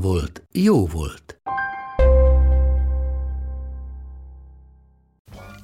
volt, 0.00 0.42
jó 0.52 0.86
volt. 0.86 1.40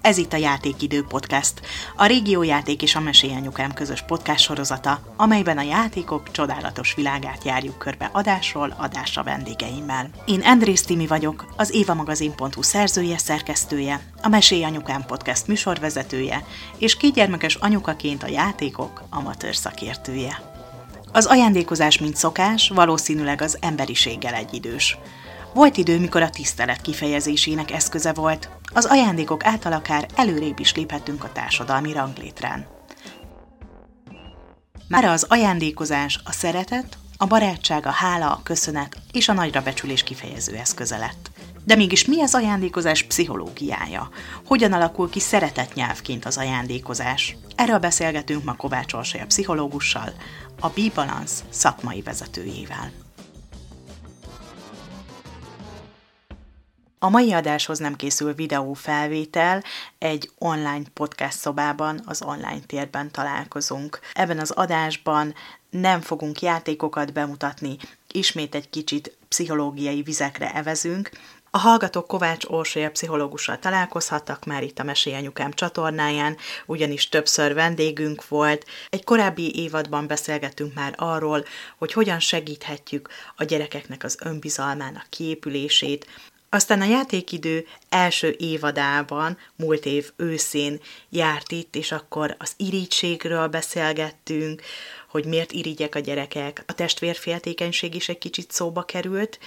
Ez 0.02 0.18
itt 0.18 0.32
a 0.32 0.36
Játékidő 0.36 1.04
Podcast, 1.04 1.60
a 1.96 2.06
Régiójáték 2.06 2.82
és 2.82 2.94
a 2.94 3.00
Mesélyanyukám 3.00 3.72
közös 3.72 4.02
podcast 4.02 4.44
sorozata, 4.44 5.00
amelyben 5.16 5.58
a 5.58 5.62
játékok 5.62 6.30
csodálatos 6.30 6.94
világát 6.94 7.44
járjuk 7.44 7.78
körbe 7.78 8.10
adásról 8.12 8.74
adásra 8.78 9.22
vendégeimmel. 9.22 10.10
Én 10.26 10.40
Andrész 10.40 10.82
Timi 10.82 11.06
vagyok, 11.06 11.52
az 11.56 11.74
évamagazin.hu 11.74 12.62
szerzője, 12.62 13.18
szerkesztője, 13.18 14.00
a 14.22 14.28
Mesélyanyukám 14.28 15.04
podcast 15.06 15.46
műsorvezetője, 15.46 16.44
és 16.78 16.96
kétgyermekes 16.96 17.54
anyukaként 17.54 18.22
a 18.22 18.28
játékok 18.28 19.02
amatőr 19.10 19.56
szakértője. 19.56 20.51
Az 21.12 21.26
ajándékozás, 21.26 21.98
mint 21.98 22.16
szokás, 22.16 22.68
valószínűleg 22.68 23.40
az 23.40 23.58
emberiséggel 23.60 24.34
egyidős. 24.34 24.98
Volt 25.54 25.76
idő, 25.76 25.98
mikor 25.98 26.22
a 26.22 26.30
tisztelet 26.30 26.80
kifejezésének 26.80 27.70
eszköze 27.70 28.12
volt, 28.12 28.48
az 28.74 28.84
ajándékok 28.84 29.44
által 29.44 29.72
akár 29.72 30.06
előrébb 30.14 30.58
is 30.58 30.74
léphettünk 30.74 31.24
a 31.24 31.32
társadalmi 31.32 31.92
ranglétrán. 31.92 32.66
Már 34.88 35.04
az 35.04 35.26
ajándékozás 35.28 36.20
a 36.24 36.32
szeretet, 36.32 36.96
a 37.16 37.26
barátság, 37.26 37.86
a 37.86 37.90
hála, 37.90 38.30
a 38.30 38.40
köszönet 38.42 38.96
és 39.12 39.28
a 39.28 39.32
nagyra 39.32 39.62
becsülés 39.62 40.02
kifejező 40.02 40.56
eszköze 40.56 40.96
lett. 40.96 41.30
De 41.64 41.76
mégis 41.76 42.04
mi 42.04 42.20
az 42.20 42.34
ajándékozás 42.34 43.02
pszichológiája? 43.02 44.08
Hogyan 44.44 44.72
alakul 44.72 45.10
ki 45.10 45.20
szeretetnyelvként 45.20 46.24
az 46.24 46.38
ajándékozás? 46.38 47.36
Erről 47.54 47.78
beszélgetünk 47.78 48.44
ma 48.44 48.56
Kovács 48.56 48.92
Orsolya 48.92 49.26
pszichológussal, 49.26 50.12
a 50.60 50.68
B-Balance 50.68 51.44
szakmai 51.50 52.02
vezetőjével. 52.02 52.92
A 56.98 57.08
mai 57.08 57.32
adáshoz 57.32 57.78
nem 57.78 57.96
készül 57.96 58.34
videófelvétel, 58.34 59.62
egy 59.98 60.30
online 60.38 60.84
podcast 60.94 61.38
szobában, 61.38 62.00
az 62.04 62.22
online 62.22 62.60
térben 62.66 63.10
találkozunk. 63.10 64.00
Ebben 64.12 64.38
az 64.38 64.50
adásban 64.50 65.34
nem 65.70 66.00
fogunk 66.00 66.40
játékokat 66.40 67.12
bemutatni, 67.12 67.76
ismét 68.12 68.54
egy 68.54 68.70
kicsit 68.70 69.16
pszichológiai 69.28 70.02
vizekre 70.02 70.54
evezünk, 70.54 71.10
a 71.54 71.58
hallgatók 71.58 72.06
Kovács 72.06 72.44
Orsolya 72.44 72.90
pszichológussal 72.90 73.58
találkozhattak 73.58 74.44
már 74.44 74.62
itt 74.62 74.78
a 74.78 74.82
Mesélyanyukám 74.82 75.52
csatornáján, 75.52 76.36
ugyanis 76.66 77.08
többször 77.08 77.54
vendégünk 77.54 78.28
volt. 78.28 78.66
Egy 78.90 79.04
korábbi 79.04 79.54
évadban 79.54 80.06
beszélgettünk 80.06 80.74
már 80.74 80.94
arról, 80.96 81.44
hogy 81.78 81.92
hogyan 81.92 82.18
segíthetjük 82.20 83.08
a 83.36 83.44
gyerekeknek 83.44 84.04
az 84.04 84.18
önbizalmának 84.20 85.06
kiépülését, 85.10 86.06
aztán 86.48 86.80
a 86.80 86.84
játékidő 86.84 87.66
első 87.88 88.34
évadában, 88.38 89.38
múlt 89.56 89.86
év 89.86 90.10
őszén 90.16 90.80
járt 91.08 91.52
itt, 91.52 91.76
és 91.76 91.92
akkor 91.92 92.36
az 92.38 92.52
irítségről 92.56 93.46
beszélgettünk, 93.46 94.62
hogy 95.08 95.24
miért 95.24 95.52
irigyek 95.52 95.94
a 95.94 95.98
gyerekek, 95.98 96.64
a 96.66 96.72
testvérféltékenység 96.72 97.94
is 97.94 98.08
egy 98.08 98.18
kicsit 98.18 98.50
szóba 98.50 98.82
került, 98.82 99.38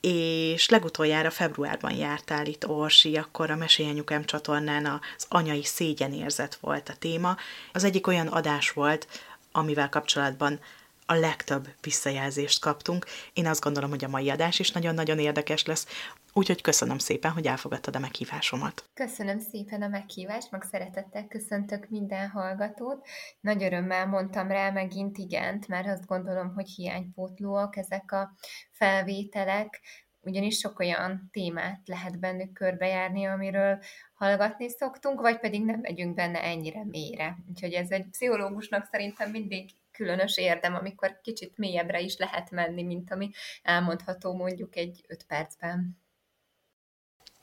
és 0.00 0.68
legutoljára 0.68 1.30
februárban 1.30 1.92
jártál 1.92 2.46
itt 2.46 2.68
Orsi, 2.68 3.16
akkor 3.16 3.50
a 3.50 3.56
Mesélyanyukám 3.56 4.24
csatornán 4.24 4.86
az 4.86 5.26
anyai 5.28 5.64
szégyenérzet 5.64 6.58
volt 6.60 6.88
a 6.88 6.94
téma. 6.98 7.36
Az 7.72 7.84
egyik 7.84 8.06
olyan 8.06 8.26
adás 8.26 8.70
volt, 8.70 9.06
amivel 9.52 9.88
kapcsolatban 9.88 10.60
a 11.06 11.14
legtöbb 11.14 11.68
visszajelzést 11.80 12.60
kaptunk. 12.60 13.06
Én 13.32 13.46
azt 13.46 13.60
gondolom, 13.60 13.90
hogy 13.90 14.04
a 14.04 14.08
mai 14.08 14.30
adás 14.30 14.58
is 14.58 14.70
nagyon-nagyon 14.70 15.18
érdekes 15.18 15.64
lesz, 15.64 15.86
Úgyhogy 16.32 16.60
köszönöm 16.60 16.98
szépen, 16.98 17.30
hogy 17.30 17.46
elfogadtad 17.46 17.96
a 17.96 17.98
meghívásomat. 17.98 18.90
Köszönöm 18.94 19.38
szépen 19.38 19.82
a 19.82 19.88
meghívást, 19.88 20.50
meg 20.50 20.62
szeretettel 20.62 21.26
köszöntök 21.26 21.88
minden 21.88 22.28
hallgatót. 22.28 23.06
Nagy 23.40 23.62
örömmel 23.62 24.06
mondtam 24.06 24.48
rá 24.48 24.70
megint 24.70 25.18
igent, 25.18 25.68
mert 25.68 25.88
azt 25.88 26.06
gondolom, 26.06 26.54
hogy 26.54 26.68
hiánypótlóak 26.68 27.76
ezek 27.76 28.12
a 28.12 28.34
felvételek, 28.70 29.80
ugyanis 30.20 30.58
sok 30.58 30.78
olyan 30.78 31.28
témát 31.32 31.80
lehet 31.84 32.18
bennük 32.18 32.52
körbejárni, 32.52 33.24
amiről 33.24 33.78
hallgatni 34.14 34.68
szoktunk, 34.68 35.20
vagy 35.20 35.38
pedig 35.38 35.64
nem 35.64 35.80
megyünk 35.80 36.14
benne 36.14 36.42
ennyire 36.42 36.84
mélyre. 36.84 37.36
Úgyhogy 37.48 37.72
ez 37.72 37.90
egy 37.90 38.06
pszichológusnak 38.10 38.88
szerintem 38.90 39.30
mindig 39.30 39.70
különös 39.92 40.36
érdem, 40.36 40.74
amikor 40.74 41.20
kicsit 41.22 41.56
mélyebbre 41.56 42.00
is 42.00 42.16
lehet 42.16 42.50
menni, 42.50 42.82
mint 42.82 43.10
ami 43.10 43.30
elmondható 43.62 44.34
mondjuk 44.34 44.76
egy 44.76 45.04
öt 45.08 45.26
percben. 45.26 45.98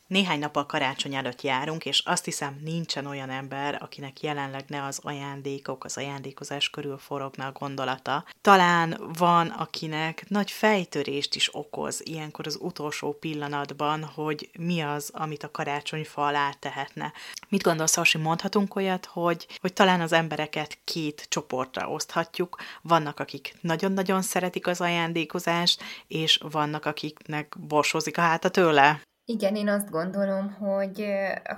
Néhány 0.07 0.39
nap 0.39 0.55
a 0.55 0.65
karácsony 0.65 1.15
előtt 1.15 1.41
járunk, 1.41 1.85
és 1.85 1.99
azt 2.05 2.25
hiszem 2.25 2.59
nincsen 2.63 3.05
olyan 3.05 3.29
ember, 3.29 3.77
akinek 3.81 4.21
jelenleg 4.21 4.65
ne 4.67 4.83
az 4.83 4.99
ajándékok, 5.03 5.83
az 5.83 5.97
ajándékozás 5.97 6.69
körül 6.69 6.97
forogna 6.97 7.45
a 7.45 7.51
gondolata. 7.51 8.25
Talán 8.41 9.11
van, 9.17 9.47
akinek 9.47 10.25
nagy 10.27 10.51
fejtörést 10.51 11.35
is 11.35 11.55
okoz 11.55 12.01
ilyenkor 12.03 12.47
az 12.47 12.57
utolsó 12.61 13.13
pillanatban, 13.13 14.03
hogy 14.03 14.49
mi 14.59 14.81
az, 14.81 15.09
amit 15.13 15.43
a 15.43 15.51
karácsonyfa 15.51 16.25
alá 16.25 16.51
tehetne. 16.59 17.13
Mit 17.49 17.63
gondolsz, 17.63 17.95
Hasi, 17.95 18.17
mondhatunk 18.17 18.75
olyat, 18.75 19.05
hogy, 19.05 19.47
hogy 19.59 19.73
talán 19.73 20.01
az 20.01 20.11
embereket 20.11 20.77
két 20.83 21.25
csoportra 21.29 21.89
oszthatjuk. 21.89 22.61
Vannak, 22.81 23.19
akik 23.19 23.55
nagyon-nagyon 23.61 24.21
szeretik 24.21 24.67
az 24.67 24.81
ajándékozást, 24.81 25.83
és 26.07 26.39
vannak, 26.51 26.85
akiknek 26.85 27.55
borsozik 27.59 28.17
a 28.17 28.21
háta 28.21 28.49
tőle. 28.49 29.01
Igen, 29.29 29.55
én 29.55 29.67
azt 29.69 29.89
gondolom, 29.89 30.53
hogy 30.53 31.05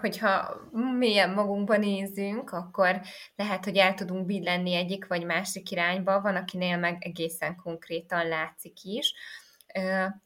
hogyha 0.02 0.56
mélyen 0.98 1.30
magunkba 1.30 1.78
nézünk, 1.78 2.52
akkor 2.52 3.02
lehet, 3.36 3.64
hogy 3.66 3.78
el 3.78 3.94
tudunk 3.94 4.26
billenni 4.26 4.74
egyik 4.74 5.08
vagy 5.08 5.26
másik 5.26 5.72
irányba, 5.72 6.22
van, 6.22 6.36
akinél 6.36 6.78
meg 6.78 6.98
egészen 7.00 7.56
konkrétan 7.56 8.28
látszik 8.28 8.84
is. 8.84 9.14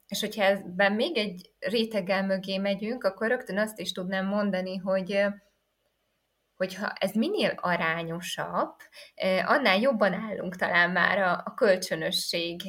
És 0.08 0.20
hogyha 0.20 0.44
ebben 0.44 0.94
még 0.94 1.18
egy 1.18 1.52
réteggel 1.60 2.26
mögé 2.26 2.58
megyünk, 2.58 3.04
akkor 3.04 3.28
rögtön 3.28 3.58
azt 3.58 3.80
is 3.80 3.92
tudnám 3.92 4.26
mondani, 4.26 4.78
hogy 4.78 5.26
hogyha 6.56 6.94
ez 7.00 7.14
minél 7.14 7.54
arányosabb, 7.56 8.76
annál 9.46 9.80
jobban 9.80 10.14
állunk 10.14 10.56
talán 10.56 10.92
már 10.92 11.18
a, 11.18 11.42
a 11.46 11.54
kölcsönösség 11.54 12.62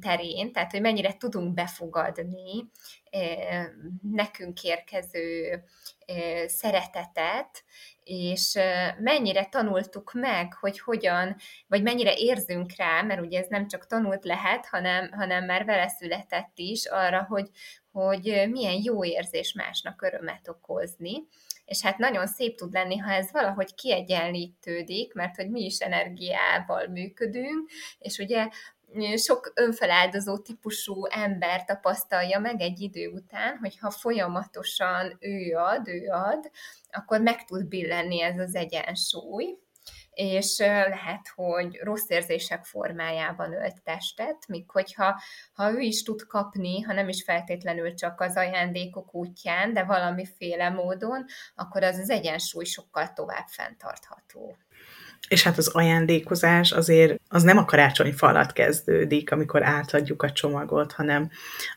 terén, 0.00 0.52
tehát 0.52 0.70
hogy 0.70 0.80
mennyire 0.80 1.16
tudunk 1.16 1.54
befogadni 1.54 2.70
nekünk 4.02 4.62
érkező 4.62 5.62
szeretetet, 6.46 7.64
és 8.04 8.58
mennyire 8.98 9.44
tanultuk 9.44 10.12
meg, 10.12 10.54
hogy 10.54 10.80
hogyan, 10.80 11.36
vagy 11.66 11.82
mennyire 11.82 12.14
érzünk 12.14 12.72
rá, 12.76 13.02
mert 13.02 13.20
ugye 13.20 13.38
ez 13.38 13.46
nem 13.48 13.68
csak 13.68 13.86
tanult 13.86 14.24
lehet, 14.24 14.66
hanem, 14.66 15.12
hanem 15.12 15.44
már 15.44 15.64
vele 15.64 15.88
született 15.88 16.52
is 16.54 16.86
arra, 16.86 17.26
hogy, 17.28 17.50
hogy 17.92 18.48
milyen 18.50 18.80
jó 18.82 19.04
érzés 19.04 19.52
másnak 19.52 20.02
örömet 20.02 20.48
okozni. 20.48 21.26
És 21.64 21.82
hát 21.82 21.98
nagyon 21.98 22.26
szép 22.26 22.56
tud 22.56 22.72
lenni, 22.72 22.96
ha 22.96 23.10
ez 23.12 23.32
valahogy 23.32 23.74
kiegyenlítődik, 23.74 25.14
mert 25.14 25.36
hogy 25.36 25.50
mi 25.50 25.64
is 25.64 25.78
energiával 25.78 26.86
működünk, 26.86 27.70
és 27.98 28.18
ugye 28.18 28.48
sok 29.16 29.52
önfeláldozó 29.54 30.38
típusú 30.38 31.06
ember 31.06 31.64
tapasztalja 31.64 32.38
meg 32.38 32.60
egy 32.60 32.80
idő 32.80 33.08
után, 33.08 33.56
hogy 33.56 33.78
ha 33.78 33.90
folyamatosan 33.90 35.16
ő 35.20 35.56
ad, 35.56 35.88
ő 35.88 36.08
ad, 36.08 36.50
akkor 36.90 37.20
meg 37.20 37.44
tud 37.44 37.68
billenni 37.68 38.22
ez 38.22 38.38
az 38.38 38.54
egyensúly, 38.54 39.56
és 40.14 40.58
lehet, 40.58 41.28
hogy 41.34 41.78
rossz 41.82 42.08
érzések 42.08 42.64
formájában 42.64 43.52
ölt 43.52 43.82
testet, 43.82 44.46
míg 44.48 44.70
hogyha 44.70 45.20
ha 45.52 45.70
ő 45.70 45.78
is 45.78 46.02
tud 46.02 46.26
kapni, 46.26 46.80
ha 46.80 46.92
nem 46.92 47.08
is 47.08 47.22
feltétlenül 47.22 47.94
csak 47.94 48.20
az 48.20 48.36
ajándékok 48.36 49.14
útján, 49.14 49.72
de 49.72 49.84
valamiféle 49.84 50.70
módon, 50.70 51.24
akkor 51.54 51.82
az 51.82 51.98
az 51.98 52.10
egyensúly 52.10 52.64
sokkal 52.64 53.12
tovább 53.12 53.46
fenntartható. 53.46 54.56
És 55.28 55.42
hát 55.42 55.58
az 55.58 55.68
ajándékozás 55.68 56.72
azért 56.72 57.20
az 57.28 57.42
nem 57.42 57.58
a 57.58 57.64
karácsonyfa 57.64 58.26
alatt 58.26 58.52
kezdődik, 58.52 59.32
amikor 59.32 59.62
átadjuk 59.62 60.22
a 60.22 60.32
csomagot, 60.32 60.92
hanem 60.92 61.30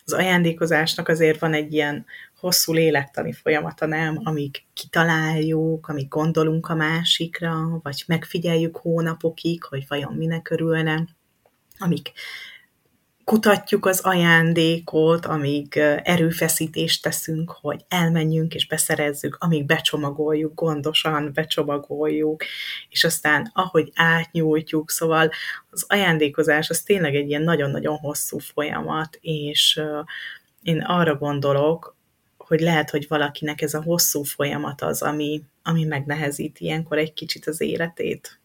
az 0.06 0.14
ajándékozásnak 0.14 1.08
azért 1.08 1.40
van 1.40 1.54
egy 1.54 1.74
ilyen 1.74 2.06
hosszú 2.40 2.74
lélektani 2.74 3.34
folyamata, 3.34 3.86
nem? 3.86 4.20
Amíg 4.24 4.64
kitaláljuk, 4.74 5.88
amíg 5.88 6.08
gondolunk 6.08 6.68
a 6.68 6.76
másikra, 6.76 7.80
vagy 7.84 8.04
megfigyeljük 8.08 8.78
hónapokig, 8.78 9.64
hogy 9.64 9.86
vajon 9.88 10.14
minek 10.14 10.50
örülne, 10.50 11.08
amíg 11.78 12.12
kutatjuk 13.26 13.86
az 13.86 14.00
ajándékot, 14.00 15.26
amíg 15.26 15.78
erőfeszítést 16.04 17.04
teszünk, 17.04 17.52
hogy 17.52 17.86
elmenjünk 17.88 18.54
és 18.54 18.68
beszerezzük, 18.68 19.38
amíg 19.40 19.66
becsomagoljuk, 19.66 20.54
gondosan 20.54 21.32
becsomagoljuk, 21.34 22.44
és 22.90 23.04
aztán 23.04 23.52
ahogy 23.54 23.92
átnyújtjuk, 23.96 24.90
szóval 24.90 25.30
az 25.70 25.86
ajándékozás 25.88 26.70
az 26.70 26.82
tényleg 26.82 27.16
egy 27.16 27.30
ilyen 27.30 27.42
nagyon-nagyon 27.42 27.98
hosszú 27.98 28.38
folyamat, 28.38 29.18
és 29.22 29.82
én 30.64 30.82
arra 30.82 31.16
gondolok, 31.16 31.96
hogy 32.38 32.60
lehet, 32.60 32.90
hogy 32.90 33.08
valakinek 33.08 33.62
ez 33.62 33.74
a 33.74 33.84
hosszú 33.84 34.24
folyamat 34.24 34.82
az, 34.82 35.02
ami, 35.02 35.42
ami 35.64 35.84
megnehezít 35.84 36.60
ilyenkor 36.60 36.98
egy 36.98 37.14
kicsit 37.14 37.48
az 37.48 37.62
életét. 37.62 38.40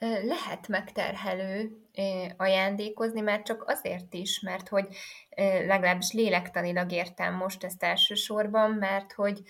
Lehet 0.00 0.68
megterhelő 0.68 1.70
ajándékozni, 2.36 3.20
már 3.20 3.42
csak 3.42 3.64
azért 3.66 4.14
is, 4.14 4.40
mert 4.40 4.68
hogy 4.68 4.86
legalábbis 5.66 6.12
lélektanilag 6.12 6.92
értem 6.92 7.34
most 7.34 7.64
ezt 7.64 7.82
elsősorban, 7.82 8.70
mert 8.70 9.12
hogy, 9.12 9.42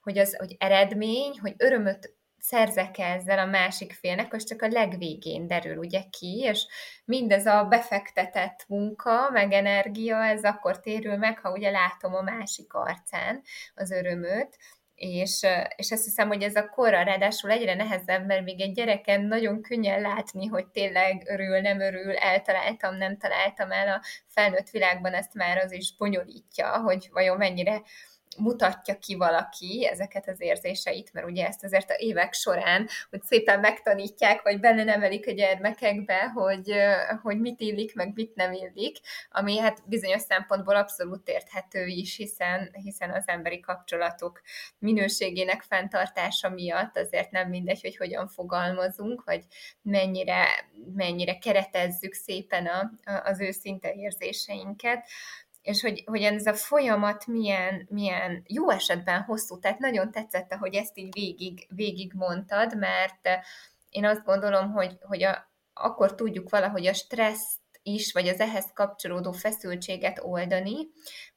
hogy 0.00 0.18
az 0.18 0.36
hogy 0.36 0.56
eredmény, 0.58 1.38
hogy 1.40 1.54
örömöt 1.56 2.16
szerzek 2.38 2.98
ezzel 2.98 3.38
a 3.38 3.44
másik 3.44 3.92
félnek, 3.92 4.32
az 4.32 4.44
csak 4.44 4.62
a 4.62 4.68
legvégén 4.68 5.46
derül 5.46 5.76
ugye 5.76 6.02
ki, 6.10 6.38
és 6.38 6.66
mindez 7.04 7.46
a 7.46 7.64
befektetett 7.64 8.64
munka, 8.68 9.30
meg 9.30 9.52
energia, 9.52 10.24
ez 10.24 10.44
akkor 10.44 10.80
térül 10.80 11.16
meg, 11.16 11.38
ha 11.38 11.50
ugye 11.50 11.70
látom 11.70 12.14
a 12.14 12.22
másik 12.22 12.74
arcán 12.74 13.42
az 13.74 13.90
örömöt, 13.90 14.56
és, 14.96 15.46
és 15.76 15.90
azt 15.90 16.04
hiszem, 16.04 16.28
hogy 16.28 16.42
ez 16.42 16.54
a 16.54 16.68
korra 16.68 17.02
ráadásul 17.02 17.50
egyre 17.50 17.74
nehezebb, 17.74 18.26
mert 18.26 18.44
még 18.44 18.60
egy 18.60 18.72
gyereken 18.72 19.20
nagyon 19.20 19.62
könnyen 19.62 20.00
látni, 20.00 20.46
hogy 20.46 20.66
tényleg 20.66 21.22
örül, 21.26 21.60
nem 21.60 21.80
örül, 21.80 22.16
eltaláltam, 22.16 22.96
nem 22.96 23.18
találtam 23.18 23.72
el. 23.72 23.88
A 23.88 24.02
felnőtt 24.26 24.70
világban, 24.70 25.12
ezt 25.12 25.34
már 25.34 25.58
az 25.58 25.72
is 25.72 25.96
bonyolítja, 25.96 26.80
hogy 26.80 27.08
vajon 27.12 27.36
mennyire 27.36 27.82
mutatja 28.38 28.98
ki 28.98 29.14
valaki 29.14 29.86
ezeket 29.90 30.28
az 30.28 30.40
érzéseit, 30.40 31.12
mert 31.12 31.26
ugye 31.26 31.46
ezt 31.46 31.64
azért 31.64 31.90
a 31.90 31.94
évek 31.98 32.32
során, 32.32 32.88
hogy 33.10 33.22
szépen 33.22 33.60
megtanítják, 33.60 34.42
vagy 34.42 34.60
benne 34.60 34.84
nevelik 34.84 35.26
a 35.26 35.30
gyermekekbe, 35.30 36.30
hogy, 36.34 36.72
hogy 37.22 37.40
mit 37.40 37.60
illik, 37.60 37.94
meg 37.94 38.12
mit 38.14 38.34
nem 38.34 38.52
illik, 38.52 38.96
ami 39.30 39.58
hát 39.58 39.82
bizonyos 39.88 40.22
szempontból 40.22 40.76
abszolút 40.76 41.28
érthető 41.28 41.86
is, 41.86 42.16
hiszen, 42.16 42.70
hiszen 42.72 43.10
az 43.10 43.24
emberi 43.26 43.60
kapcsolatok 43.60 44.40
minőségének 44.78 45.62
fenntartása 45.62 46.48
miatt 46.48 46.96
azért 46.96 47.30
nem 47.30 47.48
mindegy, 47.48 47.80
hogy 47.80 47.96
hogyan 47.96 48.28
fogalmazunk, 48.28 49.24
vagy 49.24 49.44
mennyire, 49.82 50.46
mennyire 50.94 51.38
keretezzük 51.38 52.12
szépen 52.12 52.66
a, 52.66 52.90
az 53.24 53.40
őszinte 53.40 53.92
érzéseinket 53.92 55.08
és 55.66 55.80
hogy, 55.80 56.02
hogy 56.06 56.22
ez 56.22 56.46
a 56.46 56.54
folyamat 56.54 57.26
milyen, 57.26 57.86
milyen 57.90 58.42
jó 58.46 58.70
esetben 58.70 59.22
hosszú, 59.22 59.58
tehát 59.58 59.78
nagyon 59.78 60.10
tetszett, 60.10 60.52
hogy 60.52 60.74
ezt 60.74 60.98
így 60.98 61.12
végig, 61.12 61.66
végig 61.68 62.12
mondtad, 62.14 62.76
mert 62.76 63.28
én 63.90 64.04
azt 64.04 64.24
gondolom, 64.24 64.72
hogy, 64.72 64.96
hogy 65.00 65.22
a, 65.22 65.50
akkor 65.74 66.14
tudjuk 66.14 66.50
valahogy 66.50 66.86
a 66.86 66.92
stresszt 66.92 67.60
is, 67.82 68.12
vagy 68.12 68.28
az 68.28 68.40
ehhez 68.40 68.72
kapcsolódó 68.74 69.32
feszültséget 69.32 70.18
oldani, 70.22 70.88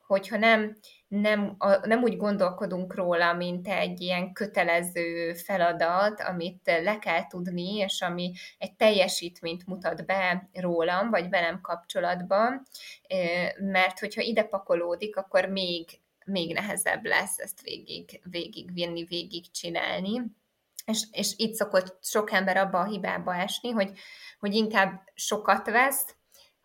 hogyha 0.08 0.38
nem, 0.38 0.78
nem, 1.10 1.56
a, 1.58 1.88
nem 1.88 2.04
úgy 2.04 2.18
gondolkodunk 2.18 2.96
róla, 2.96 3.34
mint 3.34 3.68
egy 3.68 4.02
ilyen 4.02 4.34
kötelező 4.34 5.34
feladat, 5.34 6.22
amit 6.22 6.62
le 6.84 7.00
kell 7.00 7.28
tudni, 7.28 7.76
és 7.76 8.02
ami 8.02 8.34
egy 8.58 8.76
teljesítményt 8.76 9.66
mutat 9.66 10.06
be 10.06 10.50
rólam, 10.54 11.10
vagy 11.10 11.30
velem 11.30 11.62
kapcsolatban, 11.62 12.68
mert 13.60 14.00
hogyha 14.00 14.22
ide 14.22 14.44
pakolódik, 14.44 15.18
akkor 15.18 15.46
még, 15.46 16.00
még 16.26 16.54
nehezebb 16.54 17.06
lesz 17.06 17.38
ezt 17.38 17.62
végig, 17.62 18.22
végig 18.24 18.74
vinni, 18.74 19.04
végig 19.04 19.52
csinálni. 19.52 20.22
És, 20.86 21.04
és 21.12 21.34
itt 21.36 21.54
szokott 21.54 21.98
sok 22.02 22.32
ember 22.32 22.58
abba 22.58 22.80
a 22.80 22.86
hibába 22.86 23.36
esni, 23.36 23.70
hogy, 23.70 23.92
hogy 24.40 24.54
inkább 24.54 25.02
sokat 25.14 25.70
vesz, 25.70 26.16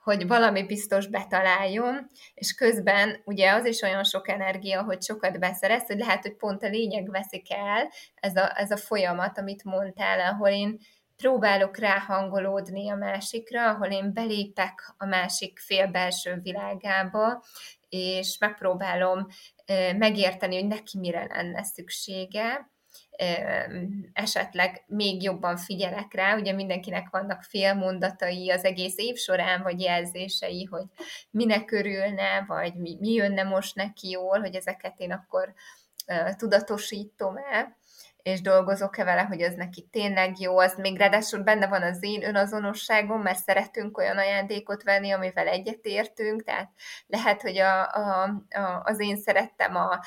hogy 0.04 0.26
valami 0.26 0.66
biztos 0.66 1.06
betaláljon, 1.06 2.10
és 2.34 2.54
közben 2.54 3.22
ugye 3.24 3.52
az 3.52 3.64
is 3.64 3.82
olyan 3.82 4.04
sok 4.04 4.28
energia, 4.28 4.82
hogy 4.82 5.02
sokat 5.02 5.38
beszerez, 5.38 5.86
hogy 5.86 5.98
lehet, 5.98 6.22
hogy 6.22 6.36
pont 6.36 6.62
a 6.62 6.68
lényeg 6.68 7.10
veszik 7.10 7.52
el 7.52 7.90
ez 8.14 8.36
a, 8.36 8.60
ez 8.60 8.70
a 8.70 8.76
folyamat, 8.76 9.38
amit 9.38 9.64
mondtál, 9.64 10.20
ahol 10.20 10.48
én 10.48 10.78
próbálok 11.16 11.78
ráhangolódni 11.78 12.90
a 12.90 12.94
másikra, 12.94 13.68
ahol 13.68 13.86
én 13.86 14.12
belépek 14.12 14.94
a 14.96 15.06
másik 15.06 15.58
fél 15.58 15.86
belső 15.86 16.38
világába, 16.42 17.44
és 17.88 18.36
megpróbálom 18.40 19.26
megérteni, 19.98 20.54
hogy 20.54 20.66
neki 20.66 20.98
mire 20.98 21.26
lenne 21.28 21.62
szüksége, 21.62 22.73
esetleg 24.12 24.84
még 24.86 25.22
jobban 25.22 25.56
figyelek 25.56 26.14
rá, 26.14 26.36
ugye 26.36 26.52
mindenkinek 26.52 27.08
vannak 27.10 27.42
félmondatai 27.42 28.50
az 28.50 28.64
egész 28.64 28.96
év 28.96 29.16
során, 29.16 29.62
vagy 29.62 29.80
jelzései, 29.80 30.64
hogy 30.64 30.84
minek 31.30 31.70
örülne, 31.70 32.44
vagy 32.46 32.74
mi, 32.74 32.96
mi 33.00 33.12
jönne 33.12 33.42
most 33.42 33.74
neki 33.74 34.10
jól, 34.10 34.40
hogy 34.40 34.54
ezeket 34.54 34.94
én 34.96 35.12
akkor 35.12 35.54
tudatosítom 36.36 37.36
el, 37.36 37.76
és 38.22 38.40
dolgozok-e 38.40 39.04
vele, 39.04 39.22
hogy 39.22 39.42
az 39.42 39.54
neki 39.54 39.88
tényleg 39.90 40.40
jó, 40.40 40.58
az 40.58 40.74
még 40.76 40.98
ráadásul 40.98 41.42
benne 41.42 41.66
van 41.66 41.82
az 41.82 42.02
én 42.02 42.24
önazonosságom, 42.24 43.22
mert 43.22 43.38
szeretünk 43.38 43.98
olyan 43.98 44.18
ajándékot 44.18 44.82
venni, 44.82 45.10
amivel 45.10 45.46
egyetértünk, 45.48 46.42
tehát 46.44 46.70
lehet, 47.06 47.42
hogy 47.42 47.58
a, 47.58 47.92
a, 47.92 48.22
a, 48.50 48.82
az 48.84 49.00
én 49.00 49.16
szerettem 49.16 49.76
a 49.76 50.00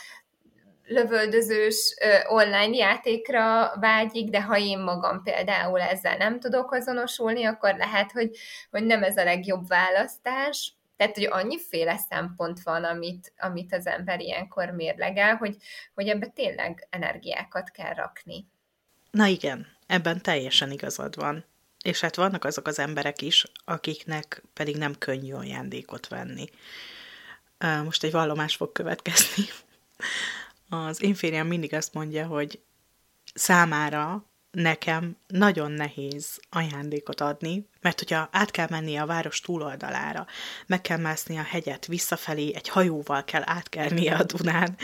lövöldözős 0.87 1.95
online 2.27 2.75
játékra 2.75 3.75
vágyik, 3.79 4.29
de 4.29 4.41
ha 4.41 4.57
én 4.57 4.79
magam 4.79 5.23
például 5.23 5.81
ezzel 5.81 6.17
nem 6.17 6.39
tudok 6.39 6.71
azonosulni, 6.71 7.45
akkor 7.45 7.75
lehet, 7.75 8.11
hogy, 8.11 8.37
hogy 8.71 8.83
nem 8.83 9.03
ez 9.03 9.17
a 9.17 9.23
legjobb 9.23 9.67
választás. 9.67 10.71
Tehát, 10.97 11.15
hogy 11.15 11.27
annyiféle 11.29 11.97
szempont 12.09 12.63
van, 12.63 12.83
amit, 12.83 13.33
amit 13.37 13.73
az 13.73 13.87
ember 13.87 14.19
ilyenkor 14.19 14.69
mérlegel, 14.69 15.35
hogy, 15.35 15.57
hogy 15.93 16.07
ebbe 16.07 16.27
tényleg 16.27 16.87
energiákat 16.89 17.71
kell 17.71 17.93
rakni. 17.93 18.47
Na 19.11 19.25
igen, 19.25 19.67
ebben 19.87 20.21
teljesen 20.21 20.71
igazad 20.71 21.15
van. 21.15 21.45
És 21.83 22.01
hát 22.01 22.15
vannak 22.15 22.45
azok 22.45 22.67
az 22.67 22.79
emberek 22.79 23.21
is, 23.21 23.45
akiknek 23.65 24.43
pedig 24.53 24.77
nem 24.77 24.97
könnyű 24.97 25.33
ajándékot 25.33 26.07
venni. 26.07 26.49
Most 27.83 28.03
egy 28.03 28.11
vallomás 28.11 28.55
fog 28.55 28.71
következni. 28.71 29.43
Az 30.69 31.03
én 31.03 31.13
férjem 31.13 31.47
mindig 31.47 31.73
azt 31.73 31.93
mondja, 31.93 32.25
hogy 32.25 32.59
számára 33.33 34.25
nekem 34.51 35.17
nagyon 35.27 35.71
nehéz 35.71 36.39
ajándékot 36.49 37.21
adni, 37.21 37.69
mert 37.81 37.99
hogyha 37.99 38.29
át 38.31 38.51
kell 38.51 38.67
menni 38.69 38.95
a 38.95 39.05
város 39.05 39.39
túloldalára, 39.39 40.25
meg 40.65 40.81
kell 40.81 40.97
mászni 40.97 41.37
a 41.37 41.41
hegyet, 41.41 41.85
visszafelé 41.85 42.55
egy 42.55 42.67
hajóval 42.67 43.23
kell 43.23 43.41
átkelnie 43.45 44.15
a 44.15 44.23
Dunán, 44.23 44.77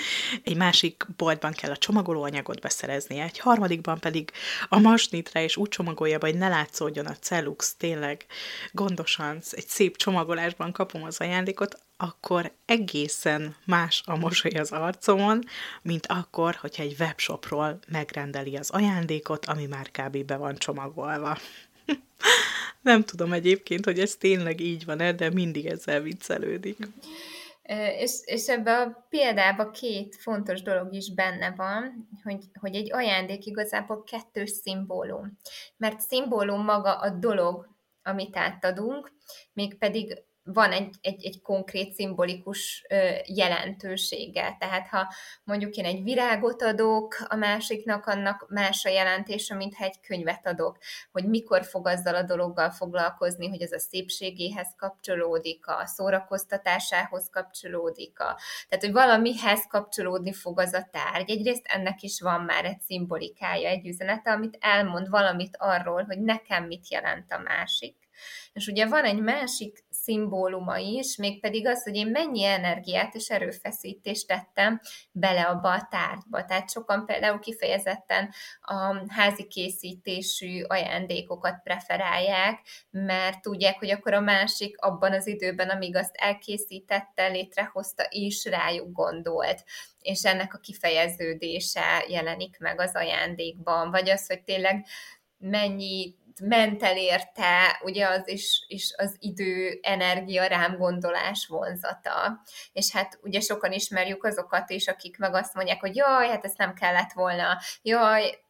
egy 0.43 0.57
másik 0.57 1.05
boltban 1.17 1.51
kell 1.51 1.71
a 1.71 1.77
csomagolóanyagot 1.77 2.61
beszereznie, 2.61 3.23
egy 3.23 3.39
harmadikban 3.39 3.99
pedig 3.99 4.31
a 4.69 4.79
masnitre, 4.79 5.43
és 5.43 5.57
úgy 5.57 5.69
csomagolja 5.69 6.17
hogy 6.19 6.37
ne 6.37 6.47
látszódjon 6.47 7.05
a 7.05 7.17
cellux, 7.19 7.75
tényleg 7.75 8.25
gondosan, 8.71 9.41
egy 9.49 9.67
szép 9.67 9.97
csomagolásban 9.97 10.71
kapom 10.71 11.03
az 11.03 11.19
ajándékot, 11.19 11.79
akkor 12.03 12.51
egészen 12.65 13.55
más 13.65 14.03
a 14.05 14.15
mosoly 14.15 14.51
az 14.51 14.71
arcomon, 14.71 15.43
mint 15.81 16.05
akkor, 16.07 16.55
hogyha 16.55 16.83
egy 16.83 16.95
webshopról 16.99 17.79
megrendeli 17.87 18.55
az 18.55 18.69
ajándékot, 18.69 19.45
ami 19.45 19.65
már 19.65 19.91
kb. 19.91 20.25
be 20.25 20.35
van 20.35 20.55
csomagolva. 20.55 21.37
Nem 22.81 23.03
tudom 23.03 23.33
egyébként, 23.33 23.85
hogy 23.85 23.99
ez 23.99 24.15
tényleg 24.15 24.59
így 24.59 24.85
van-e, 24.85 25.11
de 25.11 25.29
mindig 25.29 25.65
ezzel 25.65 26.01
viccelődik. 26.01 26.77
És, 27.97 28.11
és 28.25 28.47
ebbe 28.47 28.77
a 28.77 29.05
példába 29.09 29.71
két 29.71 30.15
fontos 30.15 30.61
dolog 30.61 30.93
is 30.93 31.13
benne 31.13 31.53
van, 31.55 32.09
hogy, 32.23 32.43
hogy 32.59 32.75
egy 32.75 32.93
ajándék 32.93 33.45
igazából 33.45 34.03
kettős 34.03 34.49
szimbólum. 34.49 35.37
Mert 35.77 35.99
szimbólum 35.99 36.63
maga 36.63 36.95
a 36.95 37.09
dolog, 37.09 37.67
amit 38.03 38.37
átadunk, 38.37 39.11
mégpedig 39.53 40.23
van 40.43 40.71
egy, 40.71 40.95
egy, 41.01 41.25
egy 41.25 41.41
konkrét 41.41 41.93
szimbolikus 41.93 42.85
jelentősége. 43.25 44.55
Tehát 44.59 44.87
ha 44.87 45.13
mondjuk 45.43 45.75
én 45.75 45.85
egy 45.85 46.03
virágot 46.03 46.61
adok 46.61 47.15
a 47.27 47.35
másiknak, 47.35 48.05
annak 48.05 48.45
más 48.49 48.85
a 48.85 48.89
jelentése, 48.89 49.55
mint 49.55 49.75
ha 49.75 49.83
egy 49.83 49.99
könyvet 49.99 50.47
adok, 50.47 50.77
hogy 51.11 51.25
mikor 51.25 51.65
fog 51.65 51.87
azzal 51.87 52.15
a 52.15 52.23
dologgal 52.23 52.71
foglalkozni, 52.71 53.49
hogy 53.49 53.61
ez 53.61 53.71
a 53.71 53.79
szépségéhez 53.79 54.73
kapcsolódik, 54.77 55.67
a 55.67 55.85
szórakoztatásához 55.85 57.29
kapcsolódik, 57.29 58.19
a, 58.19 58.39
tehát 58.69 58.83
hogy 58.83 58.93
valamihez 58.93 59.67
kapcsolódni 59.67 60.33
fog 60.33 60.59
az 60.59 60.73
a 60.73 60.89
tárgy. 60.91 61.29
Egyrészt 61.29 61.65
ennek 61.67 62.01
is 62.01 62.21
van 62.21 62.41
már 62.41 62.65
egy 62.65 62.81
szimbolikája, 62.81 63.69
egy 63.69 63.87
üzenete, 63.87 64.31
amit 64.31 64.57
elmond 64.59 65.09
valamit 65.09 65.57
arról, 65.59 66.03
hogy 66.03 66.19
nekem 66.19 66.63
mit 66.63 66.89
jelent 66.89 67.31
a 67.31 67.37
másik. 67.37 68.02
És 68.53 68.67
ugye 68.67 68.87
van 68.87 69.03
egy 69.03 69.19
másik 69.19 69.83
szimbóluma 69.89 70.77
is, 70.77 71.15
mégpedig 71.15 71.67
az, 71.67 71.83
hogy 71.83 71.95
én 71.95 72.07
mennyi 72.07 72.43
energiát 72.43 73.15
és 73.15 73.29
erőfeszítést 73.29 74.27
tettem 74.27 74.81
bele 75.11 75.41
abba 75.41 75.71
a 75.71 75.87
tárgyba. 75.91 76.45
Tehát 76.45 76.71
sokan 76.71 77.05
például 77.05 77.39
kifejezetten 77.39 78.33
a 78.61 79.03
házi 79.07 79.47
készítésű 79.47 80.63
ajándékokat 80.63 81.61
preferálják, 81.63 82.59
mert 82.89 83.41
tudják, 83.41 83.79
hogy 83.79 83.89
akkor 83.89 84.13
a 84.13 84.19
másik 84.19 84.81
abban 84.81 85.13
az 85.13 85.27
időben, 85.27 85.69
amíg 85.69 85.95
azt 85.95 86.15
elkészítette, 86.15 87.27
létrehozta, 87.27 88.05
is 88.09 88.45
rájuk 88.45 88.91
gondolt 88.91 89.63
és 90.03 90.23
ennek 90.23 90.53
a 90.53 90.57
kifejeződése 90.57 92.05
jelenik 92.07 92.59
meg 92.59 92.79
az 92.79 92.95
ajándékban, 92.95 93.91
vagy 93.91 94.09
az, 94.09 94.27
hogy 94.27 94.41
tényleg 94.41 94.85
mennyi 95.37 96.15
ment 96.41 96.83
el 96.83 96.97
érte, 96.97 97.79
ugye 97.83 98.07
az 98.07 98.27
is, 98.27 98.65
is 98.67 98.93
az 98.97 99.15
idő, 99.19 99.79
energia, 99.81 100.47
rám 100.47 100.77
gondolás 100.77 101.47
vonzata. 101.47 102.41
És 102.73 102.91
hát 102.91 103.19
ugye 103.21 103.39
sokan 103.39 103.71
ismerjük 103.71 104.23
azokat 104.23 104.69
is, 104.69 104.87
akik 104.87 105.17
meg 105.17 105.33
azt 105.33 105.53
mondják, 105.53 105.79
hogy 105.79 105.95
jaj, 105.95 106.27
hát 106.27 106.45
ezt 106.45 106.57
nem 106.57 106.73
kellett 106.73 107.11
volna, 107.11 107.57
jaj, 107.81 108.41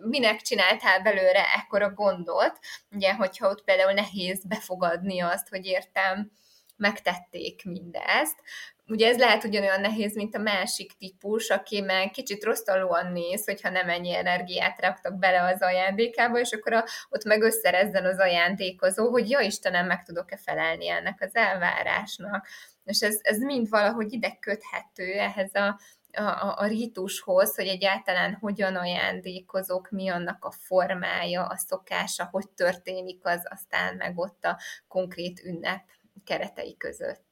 minek 0.00 0.40
csináltál 0.40 1.02
belőle 1.02 1.44
ekkora 1.56 1.90
gondot, 1.90 2.58
ugye, 2.90 3.14
hogyha 3.14 3.48
ott 3.48 3.64
például 3.64 3.92
nehéz 3.92 4.46
befogadni 4.46 5.20
azt, 5.20 5.48
hogy 5.48 5.66
értem, 5.66 6.30
megtették 6.76 7.64
mindezt, 7.64 8.42
Ugye 8.90 9.08
ez 9.08 9.18
lehet 9.18 9.44
ugyanolyan 9.44 9.80
nehéz, 9.80 10.14
mint 10.14 10.34
a 10.34 10.38
másik 10.38 10.92
típus, 10.92 11.50
aki 11.50 11.80
meg 11.80 12.10
kicsit 12.10 12.44
rosszalóan 12.44 13.12
néz, 13.12 13.44
hogyha 13.44 13.70
nem 13.70 13.88
ennyi 13.88 14.14
energiát 14.14 14.80
raktak 14.80 15.18
bele 15.18 15.42
az 15.42 15.62
ajándékába, 15.62 16.38
és 16.38 16.52
akkor 16.52 16.72
a, 16.72 16.84
ott 17.08 17.24
meg 17.24 17.42
összerezzen 17.42 18.04
az 18.04 18.18
ajándékozó, 18.18 19.10
hogy 19.10 19.30
ja 19.30 19.40
Istenem, 19.40 19.86
meg 19.86 20.02
tudok-e 20.02 20.36
felelni 20.36 20.88
ennek 20.88 21.20
az 21.20 21.34
elvárásnak. 21.34 22.46
És 22.84 23.00
ez, 23.00 23.18
ez 23.22 23.38
mind 23.38 23.68
valahogy 23.68 24.12
ide 24.12 24.36
köthető 24.40 25.12
ehhez 25.12 25.54
a, 25.54 25.80
a, 26.12 26.54
a 26.56 26.66
rítushoz, 26.66 27.54
hogy 27.54 27.66
egyáltalán 27.66 28.34
hogyan 28.40 28.76
ajándékozok, 28.76 29.90
mi 29.90 30.08
annak 30.08 30.44
a 30.44 30.50
formája, 30.50 31.46
a 31.46 31.56
szokása, 31.56 32.28
hogy 32.30 32.48
történik 32.48 33.20
az 33.22 33.46
aztán 33.50 33.96
meg 33.96 34.18
ott 34.18 34.44
a 34.44 34.58
konkrét 34.88 35.42
ünnep 35.44 35.82
keretei 36.24 36.76
között. 36.76 37.29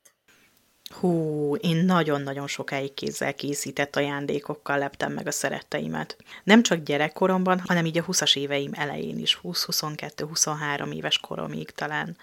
Hú, 0.88 1.54
én 1.54 1.76
nagyon-nagyon 1.76 2.46
sokáig 2.46 2.94
kézzel 2.94 3.34
készített 3.34 3.96
ajándékokkal 3.96 4.78
leptem 4.78 5.12
meg 5.12 5.26
a 5.26 5.30
szeretteimet. 5.30 6.16
Nem 6.44 6.62
csak 6.62 6.82
gyerekkoromban, 6.82 7.60
hanem 7.60 7.86
így 7.86 7.98
a 7.98 8.04
20-as 8.04 8.36
éveim 8.36 8.72
elején 8.74 9.18
is, 9.18 9.40
20-22-23 9.42 10.94
éves 10.94 11.18
koromig 11.18 11.70
talán. 11.70 12.16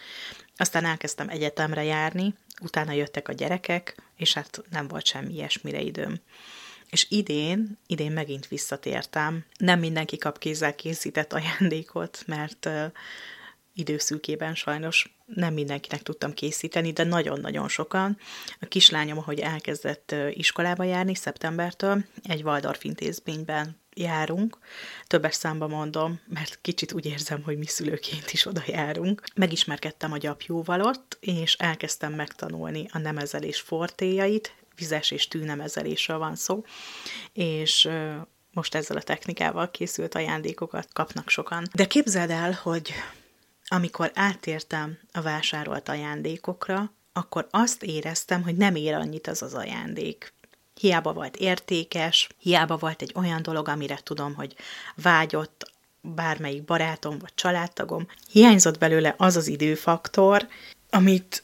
Aztán 0.57 0.85
elkezdtem 0.85 1.29
egyetemre 1.29 1.83
járni, 1.83 2.33
utána 2.61 2.91
jöttek 2.91 3.27
a 3.27 3.33
gyerekek, 3.33 3.95
és 4.17 4.33
hát 4.33 4.63
nem 4.69 4.87
volt 4.87 5.05
semmi 5.05 5.33
ilyesmire 5.33 5.79
időm. 5.81 6.19
És 6.89 7.07
idén, 7.09 7.77
idén 7.87 8.11
megint 8.11 8.47
visszatértem. 8.47 9.45
Nem 9.57 9.79
mindenki 9.79 10.17
kap 10.17 10.37
kézzel 10.37 10.75
készített 10.75 11.33
ajándékot, 11.33 12.23
mert 12.25 12.69
időszűkében 13.75 14.55
sajnos 14.55 15.15
nem 15.25 15.53
mindenkinek 15.53 16.01
tudtam 16.01 16.33
készíteni, 16.33 16.91
de 16.91 17.03
nagyon-nagyon 17.03 17.67
sokan. 17.67 18.17
A 18.59 18.65
kislányom, 18.65 19.17
ahogy 19.17 19.39
elkezdett 19.39 20.15
iskolába 20.31 20.83
járni 20.83 21.15
szeptembertől, 21.15 22.05
egy 22.23 22.43
Waldorf 22.43 22.83
intézményben 22.83 23.79
járunk, 23.95 24.57
többes 25.07 25.35
számba 25.35 25.67
mondom, 25.67 26.19
mert 26.27 26.59
kicsit 26.61 26.93
úgy 26.93 27.05
érzem, 27.05 27.43
hogy 27.43 27.57
mi 27.57 27.65
szülőként 27.65 28.31
is 28.31 28.45
oda 28.45 28.63
járunk. 28.67 29.23
Megismerkedtem 29.35 30.11
a 30.11 30.17
gyapjóval 30.17 30.81
ott, 30.81 31.17
és 31.19 31.53
elkezdtem 31.53 32.13
megtanulni 32.13 32.85
a 32.91 32.97
nemezelés 32.97 33.59
fortéjait, 33.59 34.55
vizes 34.75 35.11
és 35.11 35.27
tűnemezelésről 35.27 36.17
van 36.17 36.35
szó, 36.35 36.63
és 37.33 37.89
most 38.51 38.75
ezzel 38.75 38.97
a 38.97 39.01
technikával 39.01 39.71
készült 39.71 40.15
ajándékokat 40.15 40.87
kapnak 40.93 41.29
sokan. 41.29 41.67
De 41.73 41.85
képzeld 41.85 42.29
el, 42.29 42.59
hogy 42.63 42.93
amikor 43.67 44.11
átértem 44.13 44.97
a 45.11 45.21
vásárolt 45.21 45.89
ajándékokra, 45.89 46.91
akkor 47.13 47.47
azt 47.51 47.83
éreztem, 47.83 48.43
hogy 48.43 48.55
nem 48.55 48.75
ér 48.75 48.93
annyit 48.93 49.27
az 49.27 49.41
az 49.41 49.53
ajándék. 49.53 50.33
Hiába 50.79 51.13
volt 51.13 51.35
értékes, 51.35 52.29
hiába 52.37 52.77
volt 52.77 53.01
egy 53.01 53.11
olyan 53.15 53.41
dolog, 53.41 53.67
amire 53.67 53.99
tudom, 54.03 54.33
hogy 54.33 54.55
vágyott 54.95 55.71
bármelyik 56.01 56.63
barátom 56.63 57.19
vagy 57.19 57.31
családtagom. 57.35 58.07
Hiányzott 58.31 58.77
belőle 58.77 59.15
az 59.17 59.35
az 59.35 59.47
időfaktor, 59.47 60.47
amit 60.89 61.43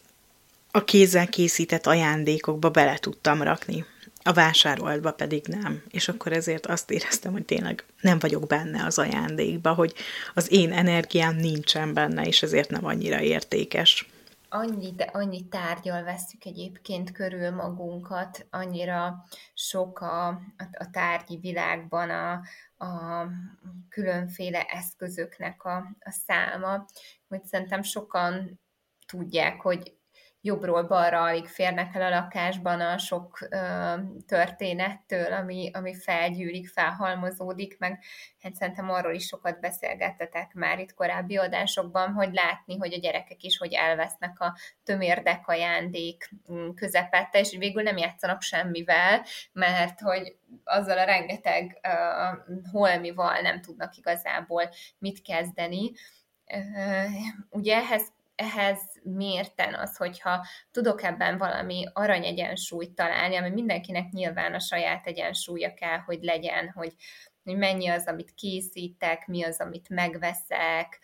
a 0.72 0.84
kézzel 0.84 1.28
készített 1.28 1.86
ajándékokba 1.88 2.70
bele 2.70 2.98
tudtam 2.98 3.42
rakni 3.42 3.86
a 4.24 4.34
vásároltba 4.34 5.12
pedig 5.12 5.46
nem. 5.48 5.84
És 5.90 6.08
akkor 6.08 6.32
ezért 6.32 6.66
azt 6.66 6.92
éreztem, 6.92 7.32
hogy 7.32 7.46
tényleg 7.46 7.86
nem 8.02 8.20
vagyok 8.20 8.48
benne 8.48 8.86
az 8.86 8.98
ajándékba, 8.98 9.74
hogy 9.74 9.94
az 10.34 10.52
én 10.52 10.72
energiám 10.72 11.36
nincsen 11.36 11.94
benne, 11.94 12.24
és 12.24 12.42
ezért 12.42 12.70
nem 12.70 12.86
annyira 12.86 13.22
értékes. 13.22 14.10
Annyi, 14.50 14.92
de 14.92 15.04
annyi 15.04 15.48
tárgyal 15.48 16.04
veszük 16.04 16.46
egyébként 16.46 17.12
körül 17.12 17.52
magunkat, 17.52 18.48
annyira 18.50 19.26
sok 19.54 20.00
a, 20.00 20.28
a, 20.58 20.90
tárgyi 20.92 21.38
világban 21.38 22.10
a, 22.10 22.32
a 22.86 23.28
különféle 23.90 24.62
eszközöknek 24.62 25.64
a, 25.64 25.76
a 26.00 26.12
száma, 26.26 26.86
hogy 27.28 27.44
szerintem 27.46 27.82
sokan 27.82 28.60
tudják, 29.06 29.62
hogy 29.62 29.96
jobbról 30.42 30.84
balra 30.84 31.22
alig 31.22 31.48
férnek 31.48 31.96
el 31.96 32.02
a 32.02 32.10
lakásban 32.10 32.82
a 32.82 32.98
sok 32.98 33.48
ö, 33.50 33.94
történettől, 34.28 35.34
ami, 35.34 35.72
ami 35.74 35.96
felgyűlik, 35.96 36.70
felhalmozódik, 36.70 37.80
meg 37.80 38.04
hát 38.42 38.56
szerintem 38.56 38.90
arról 38.90 39.14
is 39.14 39.26
sokat 39.26 39.60
beszélgettetek 39.60 40.54
már 40.54 40.80
itt 40.80 40.94
korábbi 40.94 41.38
adásokban, 41.38 42.14
hogy 42.14 42.34
látni, 42.34 42.78
hogy 42.78 42.94
a 42.94 43.00
gyerekek 43.00 43.44
is 43.44 43.58
hogy 43.58 43.74
elvesznek 43.74 44.40
a 44.40 44.58
tömérdek 44.84 45.48
ajándék 45.48 46.30
mm, 46.52 46.70
közepette, 46.70 47.40
és 47.40 47.58
végül 47.58 47.84
nem 47.84 47.98
játszanak 47.98 48.42
semmivel, 48.42 49.26
mert 49.52 50.00
hogy 50.00 50.36
azzal 50.64 50.98
a 50.98 51.04
rengeteg 51.04 51.80
uh, 51.84 52.72
holmival 52.72 53.40
nem 53.42 53.62
tudnak 53.62 53.98
igazából 53.98 54.70
mit 54.98 55.22
kezdeni. 55.22 55.92
Uh, 56.54 57.06
ugye 57.50 57.76
ehhez 57.76 58.12
ehhez 58.36 58.80
mérten 59.04 59.74
az, 59.74 59.98
hogyha 59.98 60.46
tudok 60.72 61.04
ebben 61.04 61.38
valami 61.38 61.86
aranyegyensúlyt 61.94 62.96
találni, 62.96 63.36
ami 63.36 63.50
mindenkinek 63.50 64.10
nyilván 64.10 64.54
a 64.54 64.60
saját 64.60 65.08
egyensúlya 65.08 65.74
kell, 65.74 65.98
hogy 65.98 66.22
legyen, 66.22 66.70
hogy, 66.70 66.94
hogy 67.44 67.58
mennyi 67.58 67.88
az, 67.88 68.08
amit 68.08 68.34
készítek, 68.34 69.28
mi 69.28 69.44
az, 69.44 69.60
amit 69.60 69.90
megveszek, 69.90 71.00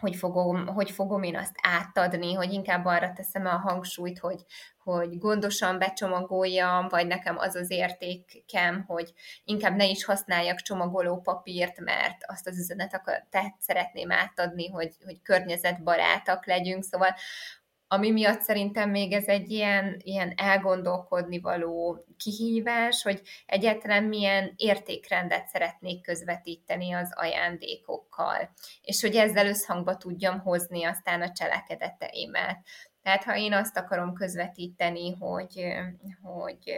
hogy 0.00 0.16
fogom, 0.16 0.66
hogy 0.66 0.90
fogom 0.90 1.22
én 1.22 1.36
azt 1.36 1.54
átadni, 1.62 2.34
hogy 2.34 2.52
inkább 2.52 2.84
arra 2.84 3.12
teszem 3.12 3.46
a 3.46 3.56
hangsúlyt, 3.56 4.18
hogy, 4.18 4.44
hogy 4.78 5.18
gondosan 5.18 5.78
becsomagoljam, 5.78 6.88
vagy 6.88 7.06
nekem 7.06 7.38
az 7.38 7.54
az 7.54 7.70
értékem, 7.70 8.84
hogy 8.86 9.12
inkább 9.44 9.76
ne 9.76 9.86
is 9.86 10.04
használjak 10.04 10.60
csomagoló 10.60 11.20
papírt, 11.20 11.80
mert 11.80 12.16
azt 12.26 12.46
az 12.46 12.58
üzenetet 12.58 13.56
szeretném 13.58 14.12
átadni, 14.12 14.68
hogy, 14.68 14.94
hogy 15.04 15.22
környezetbarátak 15.22 16.46
legyünk. 16.46 16.84
Szóval 16.84 17.14
ami 17.88 18.10
miatt 18.10 18.40
szerintem 18.40 18.90
még 18.90 19.12
ez 19.12 19.26
egy 19.26 19.50
ilyen, 19.50 20.00
ilyen 20.04 20.32
elgondolkodni 20.36 21.40
való 21.40 22.04
kihívás, 22.16 23.02
hogy 23.02 23.22
egyáltalán 23.46 24.04
milyen 24.04 24.52
értékrendet 24.56 25.46
szeretnék 25.46 26.02
közvetíteni 26.02 26.92
az 26.92 27.12
ajándékokkal, 27.14 28.50
és 28.82 29.00
hogy 29.00 29.16
ezzel 29.16 29.46
összhangba 29.46 29.96
tudjam 29.96 30.40
hozni 30.40 30.84
aztán 30.84 31.22
a 31.22 31.32
cselekedeteimet. 31.32 32.58
Tehát 33.02 33.24
ha 33.24 33.36
én 33.36 33.52
azt 33.52 33.76
akarom 33.76 34.14
közvetíteni, 34.14 35.12
hogy, 35.12 35.66
hogy 36.22 36.74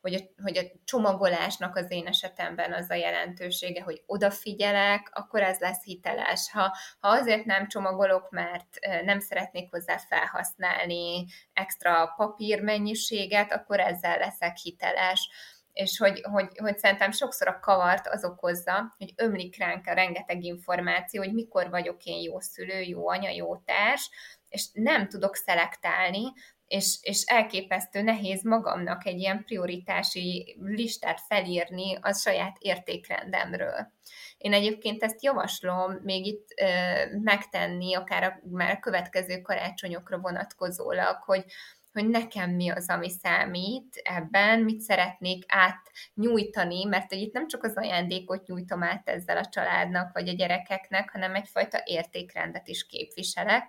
hogy 0.00 0.14
a, 0.14 0.42
hogy 0.42 0.58
a 0.58 0.62
csomagolásnak 0.84 1.76
az 1.76 1.90
én 1.90 2.06
esetemben 2.06 2.72
az 2.72 2.90
a 2.90 2.94
jelentősége, 2.94 3.82
hogy 3.82 4.02
odafigyelek, 4.06 5.10
akkor 5.12 5.42
ez 5.42 5.58
lesz 5.58 5.84
hiteles. 5.84 6.50
Ha, 6.52 6.76
ha 7.00 7.08
azért 7.08 7.44
nem 7.44 7.68
csomagolok, 7.68 8.30
mert 8.30 8.78
nem 9.04 9.20
szeretnék 9.20 9.70
hozzá 9.70 9.98
felhasználni 9.98 11.26
extra 11.52 12.12
papírmennyiséget, 12.16 13.52
akkor 13.52 13.80
ezzel 13.80 14.18
leszek 14.18 14.56
hiteles 14.56 15.28
és 15.72 15.98
hogy, 15.98 16.20
hogy, 16.22 16.58
hogy 16.58 16.78
szerintem 16.78 17.10
sokszor 17.10 17.48
a 17.48 17.60
kavart 17.60 18.06
az 18.08 18.24
okozza, 18.24 18.94
hogy 18.98 19.12
ömlik 19.16 19.58
ránk 19.58 19.86
a 19.86 19.92
rengeteg 19.92 20.44
információ, 20.44 21.22
hogy 21.22 21.32
mikor 21.32 21.70
vagyok 21.70 22.04
én 22.04 22.22
jó 22.22 22.40
szülő, 22.40 22.80
jó 22.80 23.08
anya, 23.08 23.30
jó 23.30 23.56
társ, 23.56 24.10
és 24.48 24.68
nem 24.72 25.08
tudok 25.08 25.36
szelektálni, 25.36 26.32
és, 26.70 26.98
és 27.02 27.22
elképesztő 27.22 28.02
nehéz 28.02 28.44
magamnak 28.44 29.06
egy 29.06 29.18
ilyen 29.18 29.44
prioritási 29.44 30.56
listát 30.60 31.20
felírni 31.20 31.98
a 32.00 32.12
saját 32.12 32.56
értékrendemről. 32.58 33.92
Én 34.38 34.52
egyébként 34.52 35.02
ezt 35.02 35.22
javaslom 35.22 35.92
még 36.02 36.26
itt 36.26 36.48
ö, 36.60 36.66
megtenni, 37.22 37.94
akár 37.94 38.22
a, 38.22 38.40
már 38.50 38.70
a 38.70 38.78
következő 38.78 39.40
karácsonyokra 39.40 40.18
vonatkozólag, 40.18 41.16
hogy, 41.24 41.44
hogy 41.92 42.08
nekem 42.08 42.50
mi 42.50 42.70
az, 42.70 42.88
ami 42.88 43.10
számít 43.10 44.00
ebben, 44.02 44.60
mit 44.60 44.80
szeretnék 44.80 45.44
átnyújtani, 45.46 46.84
mert 46.84 47.08
hogy 47.08 47.20
itt 47.20 47.32
nem 47.32 47.48
csak 47.48 47.64
az 47.64 47.76
ajándékot 47.76 48.46
nyújtom 48.46 48.82
át 48.82 49.08
ezzel 49.08 49.36
a 49.36 49.48
családnak, 49.48 50.12
vagy 50.12 50.28
a 50.28 50.32
gyerekeknek, 50.32 51.10
hanem 51.10 51.34
egyfajta 51.34 51.82
értékrendet 51.84 52.68
is 52.68 52.86
képviselek, 52.86 53.64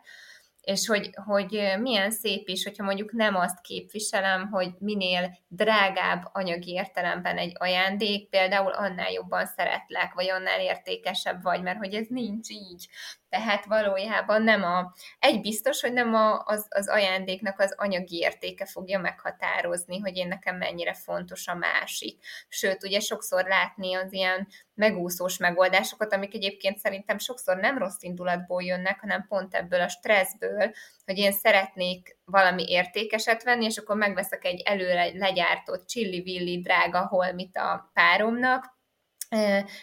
és 0.62 0.88
hogy, 0.88 1.10
hogy 1.26 1.74
milyen 1.80 2.12
szép 2.12 2.48
is, 2.48 2.64
hogyha 2.64 2.84
mondjuk 2.84 3.12
nem 3.12 3.36
azt 3.36 3.62
képviselem, 3.62 4.48
hogy 4.50 4.74
minél 4.80 5.38
drágább 5.48 6.30
anyagi 6.34 6.72
értelemben 6.72 7.38
egy 7.38 7.54
ajándék, 7.58 8.30
például 8.30 8.72
annál 8.72 9.12
jobban 9.12 9.46
szeretlek, 9.46 10.14
vagy 10.14 10.30
annál 10.30 10.60
értékesebb 10.60 11.42
vagy, 11.42 11.62
mert 11.62 11.78
hogy 11.78 11.94
ez 11.94 12.08
nincs 12.10 12.50
így. 12.50 12.88
Tehát 13.32 13.66
valójában 13.66 14.42
nem 14.42 14.64
a, 14.64 14.94
egy 15.20 15.42
biztos, 15.42 15.82
hogy 15.82 15.94
nem 15.94 16.14
a, 16.14 16.44
az, 16.46 16.66
az 16.70 16.88
ajándéknak 16.88 17.60
az 17.60 17.74
anyagi 17.78 18.18
értéke 18.18 18.66
fogja 18.66 19.00
meghatározni, 19.00 20.00
hogy 20.00 20.18
én 20.18 20.28
nekem 20.28 20.58
mennyire 20.58 20.94
fontos 20.94 21.48
a 21.48 21.56
másik. 21.56 22.24
Sőt, 22.48 22.84
ugye 22.84 23.00
sokszor 23.00 23.46
látni 23.46 23.94
az 23.94 24.14
ilyen 24.14 24.48
megúszós 24.74 25.38
megoldásokat, 25.38 26.14
amik 26.14 26.34
egyébként 26.34 26.78
szerintem 26.78 27.18
sokszor 27.18 27.58
nem 27.58 27.78
rossz 27.78 28.02
indulatból 28.02 28.64
jönnek, 28.64 29.00
hanem 29.00 29.26
pont 29.28 29.56
ebből 29.56 29.82
a 29.82 29.90
stresszből, 29.90 30.72
hogy 31.06 31.18
én 31.18 31.32
szeretnék 31.32 32.18
valami 32.26 32.64
értékeset 32.68 33.44
venni, 33.44 33.66
és 33.66 33.78
akkor 33.78 33.96
megveszek 33.96 34.46
egy 34.46 34.62
előre 34.66 35.12
legyártott 35.14 35.88
csilli-villi 35.88 36.62
drága 36.62 37.08
holmit 37.08 37.58
a 37.58 37.92
páromnak, 37.94 38.80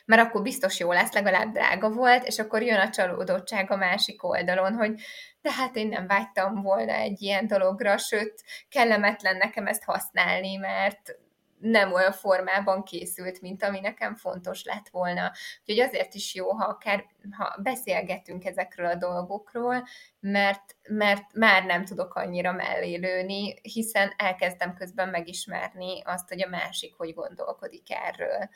mert 0.05 0.23
akkor 0.23 0.43
biztos 0.43 0.79
jó 0.79 0.93
lesz, 0.93 1.13
legalább 1.13 1.53
drága 1.53 1.91
volt, 1.91 2.27
és 2.27 2.39
akkor 2.39 2.63
jön 2.63 2.79
a 2.79 2.91
csalódottság 2.91 3.71
a 3.71 3.77
másik 3.77 4.23
oldalon, 4.25 4.75
hogy 4.75 5.01
de 5.41 5.53
hát 5.53 5.77
én 5.77 5.89
nem 5.89 6.07
vágytam 6.07 6.63
volna 6.63 6.93
egy 6.93 7.23
ilyen 7.23 7.47
dologra, 7.47 7.99
sőt, 7.99 8.43
kellemetlen 8.69 9.37
nekem 9.37 9.67
ezt 9.67 9.85
használni, 9.85 10.57
mert 10.57 11.19
nem 11.61 11.93
olyan 11.93 12.13
formában 12.13 12.83
készült, 12.83 13.41
mint 13.41 13.63
ami 13.63 13.81
nekem 13.81 14.15
fontos 14.15 14.65
lett 14.65 14.89
volna. 14.89 15.33
Úgyhogy 15.61 15.81
azért 15.85 16.15
is 16.15 16.35
jó, 16.35 16.51
ha 16.51 16.65
akár 16.65 17.05
ha 17.31 17.57
beszélgetünk 17.63 18.45
ezekről 18.45 18.87
a 18.87 18.95
dolgokról, 18.95 19.85
mert, 20.21 20.77
mert 20.89 21.33
már 21.35 21.65
nem 21.65 21.85
tudok 21.85 22.15
annyira 22.15 22.53
mellélőni, 22.53 23.55
hiszen 23.63 24.13
elkezdem 24.17 24.75
közben 24.75 25.09
megismerni 25.09 26.03
azt, 26.03 26.29
hogy 26.29 26.43
a 26.43 26.49
másik 26.49 26.95
hogy 26.97 27.15
gondolkodik 27.15 27.91
erről. 27.91 28.49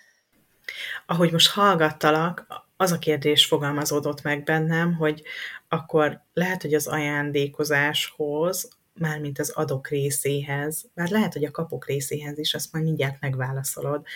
Ahogy 1.06 1.32
most 1.32 1.50
hallgattalak, 1.50 2.46
az 2.76 2.92
a 2.92 2.98
kérdés 2.98 3.46
fogalmazódott 3.46 4.22
meg 4.22 4.42
bennem, 4.42 4.94
hogy 4.94 5.22
akkor 5.68 6.22
lehet, 6.32 6.62
hogy 6.62 6.74
az 6.74 6.86
ajándékozáshoz, 6.86 8.68
mármint 8.94 9.38
az 9.38 9.50
adok 9.50 9.88
részéhez, 9.88 10.90
bár 10.94 11.08
lehet, 11.08 11.32
hogy 11.32 11.44
a 11.44 11.50
kapok 11.50 11.86
részéhez 11.86 12.38
is, 12.38 12.54
azt 12.54 12.72
majd 12.72 12.84
mindjárt 12.84 13.20
megválaszolod, 13.20 14.06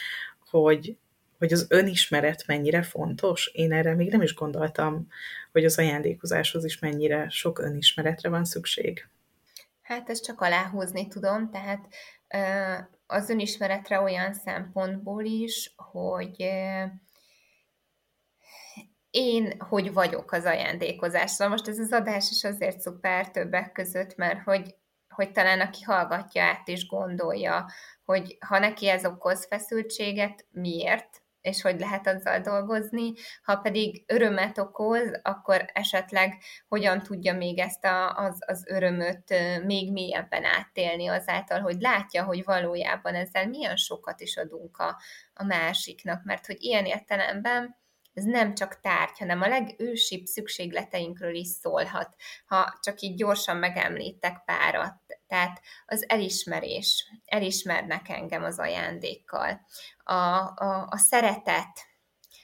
hogy, 0.50 0.96
hogy 1.38 1.52
az 1.52 1.66
önismeret 1.68 2.46
mennyire 2.46 2.82
fontos. 2.82 3.46
Én 3.46 3.72
erre 3.72 3.94
még 3.94 4.10
nem 4.10 4.22
is 4.22 4.34
gondoltam, 4.34 5.06
hogy 5.52 5.64
az 5.64 5.78
ajándékozáshoz 5.78 6.64
is 6.64 6.78
mennyire 6.78 7.28
sok 7.28 7.58
önismeretre 7.58 8.28
van 8.28 8.44
szükség. 8.44 9.08
Hát 9.82 10.10
ezt 10.10 10.24
csak 10.24 10.40
aláhúzni 10.40 11.08
tudom, 11.08 11.50
tehát 11.50 11.88
az 13.06 13.30
önismeretre 13.30 14.00
olyan 14.00 14.34
szempontból 14.34 15.24
is, 15.24 15.74
hogy 15.76 16.50
én 19.10 19.54
hogy 19.58 19.92
vagyok 19.92 20.32
az 20.32 20.44
ajándékozásra. 20.44 21.48
Most 21.48 21.68
ez 21.68 21.78
az 21.78 21.92
adás 21.92 22.30
is 22.30 22.44
azért 22.44 22.80
szuper 22.80 23.30
többek 23.30 23.72
között, 23.72 24.16
mert 24.16 24.42
hogy, 24.42 24.74
hogy 25.08 25.32
talán 25.32 25.60
aki 25.60 25.82
hallgatja 25.82 26.42
át 26.42 26.68
és 26.68 26.86
gondolja, 26.86 27.70
hogy 28.04 28.36
ha 28.46 28.58
neki 28.58 28.88
ez 28.88 29.06
okoz 29.06 29.46
feszültséget, 29.46 30.46
miért, 30.50 31.22
és 31.46 31.62
hogy 31.62 31.80
lehet 31.80 32.06
azzal 32.06 32.40
dolgozni, 32.40 33.12
ha 33.42 33.56
pedig 33.56 34.04
örömet 34.06 34.58
okoz, 34.58 35.20
akkor 35.22 35.64
esetleg 35.72 36.42
hogyan 36.68 37.02
tudja 37.02 37.34
még 37.34 37.58
ezt 37.58 37.84
a, 37.84 38.16
az, 38.16 38.38
az 38.46 38.64
örömöt 38.68 39.34
még 39.64 39.92
mélyebben 39.92 40.44
áttélni 40.44 41.06
azáltal, 41.06 41.60
hogy 41.60 41.80
látja, 41.80 42.24
hogy 42.24 42.44
valójában 42.44 43.14
ezzel 43.14 43.48
milyen 43.48 43.76
sokat 43.76 44.20
is 44.20 44.36
adunk 44.36 44.78
a, 44.78 45.00
a 45.34 45.44
másiknak, 45.44 46.24
mert 46.24 46.46
hogy 46.46 46.56
ilyen 46.58 46.84
értelemben 46.84 47.76
ez 48.16 48.24
nem 48.24 48.54
csak 48.54 48.80
tárgy, 48.80 49.18
hanem 49.18 49.42
a 49.42 49.48
legősibb 49.48 50.24
szükségleteinkről 50.24 51.34
is 51.34 51.48
szólhat. 51.48 52.14
Ha 52.46 52.78
csak 52.82 53.00
így 53.00 53.16
gyorsan 53.16 53.56
megemlítek 53.56 54.42
párat, 54.44 54.94
tehát 55.26 55.60
az 55.86 56.04
elismerés, 56.08 57.12
elismernek 57.24 58.08
engem 58.08 58.44
az 58.44 58.58
ajándékkal, 58.58 59.60
a, 60.04 60.14
a, 60.14 60.86
a 60.90 60.96
szeretet, 60.96 61.86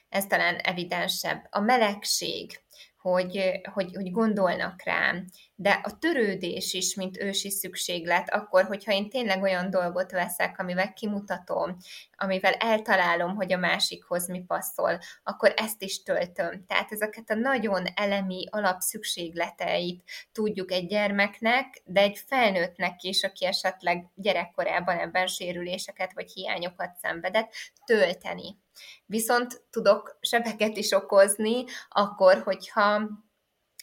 ez 0.09 0.27
talán 0.27 0.57
evidensebb, 0.57 1.47
a 1.51 1.61
melegség, 1.61 2.61
hogy, 2.97 3.61
hogy, 3.73 3.95
hogy 3.95 4.11
gondolnak 4.11 4.83
rám, 4.83 5.27
de 5.63 5.81
a 5.83 5.99
törődés 5.99 6.73
is, 6.73 6.95
mint 6.95 7.19
ősi 7.19 7.51
szükséglet, 7.51 8.31
akkor, 8.31 8.65
hogyha 8.65 8.93
én 8.93 9.09
tényleg 9.09 9.43
olyan 9.43 9.71
dolgot 9.71 10.11
veszek, 10.11 10.59
amivel 10.59 10.93
kimutatom, 10.93 11.77
amivel 12.17 12.53
eltalálom, 12.53 13.35
hogy 13.35 13.53
a 13.53 13.59
másikhoz 13.59 14.29
mi 14.29 14.45
passzol, 14.47 14.99
akkor 15.23 15.53
ezt 15.57 15.83
is 15.83 16.03
töltöm. 16.03 16.67
Tehát 16.67 16.93
ezeket 16.93 17.31
a 17.31 17.35
nagyon 17.35 17.85
elemi 17.95 18.47
alapszükségleteit 18.51 20.03
tudjuk 20.33 20.73
egy 20.73 20.87
gyermeknek, 20.87 21.83
de 21.85 22.01
egy 22.01 22.19
felnőttnek 22.27 23.03
is, 23.03 23.23
aki 23.23 23.47
esetleg 23.47 24.07
gyerekkorában 24.15 24.99
ebben 24.99 25.27
sérüléseket 25.27 26.13
vagy 26.13 26.31
hiányokat 26.33 26.97
szenvedett, 27.03 27.53
tölteni. 27.85 28.57
Viszont 29.07 29.63
tudok 29.71 30.19
sebeket 30.21 30.77
is 30.77 30.93
okozni, 30.93 31.65
akkor, 31.89 32.43
hogyha 32.45 33.09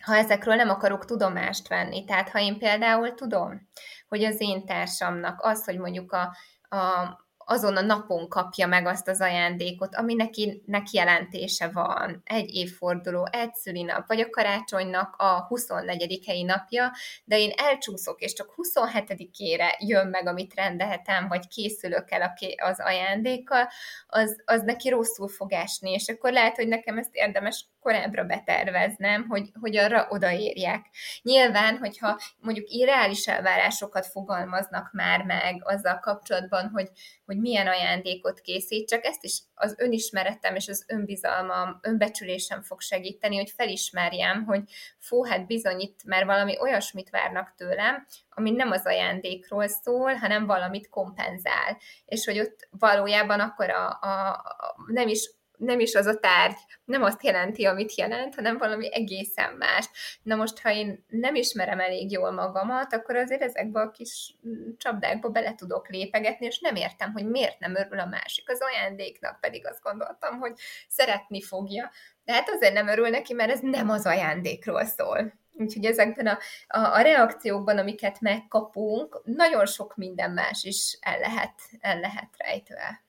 ha 0.03 0.15
ezekről 0.15 0.55
nem 0.55 0.69
akarok 0.69 1.05
tudomást 1.05 1.67
venni. 1.67 2.05
Tehát 2.05 2.29
ha 2.29 2.39
én 2.39 2.57
például 2.57 3.13
tudom, 3.13 3.69
hogy 4.07 4.23
az 4.23 4.41
én 4.41 4.65
társamnak 4.65 5.39
az, 5.41 5.65
hogy 5.65 5.77
mondjuk 5.77 6.12
a, 6.12 6.35
a, 6.75 7.17
azon 7.51 7.77
a 7.77 7.81
napon 7.81 8.27
kapja 8.27 8.67
meg 8.67 8.85
azt 8.85 9.07
az 9.07 9.21
ajándékot, 9.21 9.95
ami 9.95 10.13
neki, 10.13 10.63
neki 10.65 10.97
jelentése 10.97 11.67
van, 11.67 12.21
egy 12.25 12.55
évforduló, 12.55 13.27
egy 13.31 13.53
szülinap, 13.53 14.07
vagy 14.07 14.19
a 14.19 14.29
karácsonynak 14.29 15.15
a 15.17 15.45
24. 15.47 16.23
helyi 16.25 16.43
napja, 16.43 16.91
de 17.23 17.38
én 17.38 17.51
elcsúszok, 17.55 18.21
és 18.21 18.33
csak 18.33 18.53
27-ére 18.57 19.67
jön 19.79 20.07
meg, 20.07 20.27
amit 20.27 20.53
rendelhetem, 20.53 21.27
vagy 21.27 21.47
készülök 21.47 22.12
el 22.12 22.35
az 22.57 22.79
ajándékkal, 22.79 23.67
az, 24.07 24.41
az 24.45 24.62
neki 24.62 24.89
rosszul 24.89 25.27
fog 25.27 25.53
esni, 25.53 25.91
és 25.91 26.07
akkor 26.07 26.31
lehet, 26.31 26.55
hogy 26.55 26.67
nekem 26.67 26.97
ezt 26.97 27.15
érdemes 27.15 27.65
korábbra 27.79 28.23
beterveznem, 28.23 29.25
hogy, 29.27 29.49
hogy 29.59 29.77
arra 29.77 30.07
odaérjek. 30.09 30.85
Nyilván, 31.21 31.77
hogyha 31.77 32.19
mondjuk 32.39 32.69
irreális 32.69 33.27
elvárásokat 33.27 34.05
fogalmaznak 34.05 34.91
már 34.91 35.23
meg 35.23 35.61
azzal 35.63 35.99
kapcsolatban, 35.99 36.69
hogy, 36.73 36.89
hogy 37.25 37.37
milyen 37.37 37.67
ajándékot 37.67 38.39
készítsek, 38.39 39.05
ezt 39.05 39.23
is 39.23 39.39
az 39.53 39.75
önismeretem 39.77 40.55
és 40.55 40.67
az 40.67 40.85
önbizalmam, 40.87 41.79
önbecsülésem 41.81 42.61
fog 42.61 42.81
segíteni, 42.81 43.35
hogy 43.35 43.51
felismerjem, 43.55 44.43
hogy 44.43 44.61
fú, 44.99 45.23
hát 45.23 45.45
bizony 45.45 45.79
itt 45.79 46.03
már 46.03 46.25
valami 46.25 46.57
olyasmit 46.59 47.09
várnak 47.09 47.53
tőlem, 47.57 48.05
ami 48.29 48.51
nem 48.51 48.71
az 48.71 48.85
ajándékról 48.85 49.67
szól, 49.67 50.13
hanem 50.13 50.45
valamit 50.45 50.89
kompenzál. 50.89 51.77
És 52.05 52.25
hogy 52.25 52.39
ott 52.39 52.67
valójában 52.71 53.39
akkor 53.39 53.69
a, 53.69 53.87
a, 54.01 54.29
a 54.29 54.75
nem 54.87 55.07
is 55.07 55.37
nem 55.60 55.80
is 55.80 55.95
az 55.95 56.06
a 56.06 56.19
tárgy, 56.19 56.58
nem 56.86 57.04
azt 57.04 57.24
jelenti, 57.24 57.65
amit 57.65 57.95
jelent, 57.95 58.36
hanem 58.36 58.58
valami 58.58 58.93
egészen 58.93 59.54
más. 59.54 59.89
Na 60.24 60.36
most, 60.36 60.60
ha 60.60 60.72
én 60.72 61.06
nem 61.08 61.36
ismerem 61.36 61.80
elég 61.80 62.12
jól 62.12 62.32
magamat, 62.32 62.93
akkor 62.93 63.15
azért 63.15 63.41
ezekbe 63.41 63.82
a 63.82 63.91
kis 63.91 64.36
csapdákba 64.78 65.30
bele 65.30 65.56
tudok 65.56 65.89
lépegetni, 65.89 66.45
és 66.45 66.60
nem 66.60 66.76
értem, 66.76 67.12
hogy 67.12 67.26
miért 67.26 67.60
nem 67.60 67.76
örül 67.76 68.00
a 68.00 68.06
másik 68.06 68.50
az 68.50 68.60
ajándéknak, 68.62 69.39
pedig 69.39 69.67
azt 69.67 69.84
gondoltam, 69.84 70.39
hogy 70.39 70.54
szeretni 70.88 71.41
fogja. 71.41 71.91
De 72.26 72.34
hát 72.34 72.50
azért 72.50 72.74
nem 72.74 72.88
örül 72.88 73.10
neki, 73.10 73.34
mert 73.34 73.52
ez 73.52 73.60
nem 73.62 73.89
az 73.89 74.06
ajándékról 74.06 74.86
szól. 74.86 75.34
Úgyhogy 75.54 75.86
ezekben 75.86 76.28
a, 76.28 76.38
a, 76.67 76.93
a 76.93 77.02
reakciókban, 77.02 77.78
amiket 77.78 78.22
megkapunk, 78.22 79.22
nagyon 79.24 79.65
sok 79.65 79.95
minden 79.95 80.32
más 80.32 80.63
is 80.63 80.98
el 81.02 81.19
lehet, 81.19 81.54
el 81.80 82.00
lehet 82.00 82.30
rejtve. 82.38 83.04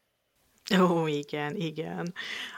Ó, 0.78 1.06
igen, 1.06 1.56
igen. 1.56 2.14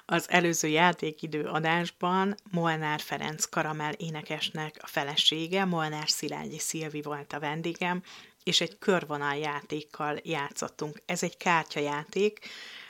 Az 0.07 0.31
előző 0.31 0.69
játékidő 0.69 1.45
adásban 1.45 2.35
Molnár 2.51 3.01
Ferenc 3.01 3.45
Karamell 3.45 3.93
énekesnek 3.93 4.77
a 4.81 4.87
felesége, 4.87 5.65
Molnár 5.65 6.09
Szilágyi 6.09 6.59
Szilvi 6.59 7.03
volt 7.03 7.33
a 7.33 7.41
vendégem, 7.41 8.03
és 8.45 8.61
egy 8.61 8.79
körvonal 8.79 9.37
játékkal 9.37 10.19
játszottunk. 10.23 11.03
Ez 11.07 11.23
egy 11.23 11.37
kártyajáték, 11.37 12.49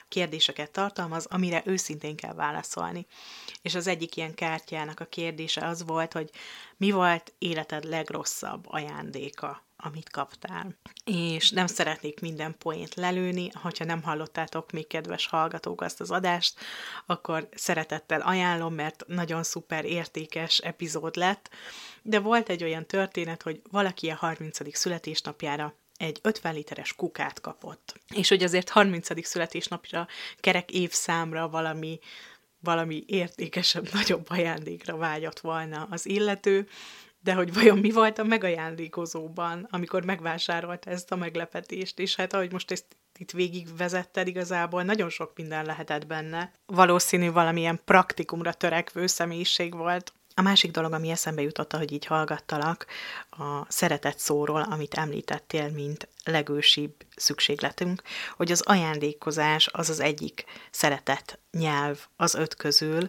kérdéseket 0.09 0.71
tartalmaz, 0.71 1.27
amire 1.27 1.63
őszintén 1.65 2.17
kell 2.17 2.35
válaszolni. 2.35 3.07
És 3.63 3.75
az 3.75 3.87
egyik 3.87 4.17
ilyen 4.17 4.35
kártyának 4.35 5.01
a 5.01 5.05
kérdése 5.05 5.67
az 5.67 5.85
volt, 5.87 6.13
hogy 6.13 6.31
mi 6.77 6.91
volt 6.91 7.33
életed 7.39 7.85
legrosszabb 7.85 8.65
ajándéka? 8.67 9.63
Amit 9.83 10.11
kaptál. 10.11 10.77
És 11.05 11.51
nem 11.51 11.67
szeretnék 11.67 12.21
minden 12.21 12.55
poént 12.59 12.95
lelőni, 12.95 13.51
hogyha 13.55 13.85
nem 13.85 14.03
hallottátok 14.03 14.71
még, 14.71 14.87
kedves 14.87 15.27
hallgatók, 15.27 15.81
azt 15.81 16.01
az 16.01 16.11
adást, 16.11 16.61
akkor 17.07 17.49
szeretettel 17.55 18.21
ajánlom, 18.21 18.75
mert 18.75 19.05
nagyon 19.07 19.43
szuper 19.43 19.85
értékes 19.85 20.59
epizód 20.59 21.17
lett, 21.17 21.51
de 22.03 22.21
volt 22.21 22.49
egy 22.49 22.63
olyan 22.63 22.87
történet, 22.87 23.43
hogy 23.43 23.61
valaki 23.71 24.11
a 24.11 24.15
30. 24.15 24.77
születésnapjára 24.77 25.75
egy 25.97 26.19
50 26.23 26.55
literes 26.55 26.95
kukát 26.95 27.41
kapott. 27.41 28.01
És 28.15 28.29
hogy 28.29 28.43
azért 28.43 28.69
30. 28.69 29.27
születésnapra, 29.27 30.07
kerek 30.37 30.71
évszámra 30.71 31.49
valami 31.49 31.99
valami 32.61 33.05
értékesebb, 33.07 33.89
nagyobb 33.93 34.27
ajándékra 34.29 34.97
vágyott 34.97 35.41
volna 35.41 35.87
az 35.91 36.07
illető, 36.07 36.69
de 37.23 37.35
hogy 37.35 37.55
vajon 37.55 37.79
mi 37.79 37.91
volt 37.91 38.19
a 38.19 38.25
megajándékozóban, 38.25 39.67
amikor 39.71 40.05
megvásárolta 40.05 40.91
ezt 40.91 41.13
a 41.13 41.17
meglepetést, 41.17 41.99
és 41.99 42.17
hát 42.17 42.33
ahogy 42.33 42.53
most 42.53 42.71
ezt 42.71 42.87
itt 43.19 43.31
végigvezetted, 43.31 44.27
igazából 44.27 44.83
nagyon 44.83 45.09
sok 45.09 45.33
minden 45.37 45.65
lehetett 45.65 46.07
benne. 46.07 46.53
Valószínű 46.67 47.31
valamilyen 47.31 47.81
praktikumra 47.85 48.53
törekvő 48.53 49.07
személyiség 49.07 49.75
volt. 49.75 50.13
A 50.35 50.43
másik 50.43 50.71
dolog, 50.71 50.93
ami 50.93 51.11
eszembe 51.11 51.43
jutott, 51.43 51.73
hogy 51.73 51.93
így 51.93 52.07
hallgattalak, 52.07 52.87
a 53.31 53.65
szeretet 53.69 54.19
szóról, 54.19 54.63
amit 54.63 54.95
említettél, 54.95 55.69
mint 55.69 56.09
legősibb 56.25 56.95
szükségletünk, 57.17 58.03
hogy 58.37 58.53
az 58.53 58.61
ajándékozás 58.61 59.69
az 59.73 59.91
az 59.91 60.01
egyik 60.01 60.45
szeretet 60.71 61.39
nyelv 61.51 62.07
az 62.17 62.35
öt 62.35 62.55
közül, 62.55 63.09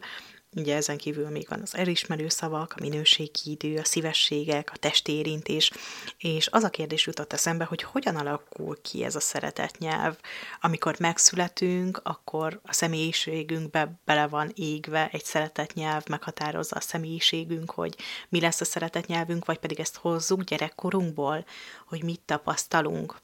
Ugye 0.55 0.75
ezen 0.75 0.97
kívül 0.97 1.29
még 1.29 1.47
van 1.49 1.61
az 1.61 1.75
elismerő 1.75 2.29
szavak, 2.29 2.73
a 2.77 2.81
minőségi 2.81 3.39
idő, 3.43 3.77
a 3.77 3.85
szívességek, 3.85 4.71
a 4.73 4.77
testérintés, 4.77 5.71
és 6.17 6.47
az 6.51 6.63
a 6.63 6.69
kérdés 6.69 7.05
jutott 7.05 7.33
eszembe, 7.33 7.63
hogy 7.63 7.83
hogyan 7.83 8.15
alakul 8.15 8.81
ki 8.81 9.03
ez 9.03 9.15
a 9.15 9.19
szeretetnyelv. 9.19 10.17
Amikor 10.61 10.95
megszületünk, 10.99 11.99
akkor 12.03 12.59
a 12.63 12.73
személyiségünkbe 12.73 13.99
bele 14.05 14.27
van 14.27 14.51
égve 14.55 15.09
egy 15.11 15.23
szeretetnyelv, 15.23 16.03
meghatározza 16.07 16.75
a 16.75 16.81
személyiségünk, 16.81 17.71
hogy 17.71 17.95
mi 18.29 18.39
lesz 18.39 18.61
a 18.61 18.65
szeretetnyelvünk, 18.65 19.45
vagy 19.45 19.57
pedig 19.57 19.79
ezt 19.79 19.95
hozzuk 19.95 20.43
gyerekkorunkból, 20.43 21.45
hogy 21.87 22.03
mit 22.03 22.21
tapasztalunk, 22.25 23.19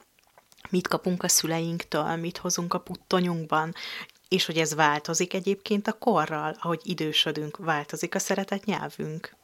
mit 0.69 0.87
kapunk 0.87 1.23
a 1.23 1.27
szüleinktől, 1.27 2.15
mit 2.15 2.37
hozunk 2.37 2.73
a 2.73 2.79
puttonyunkban, 2.79 3.73
és 4.29 4.45
hogy 4.45 4.57
ez 4.57 4.75
változik 4.75 5.33
egyébként 5.33 5.87
a 5.87 5.97
korral, 5.97 6.55
ahogy 6.59 6.81
idősödünk, 6.83 7.57
változik 7.57 8.15
a 8.15 8.19
szeretet 8.19 8.65
nyelvünk. 8.65 9.37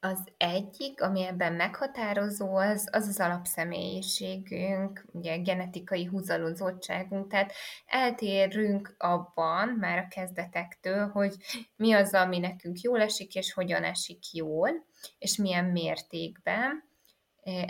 Az 0.00 0.18
egyik, 0.36 1.02
ami 1.02 1.26
ebben 1.26 1.52
meghatározó, 1.52 2.56
az 2.56 2.88
az, 2.92 3.08
az 3.08 3.20
alapszemélyiségünk, 3.20 5.04
ugye 5.12 5.36
genetikai 5.36 6.04
húzalozottságunk, 6.04 7.30
tehát 7.30 7.52
eltérünk 7.86 8.94
abban 8.98 9.68
már 9.68 9.98
a 9.98 10.08
kezdetektől, 10.08 11.08
hogy 11.08 11.34
mi 11.76 11.92
az, 11.92 12.14
ami 12.14 12.38
nekünk 12.38 12.80
jól 12.80 13.00
esik, 13.00 13.34
és 13.34 13.52
hogyan 13.52 13.84
esik 13.84 14.32
jól, 14.32 14.70
és 15.18 15.36
milyen 15.36 15.64
mértékben. 15.64 16.84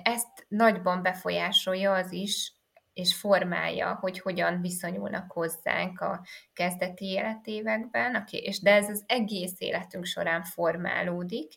Ezt 0.03 0.47
nagyban 0.49 1.03
befolyásolja 1.03 1.93
az 1.93 2.13
is, 2.13 2.53
és 2.99 3.15
formálja, 3.15 3.95
hogy 4.01 4.21
hogyan 4.21 4.61
viszonyulnak 4.61 5.33
hozzánk 5.33 6.01
a 6.01 6.25
kezdeti 6.53 7.05
életévekben, 7.05 8.25
és 8.31 8.61
de 8.61 8.75
ez 8.75 8.89
az 8.89 9.05
egész 9.07 9.55
életünk 9.59 10.05
során 10.05 10.43
formálódik, 10.43 11.53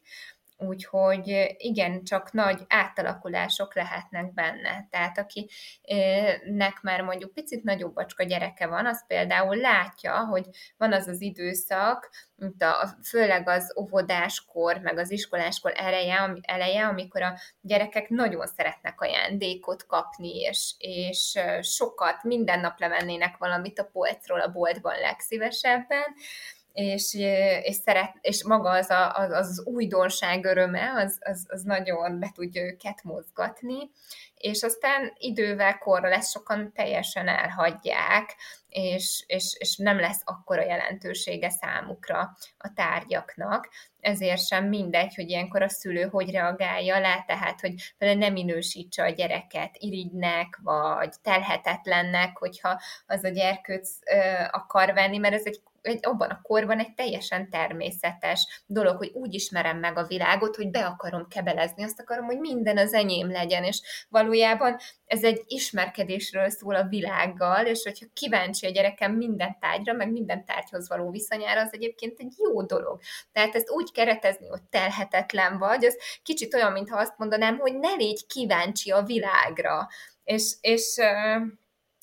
Úgyhogy 0.68 1.56
igen, 1.58 2.04
csak 2.04 2.32
nagy 2.32 2.62
átalakulások 2.68 3.76
lehetnek 3.76 4.34
benne. 4.34 4.88
Tehát 4.90 5.18
akinek 5.18 6.82
már 6.82 7.02
mondjuk 7.02 7.34
picit 7.34 7.64
nagyobb 7.64 7.94
bacska 7.94 8.24
gyereke 8.24 8.68
van, 8.68 8.86
az 8.86 9.08
például 9.08 9.56
látja, 9.56 10.26
hogy 10.26 10.46
van 10.78 10.94
az 10.94 11.08
az 11.08 11.22
időszak, 11.22 12.10
mint 12.36 12.64
a, 12.64 12.90
főleg 13.04 13.50
az 13.50 13.74
óvodáskor, 13.80 14.78
meg 14.78 14.98
az 14.98 15.12
iskoláskor 15.12 15.74
eleje, 15.76 16.36
eleje, 16.42 16.86
amikor 16.86 17.22
a 17.22 17.38
gyerekek 17.62 18.10
nagyon 18.10 18.48
szeretnek 18.48 19.02
ajándékot 19.02 19.86
kapni, 19.86 20.40
és, 20.40 20.76
és 20.78 21.40
sokat, 21.62 22.24
minden 22.24 22.60
nap 22.60 22.80
levennének 22.80 23.38
valamit 23.38 23.80
a 23.80 23.90
polcról 23.92 24.40
a 24.40 24.52
boltban 24.52 25.00
legszívesebben, 25.00 26.16
és, 26.74 27.14
és, 27.64 27.76
szeret, 27.76 28.14
és 28.22 28.44
maga 28.44 28.70
az, 28.70 28.90
a, 28.90 29.14
az, 29.14 29.32
az 29.32 29.64
újdonság 29.66 30.46
öröme, 30.46 30.94
az, 30.96 31.18
az, 31.20 31.46
az 31.50 31.62
nagyon 31.62 32.20
be 32.20 32.32
tudja 32.34 32.64
őket 32.64 33.04
mozgatni, 33.04 33.90
és 34.36 34.64
aztán 34.64 35.14
idővel 35.18 35.78
korra 35.78 36.10
lesz 36.10 36.32
sokan 36.32 36.72
teljesen 36.74 37.28
elhagyják, 37.28 38.36
és, 38.70 39.24
és, 39.28 39.56
és 39.60 39.78
nem 39.78 40.00
lesz 40.00 40.22
akkora 40.26 40.64
jelentősége 40.64 41.50
számukra 41.50 42.38
a 42.58 42.74
tárgyaknak, 42.74 43.70
ezért 44.00 44.46
sem 44.46 44.66
mindegy, 44.66 45.16
hogy 45.16 45.30
ilyenkor 45.30 45.62
a 45.62 45.70
szülő 45.70 46.04
hogy 46.04 46.32
reagálja 46.32 47.00
le, 47.00 47.24
tehát, 47.28 47.60
hogy 47.60 47.94
például 47.98 48.20
nem 48.20 48.34
minősítse 48.34 49.04
a 49.04 49.10
gyereket 49.10 49.76
irigynek, 49.78 50.60
vagy 50.64 51.14
telhetetlennek, 51.22 52.38
hogyha 52.38 52.82
az 53.08 53.24
a 53.24 53.30
gyerkőc 53.30 53.90
akar 54.52 54.94
venni, 54.94 55.18
mert 55.18 55.34
ez 55.34 55.46
egy 55.46 55.62
egy, 55.82 56.00
abban 56.02 56.30
a 56.30 56.42
korban 56.42 56.80
egy 56.80 56.94
teljesen 56.94 57.50
természetes 57.50 58.64
dolog, 58.66 58.98
hogy 58.98 59.12
úgy 59.14 59.34
ismerem 59.34 59.78
meg 59.78 59.98
a 59.98 60.06
világot, 60.08 60.56
hogy 60.56 60.70
be 60.70 60.86
akarom 60.86 61.28
kebelezni, 61.28 61.84
azt 61.84 62.00
akarom, 62.00 62.26
hogy 62.26 62.40
minden 62.40 62.78
az 62.78 62.94
enyém 62.94 63.32
legyen, 63.32 63.64
és 63.64 63.82
valójában 64.10 64.78
ez 65.06 65.24
egy 65.24 65.42
ismerkedésről 65.48 66.50
szól 66.50 66.76
a 66.76 66.88
világgal, 66.88 67.66
és 67.66 67.84
hogyha 67.84 68.06
kíváncsi 68.14 68.66
a 68.66 68.70
gyerekem 68.70 69.14
minden 69.14 69.58
tárgyra, 69.60 69.94
meg 69.94 70.12
minden 70.12 70.46
tárgyhoz 70.46 70.88
való 70.88 71.10
viszonyára, 71.10 71.62
az 71.62 71.70
egyébként 71.72 72.20
egy 72.20 72.34
jó 72.38 72.64
dolog. 72.64 73.00
Tehát 73.32 73.56
ezt 73.56 73.70
úgy 73.70 73.92
keretezni, 73.92 74.48
hogy 74.48 74.64
telhetetlen 74.70 75.58
vagy, 75.58 75.86
az 75.86 75.98
kicsit 76.24 76.54
olyan, 76.54 76.72
mintha 76.72 77.00
azt 77.00 77.18
mondanám, 77.18 77.58
hogy 77.58 77.80
ne 77.80 77.94
légy 77.94 78.26
kíváncsi 78.26 78.92
a 78.92 79.04
világra. 79.04 79.88
És, 80.24 80.56
és 80.62 80.98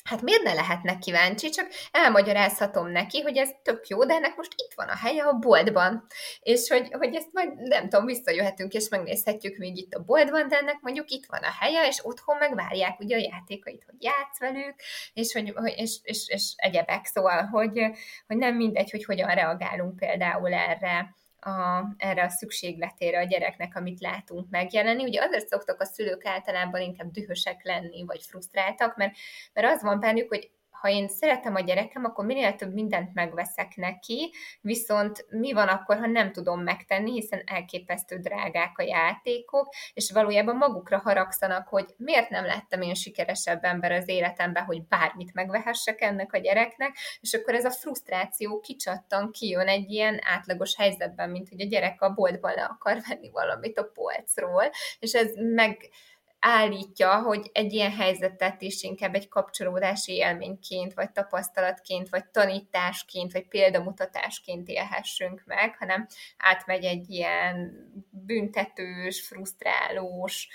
hát 0.09 0.23
miért 0.23 0.43
ne 0.43 0.53
lehetne 0.53 0.99
kíváncsi, 0.99 1.49
csak 1.49 1.69
elmagyarázhatom 1.91 2.91
neki, 2.91 3.21
hogy 3.21 3.37
ez 3.37 3.51
tök 3.63 3.87
jó, 3.87 4.05
de 4.05 4.15
ennek 4.15 4.37
most 4.37 4.53
itt 4.57 4.73
van 4.75 4.89
a 4.89 4.97
helye 4.97 5.23
a 5.23 5.33
boltban, 5.33 6.07
és 6.41 6.69
hogy, 6.69 6.89
hogy 6.93 7.15
ezt 7.15 7.33
majd 7.33 7.55
nem 7.57 7.89
tudom, 7.89 8.07
visszajöhetünk 8.07 8.73
és 8.73 8.89
megnézhetjük 8.89 9.57
még 9.57 9.77
itt 9.77 9.95
a 9.95 10.03
boltban, 10.05 10.49
de 10.49 10.57
ennek 10.57 10.79
mondjuk 10.81 11.11
itt 11.11 11.27
van 11.27 11.43
a 11.43 11.55
helye, 11.61 11.87
és 11.87 11.99
otthon 12.03 12.37
megvárják 12.37 13.01
ugye 13.01 13.17
a 13.17 13.21
játékait, 13.21 13.85
hogy 13.87 14.03
játsz 14.03 14.39
velük, 14.39 14.75
és, 15.13 15.33
hogy, 15.33 15.55
és, 15.77 15.99
és, 16.03 16.29
és 16.29 16.53
egyebek, 16.57 17.07
szóval, 17.07 17.43
hogy, 17.45 17.81
hogy 18.27 18.37
nem 18.37 18.57
mindegy, 18.57 18.91
hogy 18.91 19.05
hogyan 19.05 19.35
reagálunk 19.35 19.97
például 19.97 20.53
erre, 20.53 21.17
a, 21.41 21.85
erre 21.97 22.25
a 22.25 22.29
szükségletére 22.29 23.19
a 23.19 23.25
gyereknek, 23.25 23.77
amit 23.77 24.01
látunk 24.01 24.51
megjelenni. 24.51 25.03
Ugye 25.03 25.23
azért 25.23 25.49
szoktak 25.49 25.81
a 25.81 25.85
szülők 25.85 26.27
általában 26.27 26.81
inkább 26.81 27.11
dühösek 27.11 27.65
lenni, 27.65 28.05
vagy 28.05 28.23
frusztráltak, 28.23 28.97
mert, 28.97 29.17
mert 29.53 29.67
az 29.67 29.83
van 29.83 30.01
bennük, 30.01 30.29
hogy 30.29 30.51
ha 30.81 30.89
én 30.89 31.09
szeretem 31.09 31.55
a 31.55 31.61
gyerekem, 31.61 32.05
akkor 32.05 32.25
minél 32.25 32.55
több 32.55 32.73
mindent 32.73 33.15
megveszek 33.15 33.77
neki, 33.77 34.33
viszont 34.61 35.27
mi 35.31 35.53
van 35.53 35.69
akkor, 35.69 35.99
ha 35.99 36.07
nem 36.07 36.33
tudom 36.33 36.63
megtenni, 36.63 37.13
hiszen 37.13 37.43
elképesztő 37.47 38.17
drágák 38.17 38.79
a 38.79 38.83
játékok, 38.83 39.69
és 39.93 40.11
valójában 40.11 40.57
magukra 40.57 40.99
haragszanak, 40.99 41.69
hogy 41.69 41.87
miért 41.97 42.31
nem 42.31 42.45
lettem 42.45 42.83
én 42.83 42.95
sikeresebb 42.95 43.65
ember 43.65 43.93
az 43.93 44.09
életemben, 44.09 44.65
hogy 44.65 44.83
bármit 44.83 45.35
megvehessek 45.35 46.01
ennek 46.01 46.33
a 46.33 46.39
gyereknek, 46.39 46.97
és 47.21 47.35
akkor 47.35 47.55
ez 47.55 47.65
a 47.65 47.71
frusztráció 47.71 48.61
kicsattan, 48.61 49.31
kijön 49.33 49.69
egy 49.69 49.91
ilyen 49.91 50.21
átlagos 50.23 50.77
helyzetben, 50.77 51.31
mint 51.31 51.49
hogy 51.49 51.61
a 51.61 51.67
gyerek 51.67 52.03
a 52.03 52.13
boltban 52.13 52.55
le 52.55 52.65
akar 52.65 53.01
venni 53.09 53.31
valamit 53.31 53.79
a 53.79 53.91
polcról, 53.95 54.71
és 54.99 55.13
ez 55.13 55.31
meg 55.37 55.91
állítja, 56.41 57.23
hogy 57.23 57.51
egy 57.53 57.73
ilyen 57.73 57.93
helyzetet 57.93 58.63
is 58.63 58.83
inkább 58.83 59.15
egy 59.15 59.29
kapcsolódási 59.29 60.13
élményként, 60.13 60.95
vagy 60.95 61.11
tapasztalatként, 61.11 62.09
vagy 62.09 62.27
tanításként, 62.27 63.33
vagy 63.33 63.49
példamutatásként 63.49 64.69
élhessünk 64.69 65.43
meg, 65.47 65.77
hanem 65.79 66.07
átmegy 66.37 66.85
egy 66.85 67.11
ilyen 67.11 67.73
büntetős, 68.11 69.27
frusztrálós 69.27 70.49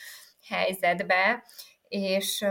helyzetbe, 0.48 1.44
és, 1.94 2.46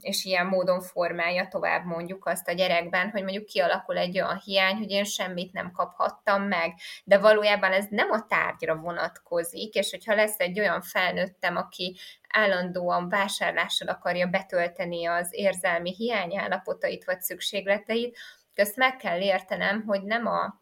és 0.00 0.24
ilyen 0.24 0.46
módon 0.46 0.80
formálja 0.80 1.48
tovább 1.48 1.84
mondjuk 1.84 2.26
azt 2.26 2.48
a 2.48 2.52
gyerekben, 2.52 3.10
hogy 3.10 3.22
mondjuk 3.22 3.46
kialakul 3.46 3.98
egy 3.98 4.20
olyan 4.20 4.40
hiány, 4.44 4.76
hogy 4.76 4.90
én 4.90 5.04
semmit 5.04 5.52
nem 5.52 5.70
kaphattam 5.72 6.42
meg, 6.42 6.74
de 7.04 7.18
valójában 7.18 7.72
ez 7.72 7.86
nem 7.90 8.10
a 8.10 8.26
tárgyra 8.26 8.76
vonatkozik, 8.76 9.74
és 9.74 9.90
hogyha 9.90 10.14
lesz 10.14 10.38
egy 10.38 10.60
olyan 10.60 10.80
felnőttem, 10.82 11.56
aki 11.56 11.96
állandóan 12.28 13.08
vásárlással 13.08 13.88
akarja 13.88 14.26
betölteni 14.26 15.06
az 15.06 15.28
érzelmi 15.30 15.94
hiányállapotait 15.94 17.04
vagy 17.04 17.20
szükségleteit, 17.20 18.18
azt 18.56 18.76
meg 18.76 18.96
kell 18.96 19.20
értenem, 19.20 19.82
hogy 19.86 20.02
nem 20.02 20.26
a 20.26 20.60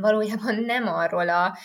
valójában 0.00 0.54
nem 0.54 0.86
arról 0.86 1.28
a 1.28 1.56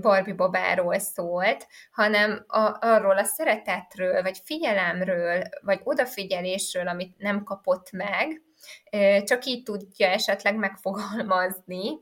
Barbie 0.00 0.34
babáról 0.34 0.98
szólt, 0.98 1.66
hanem 1.92 2.44
a, 2.46 2.76
arról 2.80 3.18
a 3.18 3.24
szeretetről, 3.24 4.22
vagy 4.22 4.40
figyelemről, 4.44 5.42
vagy 5.60 5.80
odafigyelésről, 5.84 6.88
amit 6.88 7.18
nem 7.18 7.44
kapott 7.44 7.92
meg, 7.92 8.42
csak 9.24 9.44
így 9.44 9.62
tudja 9.62 10.08
esetleg 10.08 10.56
megfogalmazni, 10.56 12.00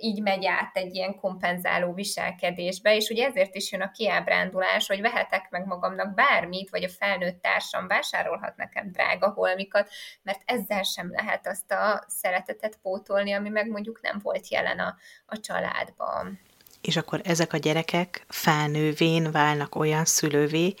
így 0.00 0.22
megy 0.22 0.46
át 0.46 0.76
egy 0.76 0.94
ilyen 0.94 1.16
kompenzáló 1.16 1.92
viselkedésbe, 1.92 2.96
és 2.96 3.08
ugye 3.08 3.26
ezért 3.26 3.54
is 3.54 3.72
jön 3.72 3.80
a 3.80 3.90
kiábrándulás, 3.90 4.86
hogy 4.86 5.00
vehetek 5.00 5.50
meg 5.50 5.66
magamnak 5.66 6.14
bármit, 6.14 6.70
vagy 6.70 6.84
a 6.84 6.88
felnőtt 6.88 7.42
társam 7.42 7.86
vásárolhat 7.86 8.56
nekem 8.56 8.92
drága 8.92 9.28
holmikat, 9.28 9.88
mert 10.22 10.40
ezzel 10.44 10.82
sem 10.82 11.10
lehet 11.10 11.46
azt 11.46 11.72
a 11.72 12.04
szeretetet 12.06 12.78
pótolni, 12.82 13.32
ami 13.32 13.48
meg 13.48 13.68
mondjuk 13.68 14.00
nem 14.02 14.18
volt 14.22 14.48
jelen 14.48 14.78
a, 14.78 14.96
a 15.26 15.40
családban. 15.40 16.40
És 16.80 16.96
akkor 16.96 17.20
ezek 17.24 17.52
a 17.52 17.56
gyerekek 17.56 18.24
felnővén 18.28 19.30
válnak 19.30 19.74
olyan 19.74 20.04
szülővé, 20.04 20.74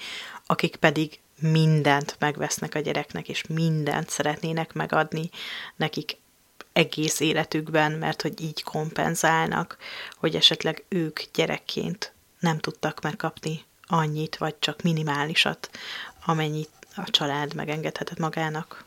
akik 0.46 0.76
pedig 0.76 1.20
mindent 1.40 2.16
megvesznek 2.18 2.74
a 2.74 2.78
gyereknek, 2.78 3.28
és 3.28 3.46
mindent 3.46 4.08
szeretnének 4.08 4.72
megadni 4.72 5.30
nekik 5.76 6.18
egész 6.72 7.20
életükben, 7.20 7.92
mert 7.92 8.22
hogy 8.22 8.40
így 8.40 8.62
kompenzálnak, 8.62 9.78
hogy 10.18 10.34
esetleg 10.34 10.84
ők 10.88 11.20
gyerekként 11.34 12.12
nem 12.40 12.58
tudtak 12.58 13.00
megkapni 13.02 13.64
annyit, 13.86 14.36
vagy 14.36 14.58
csak 14.58 14.82
minimálisat, 14.82 15.70
amennyit 16.24 16.70
a 16.96 17.10
család 17.10 17.54
megengedhetett 17.54 18.18
magának. 18.18 18.84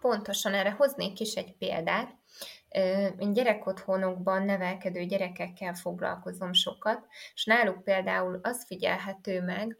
Pontosan 0.00 0.54
erre 0.54 0.70
hoznék 0.70 1.20
is 1.20 1.34
egy 1.34 1.52
példát. 1.58 2.18
Én 3.18 3.32
gyerekotthonokban 3.32 4.44
nevelkedő 4.44 5.04
gyerekekkel 5.04 5.74
foglalkozom 5.74 6.52
sokat, 6.52 7.06
és 7.34 7.44
náluk 7.44 7.84
például 7.84 8.40
az 8.42 8.64
figyelhető 8.66 9.42
meg, 9.42 9.76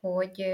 hogy 0.00 0.44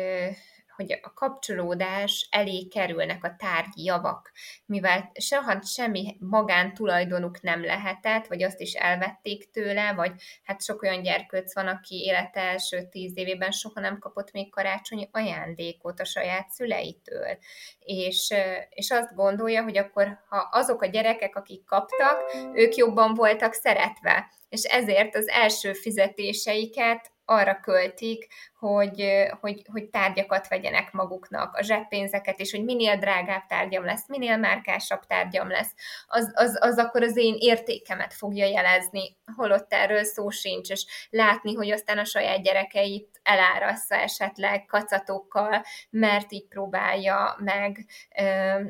hogy 0.76 0.98
a 1.02 1.12
kapcsolódás 1.12 2.28
elé 2.30 2.66
kerülnek 2.66 3.24
a 3.24 3.34
tárgyi 3.38 3.84
javak, 3.84 4.32
mivel 4.66 5.10
soha 5.20 5.62
semmi 5.62 6.16
magántulajdonuk 6.20 7.40
nem 7.40 7.64
lehetett, 7.64 8.26
vagy 8.26 8.42
azt 8.42 8.60
is 8.60 8.72
elvették 8.72 9.50
tőle, 9.50 9.92
vagy 9.92 10.12
hát 10.44 10.62
sok 10.62 10.82
olyan 10.82 11.02
gyerkőc 11.02 11.54
van, 11.54 11.66
aki 11.66 11.94
élete 11.94 12.40
első 12.40 12.88
tíz 12.90 13.16
évében 13.16 13.50
soha 13.50 13.80
nem 13.80 13.98
kapott 13.98 14.32
még 14.32 14.50
karácsonyi 14.50 15.08
ajándékot 15.12 16.00
a 16.00 16.04
saját 16.04 16.50
szüleitől. 16.50 17.38
És, 17.78 18.34
és 18.70 18.90
azt 18.90 19.14
gondolja, 19.14 19.62
hogy 19.62 19.78
akkor 19.78 20.18
ha 20.28 20.48
azok 20.50 20.82
a 20.82 20.86
gyerekek, 20.86 21.36
akik 21.36 21.64
kaptak, 21.64 22.34
ők 22.54 22.74
jobban 22.74 23.14
voltak 23.14 23.52
szeretve, 23.52 24.30
és 24.48 24.62
ezért 24.62 25.14
az 25.14 25.28
első 25.28 25.72
fizetéseiket 25.72 27.10
arra 27.30 27.60
költik, 27.60 28.26
hogy, 28.58 29.04
hogy, 29.40 29.62
hogy 29.72 29.84
tárgyakat 29.84 30.48
vegyenek 30.48 30.92
maguknak, 30.92 31.54
a 31.56 31.62
zseppénzeket, 31.62 32.40
és 32.40 32.50
hogy 32.50 32.64
minél 32.64 32.96
drágább 32.96 33.46
tárgyam 33.46 33.84
lesz, 33.84 34.08
minél 34.08 34.36
márkásabb 34.36 35.06
tárgyam 35.06 35.48
lesz, 35.48 35.74
az, 36.06 36.32
az, 36.34 36.58
az 36.60 36.78
akkor 36.78 37.02
az 37.02 37.16
én 37.16 37.34
értékemet 37.38 38.14
fogja 38.14 38.46
jelezni, 38.46 39.16
holott 39.36 39.72
erről 39.72 40.04
szó 40.04 40.30
sincs, 40.30 40.70
és 40.70 40.86
látni, 41.10 41.54
hogy 41.54 41.70
aztán 41.70 41.98
a 41.98 42.04
saját 42.04 42.42
gyerekeit 42.42 43.20
elárassza 43.22 43.94
esetleg 43.94 44.64
kacatokkal, 44.66 45.64
mert 45.90 46.32
így 46.32 46.46
próbálja 46.48 47.36
meg 47.38 47.86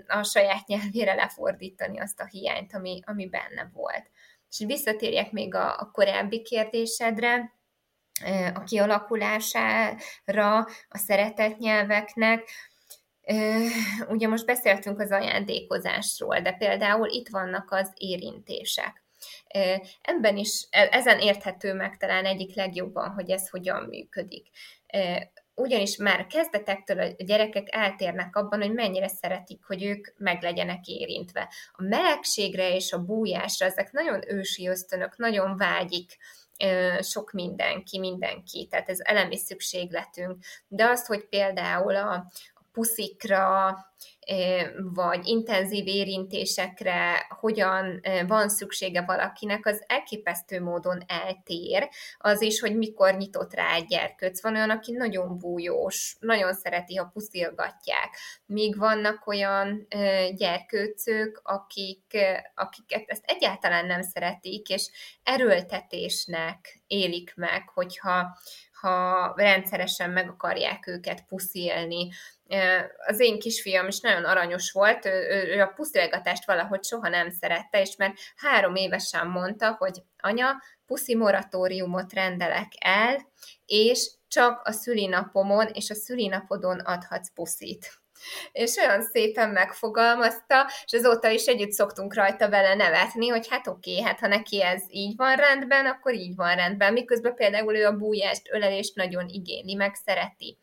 a 0.06 0.22
saját 0.22 0.66
nyelvére 0.66 1.14
lefordítani 1.14 2.00
azt 2.00 2.20
a 2.20 2.26
hiányt, 2.26 2.74
ami, 2.74 3.00
ami 3.06 3.28
benne 3.28 3.70
volt. 3.72 4.10
És 4.50 4.64
visszatérjek 4.66 5.32
még 5.32 5.54
a, 5.54 5.78
a 5.78 5.90
korábbi 5.92 6.42
kérdésedre, 6.42 7.58
a 8.54 8.62
kialakulására 8.62 10.59
a 10.88 10.98
szeretett 10.98 11.59
nyelveknek. 11.59 12.48
Ugye 14.09 14.28
most 14.28 14.46
beszéltünk 14.46 15.00
az 15.00 15.11
ajándékozásról, 15.11 16.40
de 16.40 16.52
például 16.52 17.09
itt 17.09 17.28
vannak 17.28 17.70
az 17.70 17.92
érintések. 17.96 19.04
Ebben 20.00 20.37
is, 20.37 20.66
e, 20.70 20.88
ezen 20.90 21.18
érthető 21.18 21.74
meg 21.74 21.96
talán 21.96 22.24
egyik 22.24 22.54
legjobban, 22.54 23.11
hogy 23.11 23.30
ez 23.30 23.48
hogyan 23.48 23.83
működik. 23.83 24.48
Ugyanis 25.54 25.96
már 25.96 26.26
kezdetektől 26.26 27.00
a 27.00 27.14
gyerekek 27.18 27.66
eltérnek 27.70 28.37
abban, 28.37 28.61
hogy 28.61 28.72
mennyire 28.72 29.09
szeretik, 29.09 29.64
hogy 29.64 29.85
ők 29.85 30.09
meg 30.16 30.42
legyenek 30.42 30.87
érintve. 30.87 31.52
A 31.72 31.83
melegségre 31.83 32.74
és 32.74 32.92
a 32.92 33.04
bújásra 33.04 33.66
ezek 33.66 33.92
nagyon 33.92 34.33
ősi 34.33 34.68
ösztönök, 34.68 35.16
nagyon 35.16 35.56
vágyik 35.56 36.16
sok 37.00 37.32
mindenki, 37.32 37.98
mindenki, 37.98 38.66
tehát 38.70 38.88
ez 38.88 38.98
elemi 39.02 39.36
szükségletünk. 39.36 40.44
De 40.68 40.84
az, 40.84 41.06
hogy 41.06 41.28
például 41.28 41.96
a 41.96 42.26
puszikra, 42.72 43.76
vagy 44.94 45.26
intenzív 45.26 45.87
érintésekre 45.87 47.26
hogyan 47.40 48.00
van 48.26 48.48
szüksége 48.48 49.04
valakinek, 49.04 49.66
az 49.66 49.85
elképesztő 49.87 50.61
módon 50.61 51.02
eltér. 51.06 51.88
Az 52.18 52.42
is, 52.42 52.61
hogy 52.61 52.76
mikor 52.76 53.14
nyitott 53.14 53.54
rá 53.54 53.74
egy 53.74 53.87
gyerkőc. 53.87 54.42
Van 54.42 54.54
olyan, 54.54 54.70
aki 54.70 54.92
nagyon 54.92 55.38
bújós, 55.38 56.16
nagyon 56.20 56.54
szereti, 56.54 56.96
ha 56.96 57.11
puszilgatják. 57.12 58.16
Míg 58.46 58.78
vannak 58.78 59.26
olyan 59.26 59.87
gyerkőcök, 60.35 61.40
akik, 61.44 62.16
akiket 62.54 63.04
ezt 63.06 63.24
egyáltalán 63.26 63.87
nem 63.87 64.02
szeretik, 64.02 64.68
és 64.68 64.90
erőltetésnek 65.22 66.83
élik 66.87 67.33
meg, 67.37 67.68
hogyha 67.68 68.38
ha 68.80 69.32
rendszeresen 69.36 70.10
meg 70.10 70.28
akarják 70.28 70.86
őket 70.86 71.24
puszilni, 71.26 72.08
az 73.06 73.20
én 73.20 73.38
kisfiam 73.38 73.86
is 73.86 74.00
nagyon 74.00 74.24
aranyos 74.24 74.72
volt, 74.72 75.04
ő, 75.04 75.52
ő, 75.54 75.60
a 75.60 75.66
puszilgatást 75.66 76.46
valahogy 76.46 76.84
soha 76.84 77.08
nem 77.08 77.30
szerette, 77.30 77.80
és 77.80 77.96
már 77.96 78.14
három 78.36 78.74
évesen 78.74 79.26
mondta, 79.26 79.76
hogy 79.78 80.02
anya, 80.18 80.62
puszi 80.86 81.14
moratóriumot 81.14 82.12
rendelek 82.12 82.72
el, 82.78 83.16
és 83.66 84.10
csak 84.28 84.60
a 84.64 84.72
szülinapomon 84.72 85.66
és 85.66 85.90
a 85.90 85.94
szülinapodon 85.94 86.78
adhatsz 86.78 87.32
puszit. 87.34 87.99
És 88.52 88.76
olyan 88.76 89.02
szépen 89.02 89.50
megfogalmazta, 89.50 90.70
és 90.85 90.92
azóta 90.92 91.28
is 91.28 91.44
együtt 91.44 91.72
szoktunk 91.72 92.14
rajta 92.14 92.48
vele 92.48 92.74
nevetni, 92.74 93.28
hogy 93.28 93.48
hát 93.48 93.66
oké, 93.66 93.90
okay, 93.90 94.04
hát 94.04 94.20
ha 94.20 94.26
neki 94.26 94.62
ez 94.62 94.83
így 94.88 95.16
van 95.16 95.37
rendben, 95.37 95.87
akkor 95.87 96.14
így 96.14 96.37
van 96.37 96.54
rendben, 96.54 96.92
miközben 96.92 97.35
például 97.35 97.76
ő 97.76 97.87
a 97.87 97.96
bújást, 97.96 98.48
ölelést 98.52 98.94
nagyon 98.94 99.28
igényli, 99.28 99.74
meg 99.74 99.94
szereti. 99.94 100.59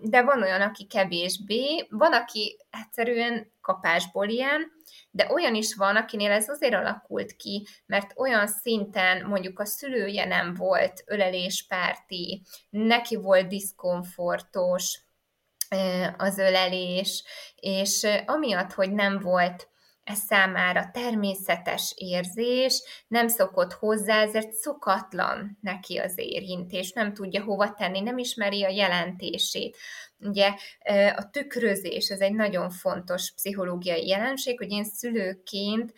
De 0.00 0.22
van 0.22 0.42
olyan, 0.42 0.60
aki 0.60 0.86
kevésbé, 0.86 1.86
van, 1.90 2.12
aki 2.12 2.56
egyszerűen 2.70 3.52
kapásból 3.60 4.28
ilyen, 4.28 4.72
de 5.10 5.28
olyan 5.32 5.54
is 5.54 5.74
van, 5.74 5.96
akinél 5.96 6.30
ez 6.30 6.48
azért 6.48 6.74
alakult 6.74 7.36
ki, 7.36 7.66
mert 7.86 8.12
olyan 8.16 8.46
szinten 8.46 9.26
mondjuk 9.26 9.58
a 9.58 9.64
szülője 9.64 10.24
nem 10.24 10.54
volt 10.54 11.02
öleléspárti, 11.06 12.42
neki 12.70 13.16
volt 13.16 13.46
diszkomfortos, 13.46 15.00
az 16.16 16.38
ölelés, 16.38 17.24
és 17.56 18.06
amiatt, 18.26 18.72
hogy 18.72 18.92
nem 18.92 19.18
volt 19.20 19.68
ez 20.04 20.18
számára 20.18 20.90
természetes 20.92 21.92
érzés, 21.96 22.82
nem 23.08 23.28
szokott 23.28 23.72
hozzá, 23.72 24.22
ezért 24.22 24.52
szokatlan 24.52 25.58
neki 25.60 25.96
az 25.96 26.12
érintés, 26.16 26.92
nem 26.92 27.14
tudja 27.14 27.42
hova 27.42 27.74
tenni, 27.74 28.00
nem 28.00 28.18
ismeri 28.18 28.64
a 28.64 28.68
jelentését. 28.68 29.76
Ugye 30.18 30.54
a 31.16 31.30
tükrözés, 31.30 32.08
ez 32.08 32.20
egy 32.20 32.34
nagyon 32.34 32.70
fontos 32.70 33.32
pszichológiai 33.34 34.06
jelenség, 34.06 34.58
hogy 34.58 34.70
én 34.70 34.84
szülőként 34.84 35.92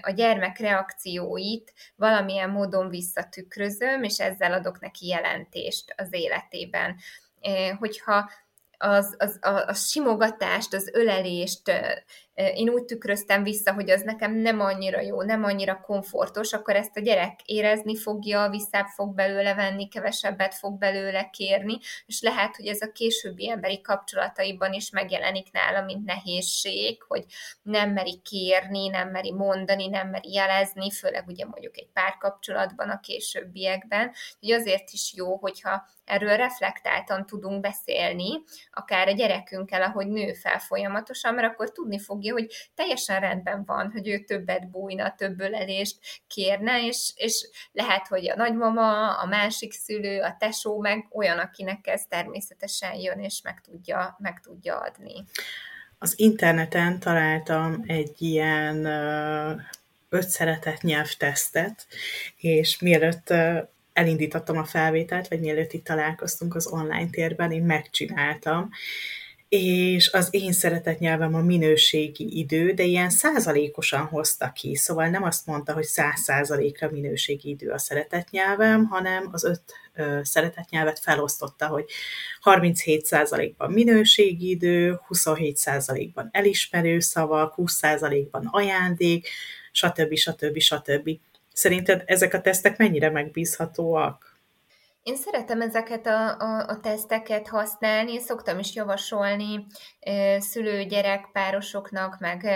a 0.00 0.10
gyermek 0.10 0.58
reakcióit 0.58 1.72
valamilyen 1.96 2.50
módon 2.50 2.88
visszatükrözöm, 2.88 4.02
és 4.02 4.18
ezzel 4.18 4.52
adok 4.52 4.80
neki 4.80 5.06
jelentést 5.06 5.94
az 5.96 6.08
életében. 6.10 6.96
Hogyha 7.78 8.30
az, 8.78 9.14
az, 9.18 9.38
a, 9.40 9.64
a 9.66 9.74
simogatást, 9.74 10.74
az 10.74 10.90
ölelést 10.92 11.72
én 12.36 12.68
úgy 12.68 12.84
tükröztem 12.84 13.42
vissza, 13.42 13.72
hogy 13.72 13.90
az 13.90 14.02
nekem 14.02 14.34
nem 14.34 14.60
annyira 14.60 15.00
jó, 15.00 15.22
nem 15.22 15.44
annyira 15.44 15.80
komfortos, 15.80 16.52
akkor 16.52 16.76
ezt 16.76 16.96
a 16.96 17.00
gyerek 17.00 17.40
érezni 17.44 17.96
fogja, 17.96 18.48
visszább 18.48 18.86
fog 18.86 19.14
belőle 19.14 19.54
venni, 19.54 19.88
kevesebbet 19.88 20.54
fog 20.54 20.78
belőle 20.78 21.30
kérni, 21.30 21.78
és 22.06 22.20
lehet, 22.20 22.56
hogy 22.56 22.66
ez 22.66 22.80
a 22.80 22.92
későbbi 22.92 23.50
emberi 23.50 23.80
kapcsolataiban 23.80 24.72
is 24.72 24.90
megjelenik 24.90 25.52
nála, 25.52 25.84
mint 25.84 26.04
nehézség, 26.04 27.02
hogy 27.02 27.24
nem 27.62 27.90
meri 27.90 28.20
kérni, 28.24 28.88
nem 28.88 29.08
meri 29.08 29.32
mondani, 29.32 29.86
nem 29.88 30.08
meri 30.08 30.32
jelezni, 30.32 30.90
főleg 30.90 31.24
ugye 31.26 31.44
mondjuk 31.46 31.76
egy 31.76 31.88
párkapcsolatban 31.92 32.90
a 32.90 33.00
későbbiekben, 33.00 34.12
hogy 34.40 34.50
azért 34.50 34.90
is 34.90 35.14
jó, 35.14 35.36
hogyha 35.36 35.86
erről 36.04 36.36
reflektáltan 36.36 37.26
tudunk 37.26 37.60
beszélni, 37.60 38.42
akár 38.72 39.08
a 39.08 39.12
gyerekünkkel, 39.12 39.82
ahogy 39.82 40.06
nő 40.06 40.32
fel 40.32 40.58
folyamatosan, 40.58 41.34
mert 41.34 41.52
akkor 41.52 41.72
tudni 41.72 41.98
fogja, 41.98 42.25
hogy 42.28 42.70
teljesen 42.74 43.20
rendben 43.20 43.64
van, 43.66 43.90
hogy 43.92 44.08
ő 44.08 44.18
többet 44.18 44.70
bújna, 44.70 45.14
több 45.14 45.40
ölelést 45.40 45.96
kérne, 46.26 46.86
és, 46.86 47.12
és 47.14 47.48
lehet, 47.72 48.06
hogy 48.06 48.30
a 48.30 48.36
nagymama, 48.36 49.18
a 49.18 49.26
másik 49.26 49.72
szülő, 49.72 50.20
a 50.20 50.36
tesó 50.38 50.80
meg 50.80 51.06
olyan, 51.12 51.38
akinek 51.38 51.86
ez 51.86 52.02
természetesen 52.08 52.94
jön, 52.94 53.18
és 53.18 53.40
meg 53.42 53.60
tudja, 53.60 54.16
meg 54.18 54.40
tudja 54.40 54.78
adni. 54.78 55.24
Az 55.98 56.18
interneten 56.18 56.98
találtam 56.98 57.84
egy 57.86 58.14
ilyen 58.22 58.84
öt 60.08 60.28
szeretett 60.28 60.80
nyelvtesztet, 60.80 61.86
és 62.36 62.78
mielőtt 62.78 63.34
elindítottam 63.92 64.58
a 64.58 64.64
felvételt, 64.64 65.28
vagy 65.28 65.40
mielőtt 65.40 65.72
itt 65.72 65.84
találkoztunk 65.84 66.54
az 66.54 66.66
online 66.66 67.10
térben, 67.10 67.52
én 67.52 67.62
megcsináltam, 67.62 68.70
és 69.48 70.12
az 70.12 70.28
én 70.30 70.52
szeretett 70.52 70.98
nyelvem 70.98 71.34
a 71.34 71.40
minőségi 71.40 72.38
idő, 72.38 72.72
de 72.72 72.82
ilyen 72.82 73.10
százalékosan 73.10 74.06
hozta 74.06 74.52
ki, 74.52 74.76
szóval 74.76 75.08
nem 75.08 75.22
azt 75.22 75.46
mondta, 75.46 75.72
hogy 75.72 75.84
száz 75.84 76.20
százalékra 76.20 76.90
minőségi 76.90 77.48
idő 77.48 77.70
a 77.70 77.78
szeretett 77.78 78.30
nyelvem, 78.30 78.84
hanem 78.84 79.28
az 79.32 79.44
öt 79.44 79.62
ö, 79.94 80.20
szeretett 80.22 80.68
nyelvet 80.70 80.98
felosztotta, 80.98 81.66
hogy 81.66 81.84
37 82.40 83.04
százalékban 83.04 83.72
minőségi 83.72 84.50
idő, 84.50 85.00
27 85.06 85.56
százalékban 85.56 86.28
elismerő 86.32 87.00
szavak, 87.00 87.54
20 87.54 87.72
százalékban 87.72 88.48
ajándék, 88.50 89.28
stb. 89.72 90.14
stb. 90.14 90.58
stb. 90.58 91.10
Szerinted 91.52 92.02
ezek 92.06 92.34
a 92.34 92.40
tesztek 92.40 92.76
mennyire 92.76 93.10
megbízhatóak? 93.10 94.35
Én 95.06 95.16
szeretem 95.16 95.60
ezeket 95.60 96.06
a, 96.06 96.38
a, 96.38 96.66
a 96.68 96.80
teszteket 96.80 97.48
használni, 97.48 98.12
és 98.12 98.22
szoktam 98.22 98.58
is 98.58 98.74
javasolni 98.74 99.66
szülő-gyerek 100.38 101.28
párosoknak, 101.32 102.18
meg 102.18 102.46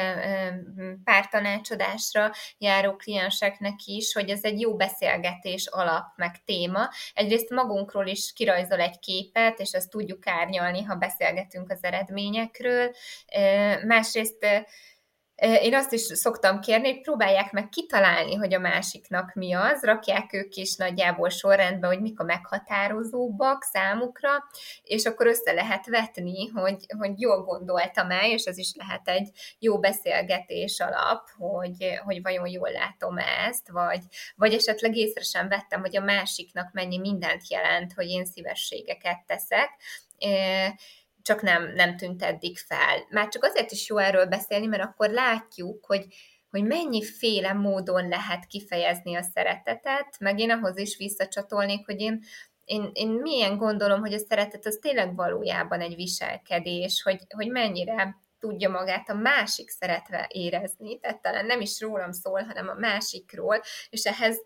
pártanácsadásra 1.04 2.30
járó 2.58 2.96
klienseknek 2.96 3.74
is, 3.84 4.12
hogy 4.12 4.28
ez 4.28 4.44
egy 4.44 4.60
jó 4.60 4.76
beszélgetés 4.76 5.66
alap, 5.66 6.04
meg 6.16 6.44
téma. 6.44 6.88
Egyrészt 7.14 7.50
magunkról 7.50 8.06
is 8.06 8.32
kirajzol 8.32 8.80
egy 8.80 8.98
képet, 8.98 9.58
és 9.58 9.72
ezt 9.72 9.90
tudjuk 9.90 10.26
árnyalni, 10.26 10.82
ha 10.82 10.94
beszélgetünk 10.94 11.70
az 11.70 11.84
eredményekről. 11.84 12.90
Másrészt 13.86 14.46
én 15.40 15.74
azt 15.74 15.92
is 15.92 16.00
szoktam 16.00 16.60
kérni, 16.60 16.92
hogy 16.92 17.00
próbálják 17.00 17.52
meg 17.52 17.68
kitalálni, 17.68 18.34
hogy 18.34 18.54
a 18.54 18.58
másiknak 18.58 19.34
mi 19.34 19.52
az, 19.52 19.82
rakják 19.82 20.32
ők 20.32 20.54
is 20.54 20.76
nagyjából 20.76 21.28
sorrendbe, 21.28 21.86
hogy 21.86 22.00
mik 22.00 22.20
a 22.20 22.24
meghatározóbbak 22.24 23.62
számukra, 23.62 24.28
és 24.82 25.04
akkor 25.04 25.26
össze 25.26 25.52
lehet 25.52 25.86
vetni, 25.86 26.48
hogy, 26.48 26.86
hogy 26.98 27.20
jól 27.20 27.44
gondoltam 27.44 28.10
el, 28.10 28.30
és 28.30 28.44
ez 28.44 28.58
is 28.58 28.72
lehet 28.74 29.08
egy 29.08 29.30
jó 29.58 29.78
beszélgetés 29.78 30.80
alap, 30.80 31.28
hogy, 31.38 32.00
hogy 32.04 32.22
vajon 32.22 32.46
jól 32.46 32.70
látom 32.70 33.16
ezt, 33.48 33.68
vagy, 33.70 34.02
vagy 34.36 34.54
esetleg 34.54 34.96
észre 34.96 35.22
sem 35.22 35.48
vettem, 35.48 35.80
hogy 35.80 35.96
a 35.96 36.04
másiknak 36.04 36.72
mennyi 36.72 36.98
mindent 36.98 37.50
jelent, 37.50 37.92
hogy 37.92 38.08
én 38.08 38.24
szívességeket 38.24 39.18
teszek, 39.26 39.70
csak 41.22 41.42
nem, 41.42 41.72
nem 41.74 41.96
tűnt 41.96 42.22
eddig 42.22 42.58
fel. 42.58 43.06
Már 43.10 43.28
csak 43.28 43.44
azért 43.44 43.70
is 43.70 43.88
jó 43.88 43.96
erről 43.96 44.26
beszélni, 44.26 44.66
mert 44.66 44.82
akkor 44.82 45.10
látjuk, 45.10 45.84
hogy, 45.84 46.06
hogy 46.50 46.64
mennyiféle 46.64 47.52
módon 47.52 48.08
lehet 48.08 48.46
kifejezni 48.46 49.14
a 49.14 49.22
szeretetet, 49.22 50.16
meg 50.20 50.38
én 50.38 50.50
ahhoz 50.50 50.78
is 50.78 50.96
visszacsatolnék, 50.96 51.86
hogy 51.86 52.00
én, 52.00 52.22
én, 52.64 52.90
én 52.92 53.08
milyen 53.08 53.56
gondolom, 53.56 54.00
hogy 54.00 54.12
a 54.12 54.18
szeretet 54.18 54.66
az 54.66 54.78
tényleg 54.80 55.14
valójában 55.14 55.80
egy 55.80 55.94
viselkedés, 55.94 57.02
hogy, 57.02 57.20
hogy 57.28 57.48
mennyire 57.48 58.16
tudja 58.38 58.70
magát 58.70 59.08
a 59.08 59.14
másik 59.14 59.70
szeretve 59.70 60.28
érezni, 60.32 60.98
tehát 60.98 61.22
talán 61.22 61.46
nem 61.46 61.60
is 61.60 61.80
rólam 61.80 62.12
szól, 62.12 62.42
hanem 62.42 62.68
a 62.68 62.74
másikról, 62.74 63.60
és 63.90 64.04
ehhez 64.04 64.38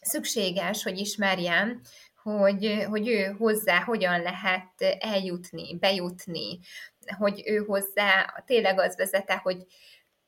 szükséges, 0.00 0.82
hogy 0.82 0.98
ismerjem 0.98 1.80
hogy, 2.22 2.84
hogy 2.88 3.08
ő 3.08 3.34
hozzá 3.38 3.80
hogyan 3.80 4.22
lehet 4.22 4.98
eljutni, 4.98 5.78
bejutni, 5.78 6.58
hogy 7.18 7.42
ő 7.46 7.56
hozzá 7.56 8.42
tényleg 8.46 8.78
az 8.78 8.96
vezete, 8.96 9.36
hogy 9.42 9.56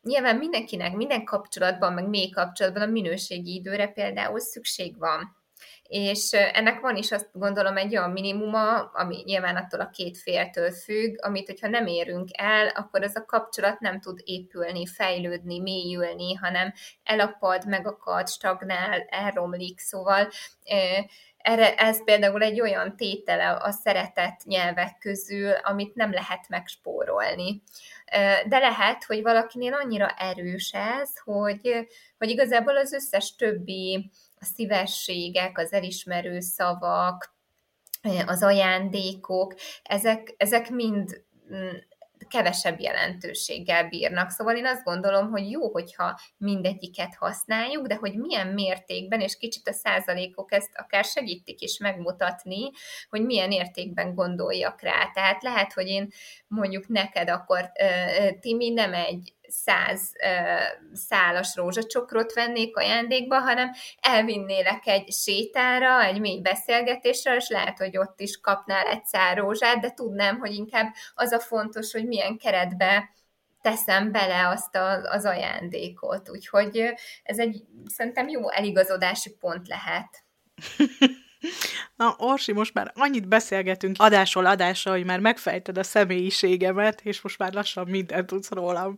nyilván 0.02 0.37
mindenkinek, 0.37 0.94
minden 0.94 1.24
kapcsolatban, 1.24 1.92
meg 1.92 2.09
mély 2.09 2.30
kapcsolatban 2.30 2.83
a 2.83 2.87
minőségi 2.87 3.54
időre 3.54 3.87
például 3.87 4.40
szükség 4.40 4.98
van. 4.98 5.42
És 5.88 6.33
ennek 6.33 6.80
van 6.80 6.96
is 6.96 7.12
azt 7.12 7.30
gondolom 7.33 7.76
egy 7.76 7.96
olyan 7.96 8.11
minimuma, 8.11 8.80
ami 8.80 9.22
nyilván 9.24 9.57
attól 9.57 9.80
a 9.80 9.90
két 9.90 10.18
féltől 10.18 10.70
függ, 10.70 11.24
amit 11.24 11.46
hogyha 11.46 11.68
nem 11.68 11.87
érünk 11.87 12.28
el, 12.33 12.68
akkor 12.68 13.02
az 13.02 13.16
a 13.16 13.24
kapcsolat 13.24 13.80
nem 13.80 14.00
tud 14.00 14.20
épülni, 14.24 14.87
fejlődni, 14.87 15.59
mélyülni, 15.61 16.35
hanem 16.35 16.72
elapad, 17.02 17.66
megakad, 17.66 18.28
stagnál, 18.28 19.00
elromlik, 19.09 19.78
szóval 19.78 20.28
erre, 21.44 21.74
ez 21.74 22.04
például 22.04 22.42
egy 22.42 22.61
olyan 22.61 22.96
tétele 22.96 23.50
a 23.50 23.70
szeretett 23.70 24.44
nyelvek 24.44 24.98
közül, 24.98 25.50
amit 25.50 25.94
nem 25.94 26.12
lehet 26.12 26.48
megspórolni. 26.48 27.62
De 28.48 28.59
lehet, 28.59 29.04
hogy 29.04 29.22
valakinél 29.22 29.74
annyira 29.74 30.09
erős 30.09 30.72
ez, 30.72 31.18
hogy, 31.24 31.88
hogy 32.18 32.28
igazából 32.28 32.76
az 32.76 32.92
összes 32.92 33.35
többi 33.35 34.11
a 34.40 34.44
szívességek, 34.44 35.59
az 35.59 35.72
elismerő 35.72 36.40
szavak, 36.40 37.35
az 38.26 38.42
ajándékok, 38.42 39.54
ezek, 39.83 40.35
ezek 40.37 40.70
mind 40.70 41.24
mm, 41.52 41.76
kevesebb 42.28 42.80
jelentőséggel 42.80 43.88
bírnak. 43.88 44.30
Szóval 44.30 44.56
én 44.56 44.66
azt 44.66 44.84
gondolom, 44.84 45.30
hogy 45.30 45.50
jó, 45.50 45.70
hogyha 45.70 46.20
mindegyiket 46.37 47.14
használjuk, 47.18 47.87
de 47.87 47.94
hogy 47.94 48.14
milyen 48.14 48.46
mértékben, 48.46 49.20
és 49.20 49.37
kicsit 49.37 49.68
a 49.68 49.72
százalékok 49.72 50.52
ezt 50.52 50.70
akár 50.74 51.04
segítik 51.04 51.60
is 51.60 51.78
megmutatni, 51.78 52.70
hogy 53.08 53.24
milyen 53.24 53.50
értékben 53.50 54.14
gondoljak 54.14 54.80
rá. 54.80 55.10
Tehát 55.14 55.42
lehet, 55.42 55.72
hogy 55.72 55.87
én 55.87 56.08
mondjuk 56.46 56.88
neked 56.88 57.28
akkor, 57.28 57.72
Timi, 58.40 58.70
nem 58.70 58.94
egy 58.94 59.32
száz 59.54 60.12
szálas 60.92 61.54
rózsacsokrot 61.54 62.32
vennék 62.32 62.76
ajándékba, 62.76 63.40
hanem 63.40 63.70
elvinnélek 64.00 64.86
egy 64.86 65.12
sétára, 65.12 66.02
egy 66.02 66.20
mély 66.20 66.40
beszélgetésre, 66.40 67.36
és 67.36 67.48
lehet, 67.48 67.78
hogy 67.78 67.96
ott 67.96 68.20
is 68.20 68.40
kapnál 68.40 68.86
egy 68.86 69.04
szár 69.04 69.36
rózsát, 69.36 69.80
de 69.80 69.90
tudnám, 69.90 70.38
hogy 70.38 70.52
inkább 70.52 70.92
az 71.14 71.32
a 71.32 71.40
fontos, 71.40 71.92
hogy 71.92 72.06
milyen 72.06 72.38
keretbe 72.38 73.14
teszem 73.60 74.12
bele 74.12 74.48
azt 74.48 74.76
a, 74.76 75.02
az 75.02 75.24
ajándékot. 75.24 76.30
Úgyhogy 76.30 76.94
ez 77.22 77.38
egy 77.38 77.62
szerintem 77.86 78.28
jó 78.28 78.50
eligazodási 78.50 79.36
pont 79.40 79.68
lehet. 79.68 80.24
Na, 81.96 82.14
Orsi, 82.18 82.52
most 82.52 82.74
már 82.74 82.92
annyit 82.94 83.28
beszélgetünk 83.28 83.96
adásról 83.98 84.46
adásra, 84.46 84.90
hogy 84.90 85.04
már 85.04 85.20
megfejted 85.20 85.78
a 85.78 85.82
személyiségemet, 85.82 87.00
és 87.00 87.20
most 87.20 87.38
már 87.38 87.52
lassan 87.52 87.88
mindent 87.88 88.26
tudsz 88.26 88.50
rólam. 88.50 88.96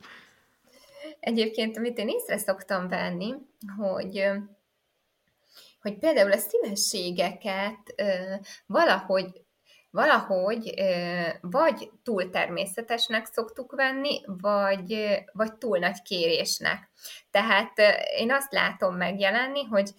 Egyébként, 1.26 1.76
amit 1.76 1.98
én 1.98 2.08
észre 2.08 2.38
szoktam 2.38 2.88
venni, 2.88 3.34
hogy 3.78 4.28
hogy 5.80 5.98
például 5.98 6.32
a 6.32 6.36
szívességeket 6.36 7.94
valahogy 8.66 9.44
valahogy 9.90 10.74
vagy 11.40 11.90
túl 12.02 12.30
természetesnek 12.30 13.26
szoktuk 13.26 13.72
venni, 13.72 14.20
vagy, 14.26 15.18
vagy 15.32 15.54
túl 15.54 15.78
nagy 15.78 16.02
kérésnek. 16.02 16.90
Tehát 17.30 17.72
én 18.18 18.32
azt 18.32 18.52
látom 18.52 18.96
megjelenni, 18.96 19.64
hogy 19.64 19.90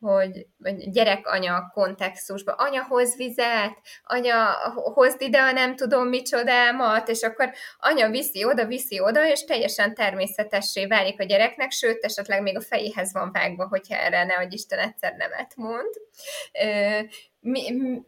hogy 0.00 0.46
gyerek-anya 0.90 1.70
kontextusban, 1.72 2.54
anya 2.58 2.84
hoz 2.88 3.16
vizet, 3.16 3.78
anya 4.02 4.56
hozd 4.94 5.20
ide 5.20 5.40
a 5.40 5.52
nem 5.52 5.76
tudom 5.76 6.08
micsodámat, 6.08 7.08
és 7.08 7.22
akkor 7.22 7.52
anya 7.78 8.10
viszi 8.10 8.44
oda, 8.44 8.66
viszi 8.66 9.00
oda, 9.00 9.26
és 9.26 9.44
teljesen 9.44 9.94
természetessé 9.94 10.86
válik 10.86 11.20
a 11.20 11.24
gyereknek, 11.24 11.70
sőt, 11.70 12.04
esetleg 12.04 12.42
még 12.42 12.56
a 12.56 12.60
fejéhez 12.60 13.12
van 13.12 13.30
vágva, 13.32 13.66
hogyha 13.68 13.96
erre 13.96 14.24
ne, 14.24 14.34
hogy 14.34 14.52
Isten 14.52 14.78
egyszer 14.78 15.14
nemet 15.16 15.56
mond 15.56 15.94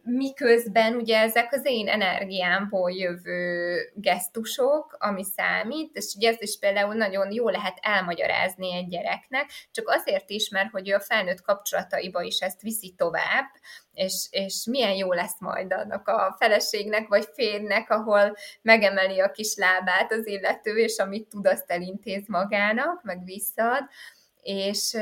miközben 0.03 0.95
ugye 0.95 1.19
ezek 1.19 1.53
az 1.53 1.61
én 1.63 1.87
energiámból 1.87 2.91
jövő 2.91 3.77
gesztusok, 3.95 4.95
ami 4.99 5.23
számít, 5.23 5.95
és 5.95 6.13
ugye 6.15 6.29
ezt 6.29 6.41
is 6.41 6.57
például 6.59 6.93
nagyon 6.93 7.31
jó 7.31 7.49
lehet 7.49 7.77
elmagyarázni 7.81 8.75
egy 8.75 8.87
gyereknek, 8.87 9.51
csak 9.71 9.89
azért 9.89 10.29
is, 10.29 10.49
mert 10.49 10.71
hogy 10.71 10.89
ő 10.89 10.93
a 10.93 10.99
felnőtt 10.99 11.41
kapcsolataiba 11.41 12.21
is 12.21 12.39
ezt 12.39 12.61
viszi 12.61 12.93
tovább, 12.97 13.45
és, 13.93 14.27
és 14.29 14.65
milyen 14.69 14.95
jó 14.95 15.13
lesz 15.13 15.39
majd 15.39 15.73
annak 15.73 16.07
a 16.07 16.35
feleségnek 16.39 17.07
vagy 17.07 17.27
férnek, 17.33 17.89
ahol 17.89 18.35
megemeli 18.61 19.19
a 19.19 19.31
kis 19.31 19.55
lábát 19.55 20.11
az 20.11 20.27
illető, 20.27 20.75
és 20.75 20.97
amit 20.97 21.29
tud, 21.29 21.47
azt 21.47 21.71
elintéz 21.71 22.27
magának, 22.27 23.03
meg 23.03 23.23
visszaad, 23.23 23.83
és, 24.41 24.97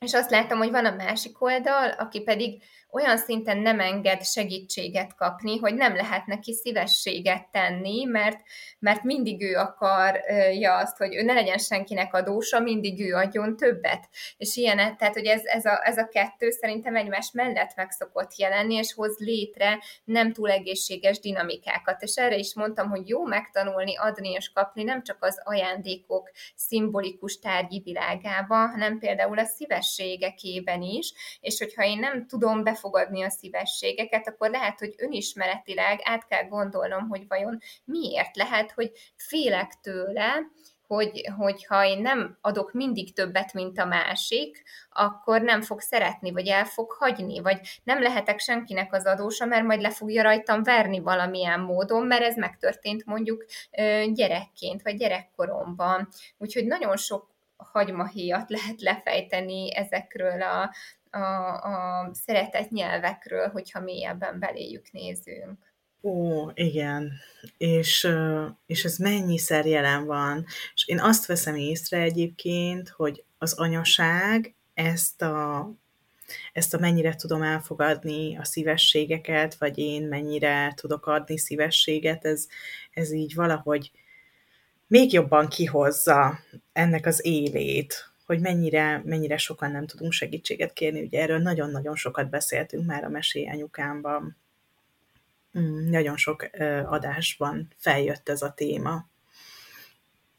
és 0.00 0.12
azt 0.12 0.30
láttam, 0.30 0.58
hogy 0.58 0.70
van 0.70 0.86
a 0.86 0.94
másik 0.94 1.42
oldal, 1.42 1.90
aki 1.90 2.22
pedig 2.22 2.62
olyan 2.94 3.18
szinten 3.18 3.58
nem 3.58 3.80
enged 3.80 4.24
segítséget 4.24 5.14
kapni, 5.14 5.58
hogy 5.58 5.74
nem 5.74 5.94
lehet 5.94 6.26
neki 6.26 6.52
szívességet 6.52 7.48
tenni, 7.50 8.04
mert, 8.04 8.40
mert 8.78 9.02
mindig 9.02 9.42
ő 9.42 9.56
akarja 9.56 10.76
azt, 10.76 10.96
hogy 10.96 11.14
ő 11.14 11.22
ne 11.22 11.32
legyen 11.32 11.58
senkinek 11.58 12.14
adósa, 12.14 12.60
mindig 12.60 13.00
ő 13.00 13.14
adjon 13.14 13.56
többet. 13.56 14.08
És 14.36 14.56
ilyen, 14.56 14.76
tehát 14.96 15.14
hogy 15.14 15.26
ez, 15.26 15.40
ez, 15.44 15.64
a, 15.64 15.80
ez 15.84 15.98
a 15.98 16.08
kettő 16.08 16.50
szerintem 16.50 16.96
egymás 16.96 17.30
mellett 17.32 17.72
meg 17.76 17.90
szokott 17.90 18.36
jelenni, 18.36 18.74
és 18.74 18.94
hoz 18.94 19.18
létre 19.18 19.78
nem 20.04 20.32
túl 20.32 20.50
egészséges 20.50 21.20
dinamikákat. 21.20 22.02
És 22.02 22.14
erre 22.14 22.36
is 22.36 22.54
mondtam, 22.54 22.88
hogy 22.88 23.08
jó 23.08 23.24
megtanulni 23.24 23.96
adni 23.96 24.30
és 24.30 24.52
kapni 24.52 24.82
nem 24.82 25.02
csak 25.02 25.16
az 25.20 25.40
ajándékok 25.44 26.30
szimbolikus 26.54 27.38
tárgyi 27.38 27.80
világában, 27.84 28.68
hanem 28.68 28.98
például 28.98 29.38
a 29.38 29.44
szívességekében 29.44 30.82
is, 30.82 31.12
és 31.40 31.58
hogyha 31.58 31.84
én 31.84 31.98
nem 31.98 32.26
tudom 32.26 32.62
befogadni 32.62 32.82
elfogadni 32.84 33.22
a 33.22 33.30
szívességeket, 33.30 34.28
akkor 34.28 34.50
lehet, 34.50 34.78
hogy 34.78 34.94
önismeretileg 34.96 36.00
át 36.02 36.26
kell 36.26 36.44
gondolnom, 36.48 37.08
hogy 37.08 37.24
vajon 37.28 37.58
miért 37.84 38.36
lehet, 38.36 38.72
hogy 38.72 38.90
félek 39.16 39.72
tőle, 39.82 40.32
hogy, 40.86 41.30
hogyha 41.36 41.86
én 41.86 42.00
nem 42.00 42.38
adok 42.40 42.72
mindig 42.72 43.14
többet, 43.14 43.52
mint 43.52 43.78
a 43.78 43.84
másik, 43.84 44.62
akkor 44.90 45.42
nem 45.42 45.62
fog 45.62 45.80
szeretni, 45.80 46.30
vagy 46.32 46.46
el 46.46 46.64
fog 46.64 46.92
hagyni, 46.92 47.40
vagy 47.40 47.58
nem 47.84 48.02
lehetek 48.02 48.38
senkinek 48.38 48.92
az 48.92 49.06
adósa, 49.06 49.44
mert 49.44 49.64
majd 49.64 49.80
le 49.80 49.90
fogja 49.90 50.22
rajtam 50.22 50.62
verni 50.62 51.00
valamilyen 51.00 51.60
módon, 51.60 52.06
mert 52.06 52.22
ez 52.22 52.36
megtörtént 52.36 53.04
mondjuk 53.04 53.44
gyerekként, 54.12 54.82
vagy 54.82 54.96
gyerekkoromban. 54.96 56.08
Úgyhogy 56.38 56.66
nagyon 56.66 56.96
sok 56.96 57.32
hagymahéjat 57.56 58.50
lehet 58.50 58.80
lefejteni 58.80 59.76
ezekről 59.76 60.42
a, 60.42 60.74
a, 61.14 61.54
a 61.62 62.10
szeretett 62.12 62.70
nyelvekről, 62.70 63.48
hogyha 63.48 63.80
mélyebben 63.80 64.38
beléjük 64.38 64.92
nézünk. 64.92 65.72
Ó, 66.02 66.48
igen. 66.54 67.12
És, 67.56 68.08
és 68.66 68.84
ez 68.84 68.96
mennyiszer 68.96 69.66
jelen 69.66 70.06
van. 70.06 70.44
És 70.74 70.86
én 70.86 71.00
azt 71.00 71.26
veszem 71.26 71.54
észre 71.54 71.98
egyébként, 72.00 72.88
hogy 72.88 73.24
az 73.38 73.52
anyaság 73.52 74.54
ezt 74.74 75.22
a, 75.22 75.70
ezt 76.52 76.74
a 76.74 76.78
mennyire 76.78 77.14
tudom 77.14 77.42
elfogadni 77.42 78.36
a 78.36 78.44
szívességeket, 78.44 79.54
vagy 79.54 79.78
én 79.78 80.02
mennyire 80.02 80.72
tudok 80.76 81.06
adni 81.06 81.38
szívességet, 81.38 82.24
ez, 82.24 82.46
ez 82.90 83.12
így 83.12 83.34
valahogy 83.34 83.90
még 84.86 85.12
jobban 85.12 85.48
kihozza 85.48 86.38
ennek 86.72 87.06
az 87.06 87.26
élét, 87.26 88.13
hogy 88.26 88.40
mennyire, 88.40 89.02
mennyire 89.04 89.36
sokan 89.36 89.70
nem 89.70 89.86
tudunk 89.86 90.12
segítséget 90.12 90.72
kérni. 90.72 91.02
Ugye 91.02 91.20
erről 91.20 91.38
nagyon-nagyon 91.38 91.96
sokat 91.96 92.30
beszéltünk 92.30 92.86
már 92.86 93.04
a 93.04 93.08
Mesélyanyukámban. 93.08 94.36
Mm, 95.58 95.90
nagyon 95.90 96.16
sok 96.16 96.48
adásban 96.84 97.68
feljött 97.76 98.28
ez 98.28 98.42
a 98.42 98.52
téma. 98.52 99.06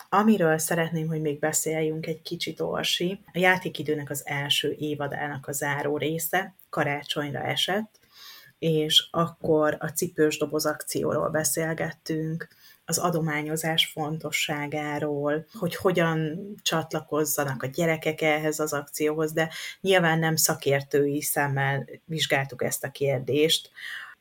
Amiről 0.09 0.57
szeretném, 0.57 1.07
hogy 1.07 1.21
még 1.21 1.39
beszéljünk 1.39 2.05
egy 2.05 2.21
kicsit, 2.21 2.59
Orsi, 2.59 3.19
a 3.33 3.37
játékidőnek 3.37 4.09
az 4.09 4.21
első 4.25 4.75
évadának 4.79 5.47
a 5.47 5.51
záró 5.51 5.97
része 5.97 6.55
karácsonyra 6.69 7.39
esett, 7.39 7.99
és 8.59 9.07
akkor 9.11 9.77
a 9.79 9.87
cipős 9.87 10.37
doboz 10.37 10.65
akcióról 10.65 11.29
beszélgettünk, 11.29 12.47
az 12.85 12.97
adományozás 12.97 13.85
fontosságáról, 13.85 15.45
hogy 15.53 15.75
hogyan 15.75 16.39
csatlakozzanak 16.61 17.63
a 17.63 17.67
gyerekek 17.67 18.21
ehhez 18.21 18.59
az 18.59 18.73
akcióhoz, 18.73 19.31
de 19.31 19.49
nyilván 19.81 20.19
nem 20.19 20.35
szakértői 20.35 21.21
szemmel 21.21 21.89
vizsgáltuk 22.05 22.63
ezt 22.63 22.83
a 22.83 22.91
kérdést. 22.91 23.69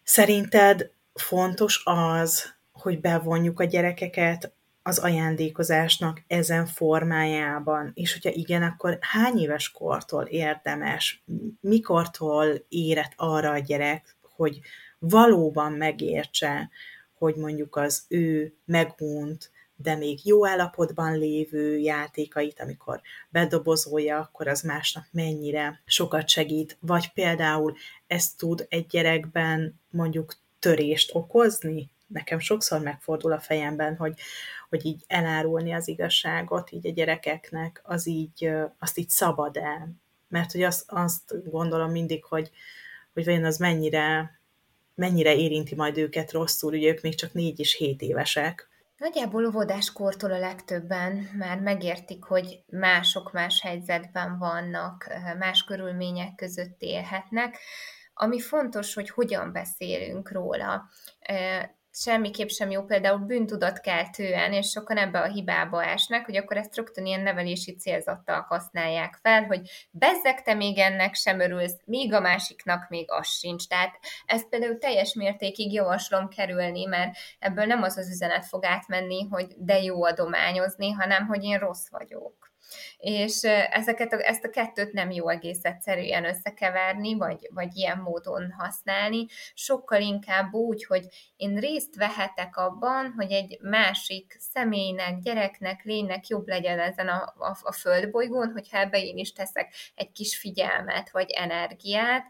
Szerinted 0.03 0.91
fontos 1.15 1.83
az, 1.85 2.55
hogy 2.73 3.01
bevonjuk 3.01 3.61
a 3.61 3.65
gyerekeket 3.65 4.53
az 4.83 4.99
ajándékozásnak 4.99 6.23
ezen 6.27 6.67
formájában, 6.67 7.91
és 7.95 8.13
hogyha 8.13 8.31
igen, 8.31 8.63
akkor 8.63 8.99
hány 9.01 9.39
éves 9.39 9.71
kortól 9.71 10.25
érdemes, 10.25 11.23
mikortól 11.61 12.65
érett 12.69 13.13
arra 13.17 13.51
a 13.51 13.59
gyerek, 13.59 14.17
hogy 14.37 14.61
valóban 14.99 15.73
megértse, 15.73 16.71
hogy 17.25 17.37
mondjuk 17.37 17.77
az 17.77 18.05
ő 18.09 18.55
megunt, 18.65 19.51
de 19.77 19.97
még 19.97 20.27
jó 20.27 20.47
állapotban 20.47 21.19
lévő 21.19 21.79
játékait, 21.79 22.61
amikor 22.61 23.01
bedobozolja, 23.29 24.19
akkor 24.19 24.49
az 24.49 24.63
másnap 24.63 25.05
mennyire 25.11 25.83
sokat 25.85 26.29
segít, 26.29 26.77
vagy 26.81 27.13
például 27.13 27.77
ez 28.07 28.35
tud 28.35 28.67
egy 28.69 28.87
gyerekben 28.87 29.81
mondjuk 29.91 30.35
törést 30.59 31.15
okozni? 31.15 31.91
Nekem 32.07 32.39
sokszor 32.39 32.81
megfordul 32.81 33.33
a 33.33 33.41
fejemben, 33.41 33.97
hogy, 33.97 34.19
hogy 34.69 34.85
így 34.85 35.05
elárulni 35.07 35.73
az 35.73 35.89
igazságot 35.89 36.73
így 36.73 36.87
a 36.87 36.93
gyerekeknek, 36.93 37.81
az 37.85 38.07
így, 38.07 38.51
azt 38.79 38.99
így 38.99 39.09
szabad-e? 39.09 39.89
Mert 40.29 40.53
hogy 40.53 40.63
azt, 40.63 40.85
azt 40.87 41.51
gondolom 41.51 41.91
mindig, 41.91 42.25
hogy, 42.25 42.51
hogy 43.13 43.25
vajon 43.25 43.45
az 43.45 43.57
mennyire 43.57 44.39
mennyire 44.95 45.35
érinti 45.35 45.75
majd 45.75 45.99
őket 45.99 46.33
rosszul, 46.33 46.73
ugye 46.75 46.89
ők 46.89 47.01
még 47.01 47.15
csak 47.15 47.33
négy 47.33 47.59
és 47.59 47.77
hét 47.77 48.01
évesek. 48.01 48.69
Nagyjából 48.97 49.47
óvodáskortól 49.47 50.33
a 50.33 50.39
legtöbben 50.39 51.29
már 51.39 51.61
megértik, 51.61 52.25
hogy 52.25 52.63
mások 52.67 53.33
más 53.33 53.61
helyzetben 53.61 54.39
vannak, 54.39 55.07
más 55.39 55.65
körülmények 55.65 56.35
között 56.35 56.77
élhetnek. 56.79 57.59
Ami 58.15 58.41
fontos, 58.41 58.95
hogy 58.95 59.11
hogyan 59.11 59.53
beszélünk 59.53 60.33
róla 60.33 60.89
semmiképp 61.97 62.49
sem 62.49 62.71
jó 62.71 62.83
például 62.83 63.19
bűntudatkeltően, 63.19 64.53
és 64.53 64.71
sokan 64.71 64.97
ebbe 64.97 65.21
a 65.21 65.33
hibába 65.33 65.85
esnek, 65.85 66.25
hogy 66.25 66.37
akkor 66.37 66.57
ezt 66.57 66.77
rögtön 66.77 67.07
ilyen 67.07 67.21
nevelési 67.21 67.77
célzattal 67.77 68.41
használják 68.49 69.19
fel, 69.23 69.45
hogy 69.45 69.71
bezzeg 69.91 70.43
te 70.43 70.55
még 70.55 70.79
ennek 70.79 71.15
sem 71.15 71.41
örülsz, 71.41 71.81
míg 71.85 72.13
a 72.13 72.21
másiknak 72.21 72.89
még 72.89 73.11
az 73.11 73.29
sincs. 73.29 73.67
Tehát 73.67 73.99
ezt 74.27 74.49
például 74.49 74.79
teljes 74.79 75.15
mértékig 75.15 75.73
javaslom 75.73 76.29
kerülni, 76.29 76.85
mert 76.85 77.17
ebből 77.39 77.65
nem 77.65 77.83
az 77.83 77.97
az 77.97 78.09
üzenet 78.09 78.47
fog 78.47 78.65
átmenni, 78.65 79.29
hogy 79.31 79.55
de 79.57 79.83
jó 79.83 80.05
adományozni, 80.05 80.91
hanem 80.91 81.27
hogy 81.27 81.45
én 81.45 81.59
rossz 81.59 81.89
vagyok 81.91 82.54
és 82.99 83.43
ezeket, 83.71 84.13
ezt 84.13 84.45
a 84.45 84.51
kettőt 84.51 84.93
nem 84.93 85.11
jó 85.11 85.29
egész 85.29 85.65
egyszerűen 85.65 86.25
összekeverni, 86.25 87.15
vagy, 87.15 87.49
vagy 87.55 87.77
ilyen 87.77 87.99
módon 87.99 88.51
használni, 88.59 89.27
sokkal 89.55 90.01
inkább 90.01 90.53
úgy, 90.53 90.85
hogy 90.85 91.07
én 91.37 91.57
részt 91.57 91.97
vehetek 91.97 92.57
abban, 92.57 93.13
hogy 93.17 93.33
egy 93.33 93.59
másik 93.61 94.37
személynek, 94.39 95.19
gyereknek, 95.19 95.85
lénynek 95.85 96.27
jobb 96.27 96.49
legyen 96.49 96.79
ezen 96.79 97.09
a, 97.09 97.35
a, 97.39 97.57
a 97.63 97.73
földbolygón, 97.73 98.51
hogyha 98.53 98.79
ebbe 98.79 99.03
én 99.03 99.17
is 99.17 99.33
teszek 99.33 99.75
egy 99.95 100.13
kis 100.13 100.39
figyelmet, 100.39 101.11
vagy 101.11 101.31
energiát, 101.31 102.25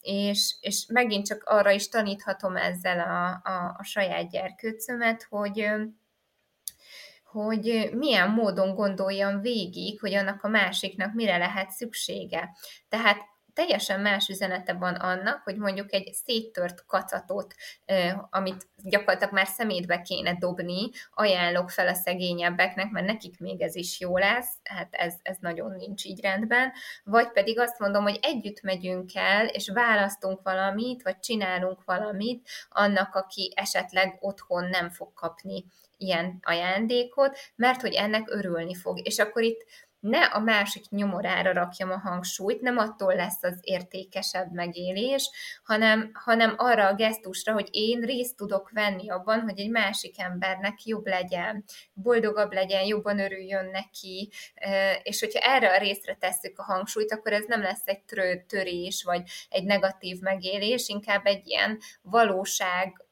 és, 0.00 0.54
és 0.60 0.86
megint 0.88 1.26
csak 1.26 1.42
arra 1.44 1.70
is 1.70 1.88
taníthatom 1.88 2.56
ezzel 2.56 3.00
a, 3.00 3.50
a, 3.50 3.74
a 3.78 3.84
saját 3.84 4.30
gyerkőcömet, 4.30 5.26
hogy 5.28 5.70
hogy 7.42 7.90
milyen 7.92 8.30
módon 8.30 8.74
gondoljam 8.74 9.40
végig, 9.40 10.00
hogy 10.00 10.14
annak 10.14 10.42
a 10.42 10.48
másiknak 10.48 11.14
mire 11.14 11.36
lehet 11.36 11.70
szüksége. 11.70 12.50
Tehát 12.88 13.18
teljesen 13.56 14.00
más 14.00 14.28
üzenete 14.28 14.72
van 14.72 14.94
annak, 14.94 15.42
hogy 15.42 15.56
mondjuk 15.56 15.92
egy 15.92 16.12
széttört 16.12 16.84
kacatot, 16.86 17.54
amit 18.30 18.68
gyakorlatilag 18.82 19.32
már 19.32 19.46
szemétbe 19.46 20.02
kéne 20.02 20.34
dobni, 20.38 20.90
ajánlok 21.14 21.70
fel 21.70 21.88
a 21.88 21.94
szegényebbeknek, 21.94 22.90
mert 22.90 23.06
nekik 23.06 23.38
még 23.38 23.62
ez 23.62 23.74
is 23.74 24.00
jó 24.00 24.18
lesz, 24.18 24.56
hát 24.62 24.88
ez, 24.90 25.14
ez 25.22 25.36
nagyon 25.40 25.70
nincs 25.70 26.04
így 26.04 26.20
rendben, 26.20 26.72
vagy 27.04 27.32
pedig 27.32 27.58
azt 27.58 27.78
mondom, 27.78 28.02
hogy 28.02 28.18
együtt 28.22 28.60
megyünk 28.62 29.14
el, 29.14 29.46
és 29.46 29.68
választunk 29.68 30.40
valamit, 30.42 31.02
vagy 31.02 31.18
csinálunk 31.18 31.84
valamit 31.84 32.48
annak, 32.68 33.14
aki 33.14 33.52
esetleg 33.54 34.16
otthon 34.20 34.64
nem 34.64 34.90
fog 34.90 35.12
kapni 35.14 35.64
ilyen 35.98 36.38
ajándékot, 36.42 37.38
mert 37.54 37.80
hogy 37.80 37.94
ennek 37.94 38.30
örülni 38.30 38.74
fog. 38.74 39.06
És 39.06 39.18
akkor 39.18 39.42
itt 39.42 39.64
ne 40.08 40.24
a 40.24 40.38
másik 40.38 40.88
nyomorára 40.88 41.52
rakjam 41.52 41.90
a 41.90 41.98
hangsúlyt, 41.98 42.60
nem 42.60 42.78
attól 42.78 43.14
lesz 43.14 43.42
az 43.42 43.58
értékesebb 43.60 44.52
megélés, 44.52 45.30
hanem, 45.64 46.10
hanem 46.12 46.54
arra 46.56 46.86
a 46.86 46.94
gesztusra, 46.94 47.52
hogy 47.52 47.68
én 47.70 48.00
részt 48.00 48.36
tudok 48.36 48.70
venni 48.70 49.10
abban, 49.10 49.40
hogy 49.40 49.58
egy 49.58 49.70
másik 49.70 50.20
embernek 50.20 50.84
jobb 50.84 51.06
legyen, 51.06 51.64
boldogabb 51.92 52.52
legyen, 52.52 52.84
jobban 52.84 53.18
örüljön 53.18 53.70
neki, 53.70 54.30
és 55.02 55.20
hogyha 55.20 55.40
erre 55.40 55.74
a 55.74 55.78
részre 55.78 56.14
tesszük 56.14 56.58
a 56.58 56.62
hangsúlyt, 56.62 57.12
akkor 57.12 57.32
ez 57.32 57.44
nem 57.46 57.62
lesz 57.62 57.82
egy 57.84 58.02
törés, 58.46 59.02
vagy 59.02 59.22
egy 59.48 59.64
negatív 59.64 60.20
megélés, 60.20 60.88
inkább 60.88 61.26
egy 61.26 61.46
ilyen 61.46 61.78
valóság 62.02 63.05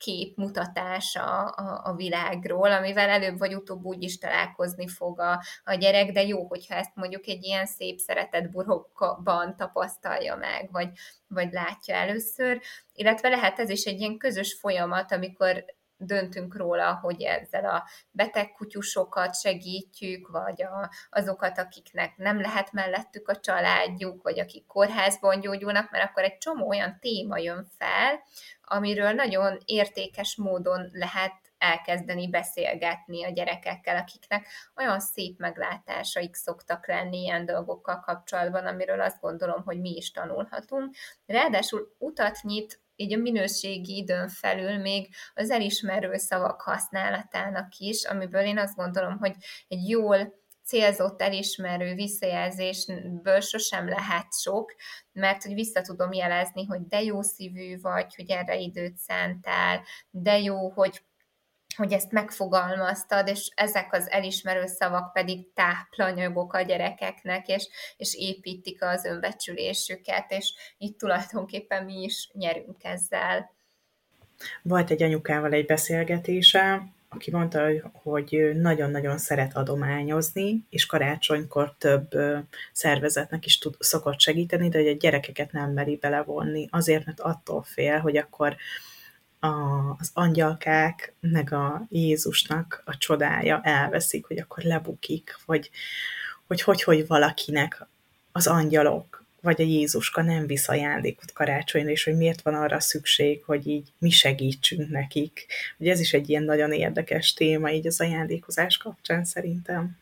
kép 0.00 0.36
mutatása 0.36 1.44
a, 1.44 1.90
a 1.90 1.94
világról, 1.94 2.72
amivel 2.72 3.08
előbb 3.08 3.38
vagy 3.38 3.54
utóbb 3.54 3.84
úgy 3.84 4.02
is 4.02 4.18
találkozni 4.18 4.88
fog 4.88 5.20
a, 5.20 5.42
a 5.64 5.74
gyerek, 5.74 6.12
de 6.12 6.22
jó, 6.22 6.46
hogyha 6.46 6.74
ezt 6.74 6.94
mondjuk 6.94 7.26
egy 7.26 7.44
ilyen 7.44 7.66
szép 7.66 7.98
szeretett 7.98 8.50
burokban 8.50 9.56
tapasztalja 9.56 10.36
meg, 10.36 10.68
vagy, 10.72 10.88
vagy 11.28 11.52
látja 11.52 11.94
először, 11.94 12.60
illetve 12.94 13.28
lehet 13.28 13.58
ez 13.58 13.70
is 13.70 13.84
egy 13.84 14.00
ilyen 14.00 14.16
közös 14.16 14.54
folyamat, 14.60 15.12
amikor 15.12 15.64
döntünk 16.00 16.56
róla, 16.56 16.94
hogy 17.02 17.22
ezzel 17.22 17.64
a 17.64 17.88
beteg 18.10 18.52
kutyusokat 18.52 19.40
segítjük, 19.40 20.28
vagy 20.28 20.62
a, 20.62 20.90
azokat, 21.10 21.58
akiknek 21.58 22.16
nem 22.16 22.40
lehet 22.40 22.72
mellettük 22.72 23.28
a 23.28 23.36
családjuk, 23.36 24.22
vagy 24.22 24.40
akik 24.40 24.66
kórházban 24.66 25.40
gyógyulnak, 25.40 25.90
mert 25.90 26.10
akkor 26.10 26.22
egy 26.22 26.38
csomó 26.38 26.68
olyan 26.68 26.98
téma 27.00 27.38
jön 27.38 27.66
fel, 27.78 28.22
amiről 28.62 29.12
nagyon 29.12 29.58
értékes 29.64 30.36
módon 30.36 30.90
lehet 30.92 31.32
elkezdeni 31.58 32.30
beszélgetni 32.30 33.24
a 33.24 33.30
gyerekekkel, 33.30 33.96
akiknek 33.96 34.46
olyan 34.76 35.00
szép 35.00 35.38
meglátásaik 35.38 36.34
szoktak 36.34 36.86
lenni 36.86 37.18
ilyen 37.18 37.46
dolgokkal 37.46 38.00
kapcsolatban, 38.00 38.66
amiről 38.66 39.00
azt 39.00 39.20
gondolom, 39.20 39.62
hogy 39.64 39.80
mi 39.80 39.90
is 39.96 40.10
tanulhatunk. 40.10 40.94
Ráadásul 41.26 41.94
utat 41.98 42.38
nyit 42.42 42.80
így 43.00 43.14
a 43.14 43.18
minőségi 43.18 43.96
időn 43.96 44.28
felül 44.28 44.78
még 44.78 45.08
az 45.34 45.50
elismerő 45.50 46.16
szavak 46.16 46.60
használatának 46.60 47.76
is, 47.78 48.04
amiből 48.04 48.42
én 48.42 48.58
azt 48.58 48.76
gondolom, 48.76 49.18
hogy 49.18 49.34
egy 49.68 49.88
jól 49.88 50.38
célzott 50.64 51.22
elismerő 51.22 51.94
visszajelzésből 51.94 53.40
sosem 53.40 53.88
lehet 53.88 54.40
sok, 54.40 54.74
mert 55.12 55.42
hogy 55.42 55.54
vissza 55.54 55.80
tudom 55.80 56.12
jelezni, 56.12 56.64
hogy 56.64 56.86
de 56.86 57.02
jó 57.02 57.22
szívű 57.22 57.80
vagy, 57.80 58.14
hogy 58.14 58.30
erre 58.30 58.56
időt 58.56 58.96
szántál, 58.96 59.82
de 60.10 60.38
jó, 60.38 60.70
hogy 60.70 61.02
hogy 61.76 61.92
ezt 61.92 62.12
megfogalmaztad, 62.12 63.28
és 63.28 63.48
ezek 63.54 63.92
az 63.92 64.10
elismerő 64.10 64.66
szavak 64.66 65.12
pedig 65.12 65.52
táplanyagok 65.52 66.52
a 66.52 66.60
gyerekeknek, 66.60 67.48
és, 67.48 67.68
és 67.96 68.14
építik 68.14 68.82
az 68.82 69.04
önbecsülésüket, 69.04 70.30
és 70.30 70.52
itt 70.78 70.98
tulajdonképpen 70.98 71.84
mi 71.84 72.02
is 72.02 72.30
nyerünk 72.32 72.84
ezzel. 72.84 73.50
Volt 74.62 74.90
egy 74.90 75.02
anyukával 75.02 75.52
egy 75.52 75.66
beszélgetése, 75.66 76.82
aki 77.08 77.30
mondta, 77.30 77.68
hogy 77.92 78.50
nagyon-nagyon 78.54 79.18
szeret 79.18 79.56
adományozni, 79.56 80.66
és 80.70 80.86
karácsonykor 80.86 81.74
több 81.78 82.08
szervezetnek 82.72 83.46
is 83.46 83.58
tud, 83.58 83.74
szokott 83.78 84.20
segíteni, 84.20 84.68
de 84.68 84.78
hogy 84.78 84.88
a 84.88 84.96
gyerekeket 84.96 85.52
nem 85.52 85.72
meri 85.72 85.96
belevonni, 85.96 86.68
azért, 86.70 87.06
mert 87.06 87.20
attól 87.20 87.62
fél, 87.62 87.98
hogy 87.98 88.16
akkor 88.16 88.56
a, 89.40 89.90
az 89.98 90.10
angyalkák, 90.14 91.14
meg 91.20 91.52
a 91.52 91.86
Jézusnak 91.88 92.82
a 92.84 92.96
csodája 92.96 93.60
elveszik, 93.62 94.26
hogy 94.26 94.38
akkor 94.38 94.62
lebukik, 94.62 95.38
vagy 95.46 95.70
hogy 96.46 96.62
hogy, 96.62 96.82
hogy 96.82 97.06
valakinek 97.06 97.86
az 98.32 98.46
angyalok, 98.46 99.24
vagy 99.40 99.60
a 99.60 99.64
Jézuska 99.64 100.22
nem 100.22 100.46
visz 100.46 100.68
ajándékot 100.68 101.32
karácsonyra, 101.32 101.90
és 101.90 102.04
hogy 102.04 102.16
miért 102.16 102.42
van 102.42 102.54
arra 102.54 102.80
szükség, 102.80 103.42
hogy 103.44 103.66
így 103.66 103.92
mi 103.98 104.10
segítsünk 104.10 104.90
nekik. 104.90 105.46
Ugye 105.78 105.90
ez 105.90 106.00
is 106.00 106.12
egy 106.12 106.28
ilyen 106.28 106.42
nagyon 106.42 106.72
érdekes 106.72 107.32
téma 107.32 107.70
így 107.70 107.86
az 107.86 108.00
ajándékozás 108.00 108.76
kapcsán 108.76 109.24
szerintem. 109.24 109.98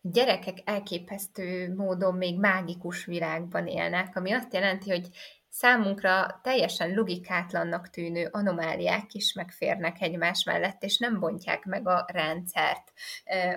Gyerekek 0.00 0.58
elképesztő 0.64 1.74
módon 1.76 2.14
még 2.14 2.38
mágikus 2.38 3.04
világban 3.04 3.66
élnek, 3.66 4.16
ami 4.16 4.32
azt 4.32 4.52
jelenti, 4.52 4.90
hogy 4.90 5.08
Számunkra 5.56 6.40
teljesen 6.42 6.94
logikátlannak 6.94 7.90
tűnő 7.90 8.28
anomáliák 8.32 9.14
is 9.14 9.32
megférnek 9.32 10.00
egymás 10.00 10.44
mellett, 10.44 10.82
és 10.82 10.98
nem 10.98 11.20
bontják 11.20 11.64
meg 11.64 11.88
a 11.88 12.06
rendszert, 12.12 12.92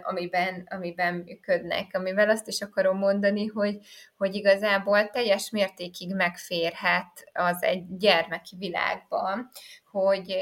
amiben, 0.01 0.67
amiben 0.69 1.13
működnek. 1.13 1.95
Amivel 1.95 2.29
azt 2.29 2.47
is 2.47 2.61
akarom 2.61 2.97
mondani, 2.97 3.45
hogy, 3.45 3.77
hogy 4.17 4.35
igazából 4.35 5.09
teljes 5.09 5.49
mértékig 5.49 6.15
megférhet 6.15 7.29
az 7.33 7.63
egy 7.63 7.97
gyermeki 7.97 8.55
világban, 8.57 9.49
hogy, 9.91 10.37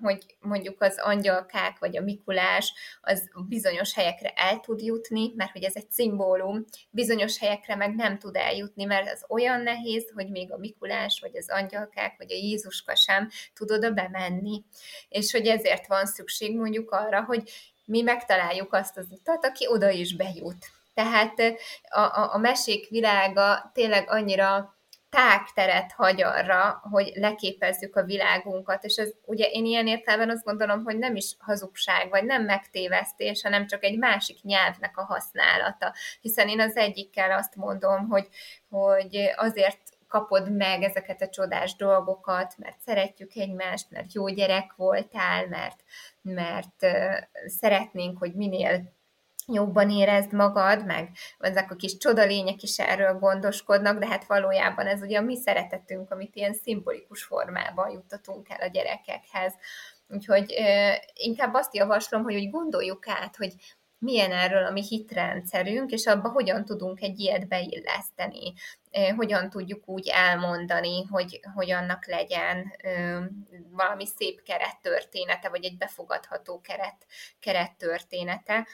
hogy 0.00 0.36
mondjuk 0.40 0.82
az 0.82 0.98
angyalkák 0.98 1.78
vagy 1.78 1.96
a 1.96 2.02
Mikulás 2.02 2.74
az 3.00 3.30
bizonyos 3.48 3.94
helyekre 3.94 4.32
el 4.36 4.60
tud 4.60 4.80
jutni, 4.80 5.32
mert 5.36 5.52
hogy 5.52 5.62
ez 5.62 5.76
egy 5.76 5.90
szimbólum, 5.90 6.64
bizonyos 6.90 7.38
helyekre 7.38 7.74
meg 7.74 7.94
nem 7.94 8.18
tud 8.18 8.36
eljutni, 8.36 8.84
mert 8.84 9.12
az 9.12 9.24
olyan 9.28 9.60
nehéz, 9.60 10.10
hogy 10.14 10.30
még 10.30 10.52
a 10.52 10.58
Mikulás 10.58 11.20
vagy 11.20 11.36
az 11.36 11.50
angyalkák 11.50 12.14
vagy 12.18 12.32
a 12.32 12.36
Jézuska 12.36 12.96
sem 12.96 13.28
tud 13.54 13.70
oda 13.70 13.90
bemenni. 13.90 14.64
És 15.08 15.32
hogy 15.32 15.46
ezért 15.46 15.86
van 15.86 16.06
szükség 16.06 16.56
mondjuk 16.56 16.90
arra, 16.90 17.24
hogy 17.24 17.50
mi 17.84 18.02
megtaláljuk 18.02 18.72
azt 18.72 18.96
az 18.96 19.06
utat, 19.10 19.44
aki 19.44 19.66
oda 19.68 19.90
is 19.90 20.16
bejut. 20.16 20.66
Tehát 20.94 21.38
a, 21.88 22.00
a, 22.00 22.34
a 22.34 22.38
mesék 22.38 22.88
világa 22.88 23.70
tényleg 23.74 24.10
annyira 24.10 24.74
tágteret 25.10 25.92
hagy 25.92 26.22
arra, 26.22 26.80
hogy 26.90 27.12
leképezzük 27.14 27.96
a 27.96 28.04
világunkat, 28.04 28.84
és 28.84 28.96
ez 28.96 29.10
ugye 29.24 29.44
én 29.46 29.64
ilyen 29.64 29.86
értelemben 29.86 30.36
azt 30.36 30.44
gondolom, 30.44 30.84
hogy 30.84 30.98
nem 30.98 31.16
is 31.16 31.36
hazugság, 31.38 32.10
vagy 32.10 32.24
nem 32.24 32.44
megtévesztés, 32.44 33.42
hanem 33.42 33.66
csak 33.66 33.84
egy 33.84 33.98
másik 33.98 34.42
nyelvnek 34.42 34.96
a 34.98 35.04
használata. 35.04 35.94
Hiszen 36.20 36.48
én 36.48 36.60
az 36.60 36.76
egyikkel 36.76 37.32
azt 37.32 37.56
mondom, 37.56 38.08
hogy, 38.08 38.28
hogy 38.68 39.30
azért 39.36 39.78
kapod 40.08 40.52
meg 40.56 40.82
ezeket 40.82 41.22
a 41.22 41.28
csodás 41.28 41.76
dolgokat, 41.76 42.54
mert 42.58 42.80
szeretjük 42.80 43.34
egymást, 43.34 43.90
mert 43.90 44.12
jó 44.12 44.28
gyerek 44.28 44.72
voltál, 44.76 45.46
mert, 45.46 45.84
mert 46.22 46.86
szeretnénk, 47.46 48.18
hogy 48.18 48.34
minél 48.34 48.92
jobban 49.52 49.90
érezd 49.90 50.32
magad, 50.32 50.86
meg 50.86 51.10
ezek 51.38 51.70
a 51.70 51.76
kis 51.76 51.96
csodalények 51.96 52.62
is 52.62 52.78
erről 52.78 53.18
gondoskodnak, 53.18 53.98
de 53.98 54.06
hát 54.06 54.26
valójában 54.26 54.86
ez 54.86 55.02
ugye 55.02 55.18
a 55.18 55.22
mi 55.22 55.36
szeretetünk, 55.36 56.10
amit 56.10 56.36
ilyen 56.36 56.54
szimbolikus 56.54 57.22
formában 57.22 57.90
juttatunk 57.90 58.48
el 58.48 58.60
a 58.60 58.70
gyerekekhez. 58.70 59.54
Úgyhogy 60.08 60.54
inkább 61.14 61.54
azt 61.54 61.74
javaslom, 61.74 62.22
hogy 62.22 62.34
úgy 62.34 62.50
gondoljuk 62.50 63.08
át, 63.08 63.36
hogy 63.36 63.54
milyen 63.98 64.32
erről 64.32 64.64
a 64.64 64.70
mi 64.70 64.82
hitrendszerünk, 64.82 65.90
és 65.90 66.06
abba 66.06 66.28
hogyan 66.28 66.64
tudunk 66.64 67.00
egy 67.00 67.18
ilyet 67.18 67.48
beilleszteni, 67.48 68.52
hogyan 69.16 69.50
tudjuk 69.50 69.88
úgy 69.88 70.08
elmondani, 70.08 71.04
hogy, 71.04 71.40
hogy 71.54 71.70
annak 71.70 72.06
legyen 72.06 72.72
valami 73.70 74.06
szép 74.06 74.42
kerettörténete, 74.42 75.48
vagy 75.48 75.64
egy 75.64 75.76
befogadható 75.76 76.60
keret, 76.60 77.06
kerettörténete 77.40 78.66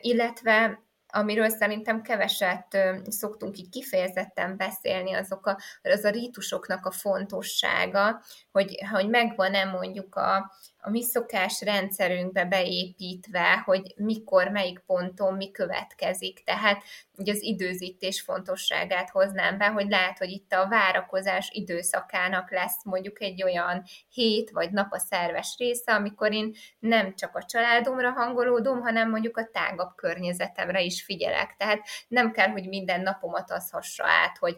illetve 0.00 0.84
amiről 1.08 1.48
szerintem 1.48 2.02
keveset 2.02 2.78
szoktunk 3.08 3.58
így 3.58 3.68
kifejezetten 3.68 4.56
beszélni, 4.56 5.12
azok 5.12 5.46
a, 5.46 5.58
az 5.82 6.04
a 6.04 6.10
rítusoknak 6.10 6.86
a 6.86 6.90
fontossága, 6.90 8.22
hogy, 8.52 8.78
hogy 8.90 9.08
megvan-e 9.08 9.64
mondjuk 9.64 10.14
a, 10.14 10.52
a 10.86 10.90
mi 10.90 11.02
szokás 11.02 11.60
rendszerünkbe 11.60 12.44
beépítve, 12.44 13.62
hogy 13.64 13.94
mikor, 13.96 14.48
melyik 14.48 14.78
ponton 14.78 15.34
mi 15.34 15.50
következik. 15.50 16.44
Tehát 16.44 16.82
ugye 17.16 17.32
az 17.32 17.42
időzítés 17.42 18.20
fontosságát 18.20 19.10
hoznám 19.10 19.58
be, 19.58 19.66
hogy 19.66 19.88
lehet, 19.88 20.18
hogy 20.18 20.30
itt 20.30 20.52
a 20.52 20.68
várakozás 20.68 21.50
időszakának 21.52 22.50
lesz 22.50 22.84
mondjuk 22.84 23.22
egy 23.22 23.42
olyan 23.42 23.82
hét 24.08 24.50
vagy 24.50 24.70
nap 24.70 24.92
a 24.92 24.98
szerves 24.98 25.54
része, 25.58 25.94
amikor 25.94 26.32
én 26.32 26.54
nem 26.78 27.14
csak 27.14 27.36
a 27.36 27.44
családomra 27.44 28.10
hangolódom, 28.10 28.80
hanem 28.80 29.10
mondjuk 29.10 29.36
a 29.36 29.48
tágabb 29.52 29.94
környezetemre 29.96 30.80
is 30.80 31.04
figyelek. 31.04 31.54
Tehát 31.58 31.80
nem 32.08 32.32
kell, 32.32 32.48
hogy 32.48 32.68
minden 32.68 33.00
napomat 33.00 33.50
az 33.50 33.70
hassa 33.70 34.04
át, 34.06 34.38
hogy 34.38 34.56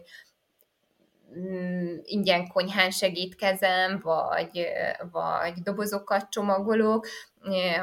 ingyen 2.03 2.47
konyhán 2.47 2.91
segítkezem, 2.91 3.99
vagy, 4.03 4.67
vagy 5.11 5.53
dobozokat 5.63 6.29
csomagolok, 6.29 7.07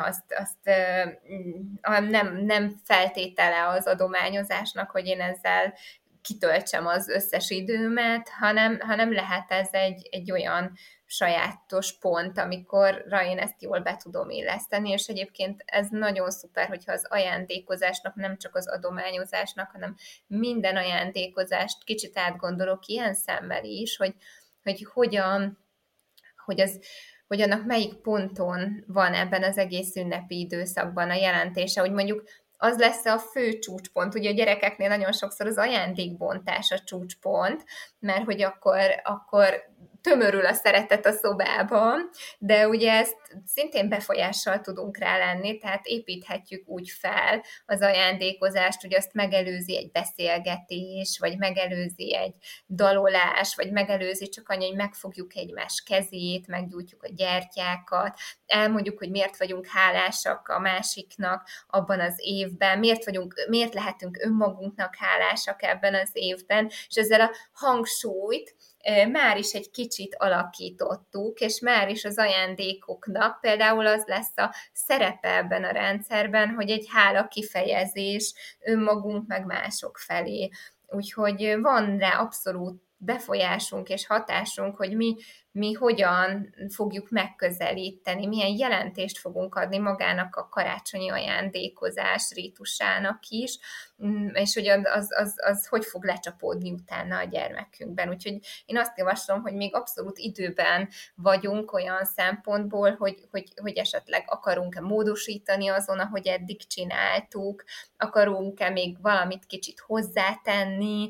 azt, 0.04 0.24
azt 0.38 0.78
nem, 2.08 2.36
nem 2.36 2.80
feltétele 2.84 3.68
az 3.68 3.86
adományozásnak, 3.86 4.90
hogy 4.90 5.06
én 5.06 5.20
ezzel 5.20 5.74
kitöltsem 6.22 6.86
az 6.86 7.08
összes 7.08 7.50
időmet, 7.50 8.28
hanem, 8.28 8.78
hanem 8.80 9.12
lehet 9.12 9.50
ez 9.50 9.68
egy, 9.70 10.08
egy 10.10 10.32
olyan 10.32 10.72
sajátos 11.06 11.98
pont, 11.98 12.38
amikor 12.38 13.04
én 13.24 13.38
ezt 13.38 13.62
jól 13.62 13.80
be 13.80 13.96
tudom 13.96 14.30
illeszteni, 14.30 14.90
és 14.90 15.06
egyébként 15.06 15.62
ez 15.66 15.88
nagyon 15.90 16.30
szuper, 16.30 16.68
hogyha 16.68 16.92
az 16.92 17.06
ajándékozásnak, 17.08 18.14
nem 18.14 18.36
csak 18.36 18.54
az 18.54 18.68
adományozásnak, 18.68 19.70
hanem 19.70 19.96
minden 20.26 20.76
ajándékozást 20.76 21.84
kicsit 21.84 22.18
átgondolok 22.18 22.86
ilyen 22.86 23.14
szemmel 23.14 23.64
is, 23.64 23.96
hogy, 23.96 24.14
hogy 24.62 24.86
hogyan, 24.92 25.58
hogy 26.44 26.60
az, 26.60 26.80
hogy 27.26 27.40
annak 27.40 27.64
melyik 27.64 27.94
ponton 27.94 28.84
van 28.86 29.14
ebben 29.14 29.42
az 29.42 29.58
egész 29.58 29.96
ünnepi 29.96 30.38
időszakban 30.38 31.10
a 31.10 31.14
jelentése, 31.14 31.80
hogy 31.80 31.92
mondjuk 31.92 32.22
az 32.58 32.78
lesz 32.78 33.04
a 33.04 33.18
fő 33.18 33.58
csúcspont. 33.58 34.14
Ugye 34.14 34.30
a 34.30 34.34
gyerekeknél 34.34 34.88
nagyon 34.88 35.12
sokszor 35.12 35.46
az 35.46 35.58
ajándékbontás 35.58 36.70
a 36.70 36.78
csúcspont, 36.78 37.64
mert 37.98 38.24
hogy 38.24 38.42
akkor, 38.42 38.80
akkor 39.02 39.62
tömörül 40.06 40.46
a 40.46 40.52
szeretet 40.52 41.06
a 41.06 41.12
szobában, 41.12 42.10
de 42.38 42.68
ugye 42.68 42.92
ezt 42.92 43.16
szintén 43.46 43.88
befolyással 43.88 44.60
tudunk 44.60 44.96
rá 44.96 45.18
lenni, 45.18 45.58
tehát 45.58 45.86
építhetjük 45.86 46.68
úgy 46.68 46.90
fel 46.90 47.44
az 47.66 47.80
ajándékozást, 47.80 48.80
hogy 48.80 48.94
azt 48.94 49.12
megelőzi 49.12 49.76
egy 49.76 49.90
beszélgetés, 49.90 51.18
vagy 51.18 51.38
megelőzi 51.38 52.16
egy 52.16 52.34
dalolás, 52.68 53.54
vagy 53.54 53.72
megelőzi 53.72 54.28
csak 54.28 54.48
annyi, 54.48 54.66
hogy 54.66 54.76
megfogjuk 54.76 55.36
egymás 55.36 55.82
kezét, 55.86 56.46
meggyújtjuk 56.46 57.02
a 57.02 57.12
gyertyákat, 57.14 58.18
elmondjuk, 58.46 58.98
hogy 58.98 59.10
miért 59.10 59.38
vagyunk 59.38 59.66
hálásak 59.66 60.48
a 60.48 60.58
másiknak 60.58 61.48
abban 61.66 62.00
az 62.00 62.14
évben, 62.16 62.78
miért, 62.78 63.04
vagyunk, 63.04 63.46
miért 63.48 63.74
lehetünk 63.74 64.18
önmagunknak 64.20 64.94
hálásak 64.96 65.62
ebben 65.62 65.94
az 65.94 66.10
évben, 66.12 66.66
és 66.66 66.96
ezzel 66.96 67.20
a 67.20 67.30
hangsúlyt 67.52 68.54
már 69.12 69.38
is 69.38 69.52
egy 69.52 69.70
kicsit 69.70 70.14
alakítottuk, 70.18 71.40
és 71.40 71.60
már 71.60 71.88
is 71.88 72.04
az 72.04 72.18
ajándékoknak 72.18 73.40
például 73.40 73.86
az 73.86 74.04
lesz 74.06 74.36
a 74.36 74.54
szerepe 74.72 75.36
ebben 75.36 75.64
a 75.64 75.70
rendszerben, 75.70 76.48
hogy 76.48 76.70
egy 76.70 76.86
hála 76.88 77.28
kifejezés 77.28 78.34
önmagunk 78.60 79.26
meg 79.26 79.44
mások 79.44 79.98
felé. 79.98 80.48
Úgyhogy 80.86 81.56
van 81.60 81.98
rá 81.98 82.18
abszolút 82.18 82.82
befolyásunk 82.96 83.88
és 83.88 84.06
hatásunk, 84.06 84.76
hogy 84.76 84.96
mi, 84.96 85.16
mi 85.56 85.72
hogyan 85.72 86.54
fogjuk 86.68 87.10
megközelíteni, 87.10 88.26
milyen 88.26 88.56
jelentést 88.56 89.18
fogunk 89.18 89.54
adni 89.54 89.78
magának 89.78 90.36
a 90.36 90.48
karácsonyi 90.48 91.10
ajándékozás 91.10 92.30
rítusának 92.34 93.18
is, 93.28 93.58
mm, 94.04 94.28
és 94.32 94.54
hogy 94.54 94.68
az, 94.68 94.84
az, 94.84 95.08
az, 95.16 95.34
az 95.36 95.66
hogy 95.66 95.84
fog 95.84 96.04
lecsapódni 96.04 96.70
utána 96.70 97.18
a 97.18 97.24
gyermekünkben. 97.24 98.08
Úgyhogy 98.08 98.38
én 98.66 98.78
azt 98.78 98.98
javaslom, 98.98 99.40
hogy 99.40 99.54
még 99.54 99.74
abszolút 99.74 100.18
időben 100.18 100.88
vagyunk 101.14 101.72
olyan 101.72 102.04
szempontból, 102.04 102.94
hogy, 102.94 103.26
hogy, 103.30 103.52
hogy 103.60 103.76
esetleg 103.76 104.24
akarunk-e 104.26 104.80
módosítani 104.80 105.68
azon, 105.68 105.98
ahogy 105.98 106.26
eddig 106.26 106.66
csináltuk, 106.66 107.64
akarunk-e 107.96 108.70
még 108.70 109.00
valamit 109.00 109.46
kicsit 109.46 109.80
hozzátenni, 109.80 111.08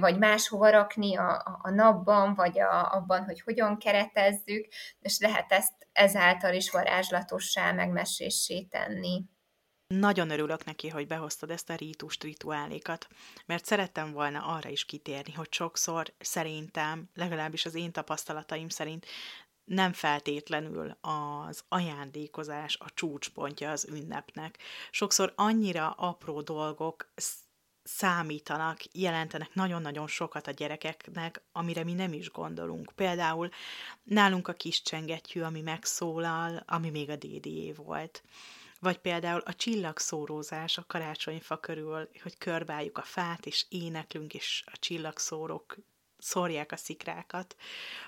vagy 0.00 0.18
máshova 0.18 0.70
rakni 0.70 1.16
a, 1.16 1.58
a 1.62 1.70
napban, 1.70 2.34
vagy 2.34 2.60
a, 2.60 2.92
abban, 2.92 3.24
hogy 3.24 3.40
hogyan 3.40 3.61
keretezzük, 3.78 4.68
és 5.00 5.18
lehet 5.18 5.52
ezt 5.52 5.72
ezáltal 5.92 6.54
is 6.54 6.70
varázslatossá, 6.70 7.72
megmesésé 7.72 8.62
tenni. 8.62 9.22
Nagyon 9.86 10.30
örülök 10.30 10.64
neki, 10.64 10.88
hogy 10.88 11.06
behoztad 11.06 11.50
ezt 11.50 11.70
a 11.70 11.74
rítust, 11.74 12.22
rituálékat, 12.22 13.08
mert 13.46 13.64
szerettem 13.64 14.12
volna 14.12 14.44
arra 14.44 14.68
is 14.68 14.84
kitérni, 14.84 15.32
hogy 15.32 15.52
sokszor 15.52 16.14
szerintem, 16.18 17.10
legalábbis 17.14 17.64
az 17.64 17.74
én 17.74 17.92
tapasztalataim 17.92 18.68
szerint 18.68 19.06
nem 19.64 19.92
feltétlenül 19.92 20.96
az 21.00 21.64
ajándékozás 21.68 22.76
a 22.80 22.90
csúcspontja 22.94 23.70
az 23.70 23.86
ünnepnek. 23.90 24.58
Sokszor 24.90 25.32
annyira 25.36 25.90
apró 25.90 26.40
dolgok 26.40 27.12
számítanak, 27.82 28.80
jelentenek 28.92 29.54
nagyon-nagyon 29.54 30.06
sokat 30.06 30.46
a 30.46 30.50
gyerekeknek, 30.50 31.42
amire 31.52 31.84
mi 31.84 31.92
nem 31.92 32.12
is 32.12 32.30
gondolunk. 32.30 32.92
Például 32.94 33.48
nálunk 34.02 34.48
a 34.48 34.52
kis 34.52 34.82
csengettyű, 34.82 35.40
ami 35.40 35.60
megszólal, 35.60 36.62
ami 36.66 36.90
még 36.90 37.10
a 37.10 37.16
DDé 37.16 37.72
volt. 37.72 38.22
Vagy 38.80 38.98
például 38.98 39.40
a 39.40 39.54
csillagszórózás 39.54 40.78
a 40.78 40.84
karácsonyfa 40.86 41.56
körül, 41.56 42.08
hogy 42.22 42.38
körbáljuk 42.38 42.98
a 42.98 43.02
fát, 43.02 43.46
és 43.46 43.66
éneklünk, 43.68 44.34
és 44.34 44.64
a 44.66 44.78
csillagszórók 44.78 45.76
szórják 46.18 46.72
a 46.72 46.76
szikrákat. 46.76 47.56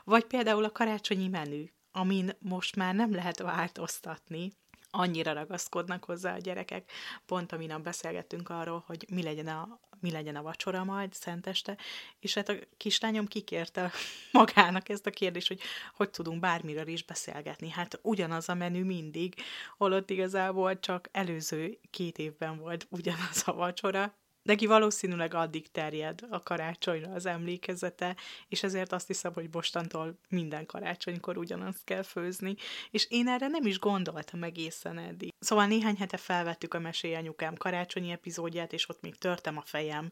Vagy 0.05 0.25
például 0.25 0.65
a 0.65 0.73
karácsonyi 0.73 1.29
menü, 1.29 1.65
amin 1.93 2.37
most 2.39 2.77
már 2.77 2.95
nem 2.95 3.15
lehet 3.15 3.39
változtatni, 3.39 4.53
annyira 4.95 5.33
ragaszkodnak 5.33 6.05
hozzá 6.05 6.35
a 6.35 6.39
gyerekek. 6.39 6.91
Pont 7.27 7.53
a 7.53 7.57
minap 7.57 7.83
beszélgettünk 7.83 8.49
arról, 8.49 8.83
hogy 8.87 9.07
mi 9.13 9.23
legyen 9.23 9.49
a, 9.49 9.79
mi 10.01 10.11
legyen 10.11 10.37
a 10.37 10.43
vacsora 10.43 10.85
majd 10.85 11.13
szenteste, 11.15 11.77
és 12.19 12.35
hát 12.35 12.49
a 12.49 12.55
kislányom 12.77 13.27
kikérte 13.27 13.91
magának 14.33 14.89
ezt 14.89 15.07
a 15.07 15.11
kérdést, 15.11 15.49
hogy 15.49 15.61
hogy 15.95 16.11
tudunk 16.11 16.41
bármiről 16.41 16.87
is 16.87 17.05
beszélgetni. 17.05 17.71
Hát 17.71 17.99
ugyanaz 18.03 18.49
a 18.49 18.55
menü 18.55 18.85
mindig, 18.85 19.35
holott 19.77 20.11
igazából 20.11 20.81
csak 20.81 21.09
előző 21.13 21.79
két 21.91 22.19
évben 22.19 22.59
volt 22.59 22.87
ugyanaz 22.91 23.43
a 23.47 23.53
vacsora, 23.53 24.15
Neki 24.45 24.67
valószínűleg 24.67 25.35
addig 25.35 25.71
terjed 25.71 26.21
a 26.31 26.43
karácsonyra 26.43 27.13
az 27.13 27.27
emlékezete, 27.27 28.17
és 28.49 28.63
ezért 28.63 28.93
azt 28.93 29.07
hiszem, 29.07 29.33
hogy 29.33 29.49
mostantól 29.53 30.19
minden 30.29 30.67
karácsonykor 30.67 31.37
ugyanazt 31.37 31.85
kell 31.85 32.03
főzni, 32.03 32.55
és 32.91 33.07
én 33.11 33.29
erre 33.29 33.49
nem 33.49 33.67
is 33.67 33.79
gondoltam 33.79 34.43
egészen 34.43 34.99
eddig. 34.99 35.33
Szóval 35.39 35.67
néhány 35.67 35.97
hete 35.97 36.17
felvettük 36.17 36.75
a 36.75 36.79
Mesély 36.79 37.15
anyukám 37.15 37.55
karácsonyi 37.55 38.11
epizódját, 38.11 38.73
és 38.73 38.89
ott 38.89 39.01
még 39.01 39.19
törtem 39.19 39.57
a 39.57 39.63
fejem, 39.65 40.11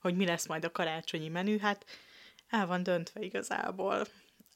hogy 0.00 0.16
mi 0.16 0.24
lesz 0.24 0.46
majd 0.46 0.64
a 0.64 0.72
karácsonyi 0.72 1.28
menü, 1.28 1.58
hát 1.58 1.84
el 2.48 2.66
van 2.66 2.82
döntve 2.82 3.20
igazából. 3.20 4.06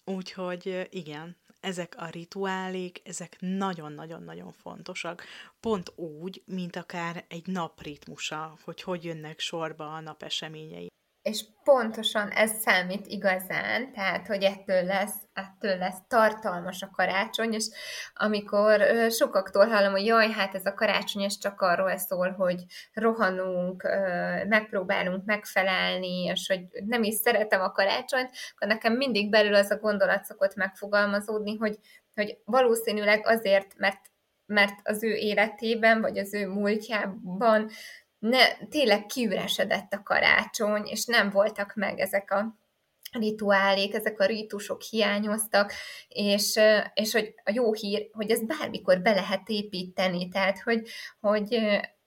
Úgyhogy 0.05 0.89
igen, 0.91 1.37
ezek 1.63 1.95
a 1.99 2.07
rituálék, 2.07 3.01
ezek 3.05 3.37
nagyon-nagyon-nagyon 3.41 4.53
fontosak. 4.53 5.25
Pont 5.61 5.93
úgy, 5.97 6.43
mint 6.47 6.77
akár 6.77 7.25
egy 7.29 7.47
napritmusa, 7.47 8.57
hogy 8.65 8.83
hogy 8.83 9.05
jönnek 9.05 9.39
sorba 9.39 9.95
a 9.95 10.01
napeseményei. 10.01 10.92
És 11.23 11.45
pontosan 11.65 12.29
ez 12.29 12.51
számít 12.61 13.07
igazán, 13.07 13.93
tehát, 13.93 14.27
hogy 14.27 14.43
ettől 14.43 14.83
lesz, 14.83 15.15
ettől 15.33 15.79
lesz 15.79 15.99
tartalmas 16.09 16.83
a 16.83 16.91
karácsony, 16.91 17.53
és 17.53 17.67
amikor 18.15 18.83
sokaktól 19.11 19.67
hallom, 19.67 19.93
hogy 19.93 20.07
jaj, 20.07 20.31
hát 20.31 20.55
ez 20.55 20.67
a 20.67 20.75
karácsony, 20.75 21.23
ez 21.23 21.39
csak 21.39 21.61
arról 21.61 21.97
szól, 21.97 22.31
hogy 22.31 22.65
rohanunk, 22.93 23.83
megpróbálunk 24.49 25.25
megfelelni, 25.25 26.25
és 26.25 26.47
hogy 26.49 26.61
nem 26.87 27.03
is 27.03 27.15
szeretem 27.15 27.61
a 27.61 27.73
karácsonyt, 27.73 28.31
akkor 28.55 28.69
nekem 28.69 28.93
mindig 28.93 29.31
belül 29.31 29.55
az 29.55 29.71
a 29.71 29.79
gondolat 29.79 30.25
szokott 30.25 30.55
megfogalmazódni, 30.55 31.57
hogy, 31.57 31.79
hogy 32.15 32.39
valószínűleg 32.45 33.27
azért, 33.27 33.77
mert 33.77 34.11
mert 34.47 34.75
az 34.83 35.03
ő 35.03 35.15
életében, 35.15 36.01
vagy 36.01 36.19
az 36.19 36.35
ő 36.35 36.47
múltjában 36.47 37.71
ne, 38.23 38.57
tényleg 38.71 39.07
kiüresedett 39.07 39.93
a 39.93 40.03
karácsony, 40.03 40.87
és 40.87 41.05
nem 41.05 41.31
voltak 41.31 41.75
meg 41.75 41.99
ezek 41.99 42.31
a 42.31 42.57
rituálék, 43.13 43.95
ezek 43.95 44.21
a 44.21 44.27
rítusok 44.27 44.83
hiányoztak, 44.83 45.73
és, 46.09 46.61
és 46.95 47.13
hogy 47.13 47.35
a 47.45 47.51
jó 47.55 47.73
hír, 47.73 48.09
hogy 48.13 48.31
ezt 48.31 48.47
bármikor 48.47 49.01
be 49.01 49.13
lehet 49.15 49.49
építeni, 49.49 50.29
tehát 50.29 50.61
hogy, 50.61 50.89
hogy 51.21 51.59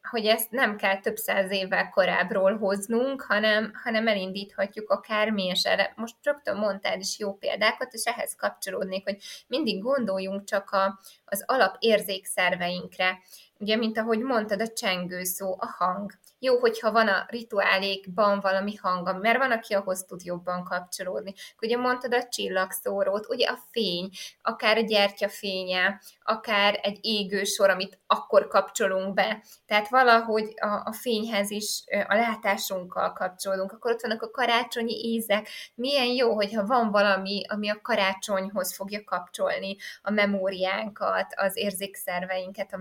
hogy 0.09 0.25
ezt 0.25 0.51
nem 0.51 0.77
kell 0.77 0.99
több 0.99 1.15
száz 1.15 1.51
évvel 1.51 1.89
korábbról 1.89 2.57
hoznunk, 2.57 3.21
hanem, 3.21 3.71
hanem 3.83 4.07
elindíthatjuk 4.07 4.89
akár 4.89 5.31
mi, 5.31 5.45
és 5.45 5.63
erre 5.63 5.93
most 5.95 6.15
rögtön 6.23 6.57
mondtál 6.57 6.99
is 6.99 7.19
jó 7.19 7.33
példákat, 7.33 7.93
és 7.93 8.03
ehhez 8.03 8.35
kapcsolódnék, 8.35 9.03
hogy 9.03 9.17
mindig 9.47 9.81
gondoljunk 9.81 10.43
csak 10.43 10.69
a, 10.69 10.99
az 11.25 11.43
alapérzékszerveinkre. 11.45 13.17
Ugye, 13.59 13.75
mint 13.75 13.97
ahogy 13.97 14.19
mondtad, 14.19 14.61
a 14.61 14.67
csengő 14.67 15.23
szó, 15.23 15.55
a 15.59 15.67
hang 15.77 16.11
jó, 16.45 16.59
hogyha 16.59 16.91
van 16.91 17.07
a 17.07 17.25
rituálékban 17.27 18.39
valami 18.39 18.75
hang, 18.75 19.21
mert 19.21 19.37
van, 19.37 19.51
aki 19.51 19.73
ahhoz 19.73 20.03
tud 20.03 20.23
jobban 20.23 20.63
kapcsolódni. 20.63 21.33
Ugye 21.61 21.77
mondtad 21.77 22.13
a 22.13 22.27
csillagszórót, 22.27 23.29
ugye 23.29 23.47
a 23.47 23.59
fény, 23.71 24.09
akár 24.41 24.77
a 24.77 24.81
gyertyafénye, 24.81 26.01
akár 26.23 26.79
egy 26.81 26.97
égő 27.01 27.43
sor, 27.43 27.69
amit 27.69 27.99
akkor 28.07 28.47
kapcsolunk 28.47 29.13
be. 29.13 29.43
Tehát 29.65 29.89
valahogy 29.89 30.53
a, 30.55 30.67
a 30.67 30.93
fényhez 30.93 31.51
is 31.51 31.83
a 32.07 32.15
látásunkkal 32.15 33.13
kapcsolódunk. 33.13 33.71
Akkor 33.71 33.91
ott 33.91 34.01
vannak 34.01 34.21
a 34.21 34.31
karácsonyi 34.31 34.93
ízek. 34.93 35.47
Milyen 35.75 36.07
jó, 36.07 36.33
hogyha 36.33 36.65
van 36.65 36.91
valami, 36.91 37.41
ami 37.47 37.69
a 37.69 37.79
karácsonyhoz 37.81 38.75
fogja 38.75 39.03
kapcsolni 39.03 39.75
a 40.01 40.11
memóriánkat, 40.11 41.33
az 41.35 41.57
érzékszerveinket, 41.57 42.73
a 42.73 42.77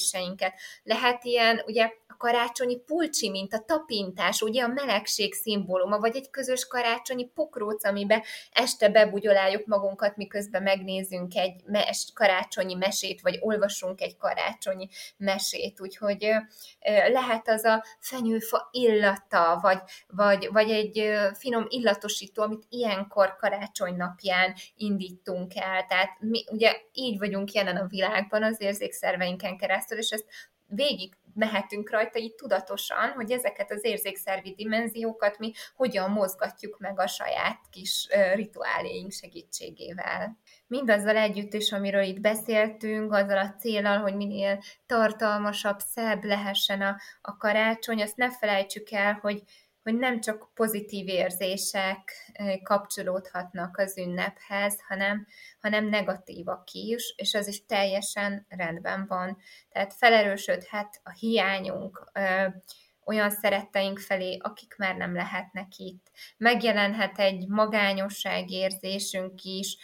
megéléseinket. 0.00 0.54
Lehet 0.82 1.24
ilyen, 1.24 1.62
ugye 1.66 1.90
a 2.08 2.16
karácsonyi 2.16 2.76
pulcsi, 2.76 3.30
mint 3.30 3.54
a 3.54 3.64
tapintás, 3.66 4.42
ugye 4.42 4.62
a 4.62 4.68
melegség 4.68 5.34
szimbóluma, 5.34 5.98
vagy 5.98 6.16
egy 6.16 6.30
közös 6.30 6.66
karácsonyi 6.66 7.26
pokróc, 7.26 7.84
amiben 7.84 8.22
este 8.52 8.88
bebugyoláljuk 8.88 9.66
magunkat, 9.66 10.16
miközben 10.16 10.62
megnézünk 10.62 11.36
egy 11.36 11.62
mes, 11.64 12.08
karácsonyi 12.14 12.74
mesét, 12.74 13.20
vagy 13.20 13.38
olvasunk 13.40 14.00
egy 14.00 14.16
karácsonyi 14.16 14.88
mesét, 15.16 15.80
úgyhogy 15.80 16.28
lehet 17.08 17.48
az 17.48 17.64
a 17.64 17.84
fenyőfa 17.98 18.68
illata, 18.72 19.58
vagy, 19.62 19.78
vagy, 20.06 20.48
vagy 20.52 20.70
egy 20.70 21.10
finom 21.38 21.66
illatosító, 21.68 22.42
amit 22.42 22.64
ilyenkor 22.68 23.36
karácsony 23.36 23.96
napján 23.96 24.54
indítunk 24.76 25.56
el. 25.56 25.86
Tehát 25.88 26.20
mi 26.20 26.44
ugye 26.50 26.76
így 26.92 27.18
vagyunk 27.18 27.52
jelen 27.52 27.76
a 27.76 27.86
világban 27.86 28.42
az 28.42 28.60
érzékszerveinken 28.60 29.56
keresztül, 29.56 29.89
és 29.98 30.10
ezt 30.10 30.26
végig 30.66 31.14
mehetünk 31.34 31.90
rajta 31.90 32.18
így 32.18 32.34
tudatosan, 32.34 33.10
hogy 33.10 33.30
ezeket 33.30 33.70
az 33.70 33.84
érzékszervi 33.84 34.54
dimenziókat 34.54 35.38
mi 35.38 35.52
hogyan 35.76 36.10
mozgatjuk 36.10 36.78
meg 36.78 37.00
a 37.00 37.06
saját 37.06 37.60
kis 37.70 38.08
rituáléink 38.34 39.12
segítségével. 39.12 40.38
Mindazzal 40.66 41.16
együtt 41.16 41.52
is, 41.52 41.72
amiről 41.72 42.02
itt 42.02 42.20
beszéltünk, 42.20 43.12
azzal 43.12 43.38
a 43.38 43.54
célral, 43.58 43.98
hogy 43.98 44.14
minél 44.14 44.62
tartalmasabb, 44.86 45.78
szebb 45.78 46.24
lehessen 46.24 46.80
a, 46.80 46.96
a 47.20 47.36
karácsony, 47.36 48.02
azt 48.02 48.16
ne 48.16 48.30
felejtsük 48.30 48.90
el, 48.90 49.18
hogy 49.22 49.42
hogy 49.82 49.94
nem 49.94 50.20
csak 50.20 50.50
pozitív 50.54 51.08
érzések 51.08 52.30
kapcsolódhatnak 52.62 53.78
az 53.78 53.98
ünnephez, 53.98 54.80
hanem, 54.88 55.26
hanem 55.60 55.88
negatívak 55.88 56.70
is, 56.72 57.14
és 57.16 57.34
az 57.34 57.48
is 57.48 57.66
teljesen 57.66 58.46
rendben 58.48 59.06
van. 59.06 59.38
Tehát 59.68 59.94
felerősödhet 59.94 61.00
a 61.02 61.10
hiányunk 61.10 62.12
olyan 63.04 63.30
szeretteink 63.30 63.98
felé, 63.98 64.36
akik 64.42 64.74
már 64.78 64.96
nem 64.96 65.14
lehetnek 65.14 65.76
itt. 65.76 66.10
Megjelenhet 66.36 67.18
egy 67.18 67.48
magányosság 67.48 68.50
érzésünk 68.50 69.42
is, 69.42 69.76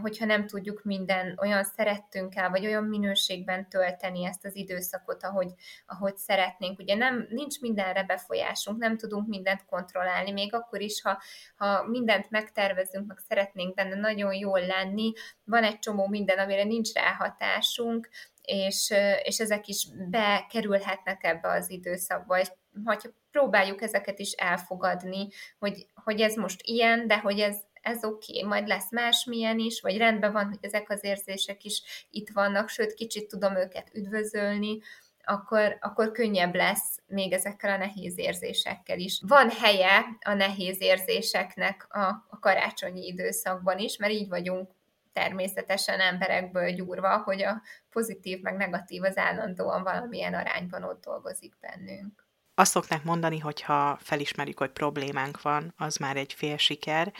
hogyha 0.00 0.24
nem 0.24 0.46
tudjuk 0.46 0.82
minden 0.82 1.38
olyan 1.40 1.64
szerettünk 1.64 2.34
el, 2.36 2.50
vagy 2.50 2.66
olyan 2.66 2.84
minőségben 2.84 3.68
tölteni 3.68 4.24
ezt 4.24 4.44
az 4.44 4.56
időszakot, 4.56 5.24
ahogy, 5.24 5.52
ahogy 5.86 6.16
szeretnénk. 6.16 6.78
Ugye 6.78 6.94
nem, 6.94 7.26
nincs 7.28 7.60
mindenre 7.60 8.04
befolyásunk, 8.04 8.78
nem 8.78 8.96
tudunk 8.96 9.28
mindent 9.28 9.64
kontrollálni, 9.64 10.32
még 10.32 10.54
akkor 10.54 10.80
is, 10.80 11.02
ha, 11.02 11.22
ha 11.56 11.86
mindent 11.86 12.30
megtervezünk, 12.30 13.06
meg 13.06 13.18
szeretnénk 13.28 13.74
benne 13.74 13.94
nagyon 13.94 14.34
jól 14.34 14.60
lenni, 14.66 15.12
van 15.44 15.64
egy 15.64 15.78
csomó 15.78 16.06
minden, 16.06 16.38
amire 16.38 16.64
nincs 16.64 16.92
ráhatásunk, 16.92 18.08
és, 18.42 18.94
és 19.22 19.38
ezek 19.38 19.68
is 19.68 19.86
bekerülhetnek 20.10 21.24
ebbe 21.24 21.48
az 21.48 21.70
időszakba, 21.70 22.38
és 22.38 22.48
hogyha 22.84 23.08
próbáljuk 23.30 23.82
ezeket 23.82 24.18
is 24.18 24.32
elfogadni, 24.32 25.28
hogy, 25.58 25.86
hogy 25.94 26.20
ez 26.20 26.36
most 26.36 26.60
ilyen, 26.62 27.06
de 27.06 27.18
hogy 27.18 27.40
ez, 27.40 27.56
ez 27.80 28.04
oké, 28.04 28.36
okay, 28.36 28.48
majd 28.48 28.68
lesz 28.68 28.90
másmilyen 28.90 29.58
is, 29.58 29.80
vagy 29.80 29.96
rendben 29.96 30.32
van, 30.32 30.46
hogy 30.46 30.58
ezek 30.60 30.90
az 30.90 31.04
érzések 31.04 31.64
is 31.64 31.82
itt 32.10 32.30
vannak, 32.30 32.68
sőt, 32.68 32.94
kicsit 32.94 33.28
tudom 33.28 33.56
őket 33.56 33.90
üdvözölni, 33.94 34.78
akkor, 35.24 35.76
akkor 35.80 36.12
könnyebb 36.12 36.54
lesz 36.54 36.98
még 37.06 37.32
ezekkel 37.32 37.70
a 37.70 37.76
nehéz 37.76 38.18
érzésekkel 38.18 38.98
is. 38.98 39.20
Van 39.26 39.50
helye 39.50 40.04
a 40.24 40.32
nehéz 40.32 40.80
érzéseknek 40.80 41.86
a, 41.88 42.06
a 42.28 42.38
karácsonyi 42.40 43.06
időszakban 43.06 43.78
is, 43.78 43.96
mert 43.96 44.12
így 44.12 44.28
vagyunk 44.28 44.70
természetesen 45.12 46.00
emberekből 46.00 46.70
gyúrva, 46.70 47.18
hogy 47.18 47.42
a 47.42 47.62
pozitív 47.90 48.40
meg 48.40 48.56
negatív 48.56 49.02
az 49.02 49.16
állandóan 49.16 49.82
valamilyen 49.82 50.34
arányban 50.34 50.82
ott 50.82 51.04
dolgozik 51.04 51.54
bennünk. 51.60 52.28
Azt 52.60 52.72
szokták 52.72 53.04
mondani, 53.04 53.38
hogy 53.38 53.62
ha 53.62 53.98
felismerjük, 54.02 54.58
hogy 54.58 54.70
problémánk 54.70 55.42
van, 55.42 55.74
az 55.76 55.96
már 55.96 56.16
egy 56.16 56.32
fél 56.32 56.56
siker, 56.56 57.12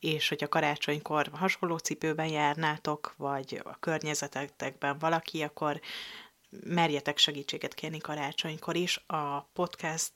és 0.00 0.28
hogy 0.28 0.44
a 0.44 0.48
karácsonykor 0.48 1.30
hasonló 1.32 1.76
cipőben 1.76 2.26
járnátok, 2.26 3.14
vagy 3.16 3.60
a 3.64 3.78
környezetetekben 3.80 4.98
valaki, 4.98 5.42
akkor 5.42 5.80
merjetek 6.64 7.18
segítséget 7.18 7.74
kérni 7.74 7.98
karácsonykor 7.98 8.76
is. 8.76 9.04
A 9.06 9.40
podcast 9.40 10.12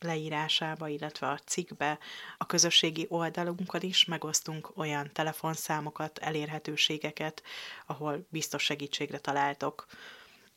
leírásába, 0.00 0.88
illetve 0.88 1.26
a 1.28 1.38
cikkbe 1.46 1.98
a 2.38 2.46
közösségi 2.46 3.06
oldalunkon 3.08 3.80
is 3.80 4.04
megosztunk 4.04 4.72
olyan 4.76 5.10
telefonszámokat, 5.12 6.18
elérhetőségeket, 6.18 7.42
ahol 7.86 8.26
biztos 8.30 8.62
segítségre 8.62 9.18
találtok. 9.18 9.86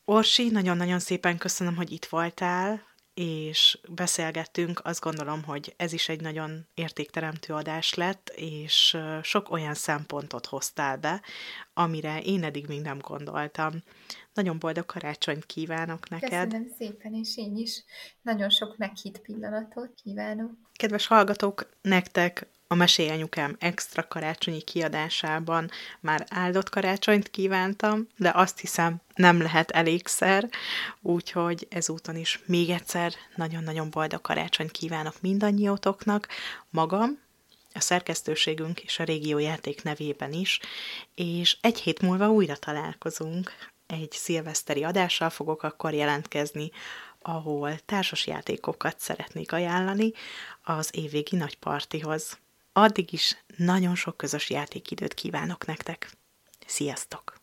Orsi, 0.05 0.49
nagyon-nagyon 0.49 0.99
szépen 0.99 1.37
köszönöm, 1.37 1.75
hogy 1.75 1.91
itt 1.91 2.05
voltál, 2.05 2.95
és 3.17 3.79
beszélgettünk, 3.89 4.79
azt 4.83 5.01
gondolom, 5.01 5.43
hogy 5.43 5.73
ez 5.77 5.93
is 5.93 6.09
egy 6.09 6.21
nagyon 6.21 6.67
értékteremtő 6.73 7.53
adás 7.53 7.93
lett, 7.93 8.31
és 8.35 8.97
sok 9.21 9.51
olyan 9.51 9.73
szempontot 9.73 10.45
hoztál 10.45 10.97
be, 10.97 11.21
amire 11.73 12.21
én 12.21 12.43
eddig 12.43 12.67
még 12.67 12.81
nem 12.81 12.97
gondoltam. 12.99 13.83
Nagyon 14.33 14.59
boldog 14.59 14.85
karácsonyt 14.85 15.45
kívánok 15.45 16.09
neked. 16.09 16.49
Köszönöm 16.49 16.73
szépen, 16.77 17.13
és 17.13 17.37
én 17.37 17.55
is 17.55 17.83
nagyon 18.21 18.49
sok 18.49 18.77
meghitt 18.77 19.19
pillanatot 19.19 19.93
kívánok. 20.03 20.51
Kedves 20.73 21.07
hallgatók, 21.07 21.69
nektek 21.81 22.47
a 22.67 22.75
Mesélyanyukám 22.75 23.55
extra 23.59 24.07
karácsonyi 24.07 24.61
kiadásában 24.61 25.69
már 25.99 26.25
áldott 26.29 26.69
karácsonyt 26.69 27.29
kívántam, 27.29 28.07
de 28.17 28.31
azt 28.35 28.59
hiszem 28.59 29.01
nem 29.15 29.41
lehet 29.41 29.71
elégszer, 29.71 30.49
úgyhogy 31.01 31.67
ezúton 31.69 32.15
is 32.15 32.39
még 32.45 32.69
egyszer 32.69 33.13
nagyon-nagyon 33.35 33.89
boldog 33.89 34.21
karácsonyt 34.21 34.71
kívánok 34.71 35.21
mindannyiótoknak, 35.21 36.27
magam, 36.69 37.19
a 37.73 37.79
szerkesztőségünk 37.79 38.79
és 38.79 38.99
a 38.99 39.03
régió 39.03 39.37
játék 39.37 39.83
nevében 39.83 40.33
is, 40.33 40.59
és 41.15 41.57
egy 41.61 41.79
hét 41.79 42.01
múlva 42.01 42.29
újra 42.29 42.55
találkozunk. 42.55 43.51
Egy 43.87 44.11
szilveszteri 44.11 44.83
adással 44.83 45.29
fogok 45.29 45.63
akkor 45.63 45.93
jelentkezni, 45.93 46.71
ahol 47.21 47.79
társasjátékokat 47.85 48.99
szeretnék 48.99 49.51
ajánlani 49.51 50.11
az 50.63 50.89
évvégi 50.91 51.35
nagy 51.35 51.57
partihoz. 51.57 52.37
Addig 52.77 53.13
is 53.13 53.43
nagyon 53.55 53.95
sok 53.95 54.17
közös 54.17 54.49
játékidőt 54.49 55.13
kívánok 55.13 55.65
nektek. 55.65 56.11
Sziasztok! 56.65 57.36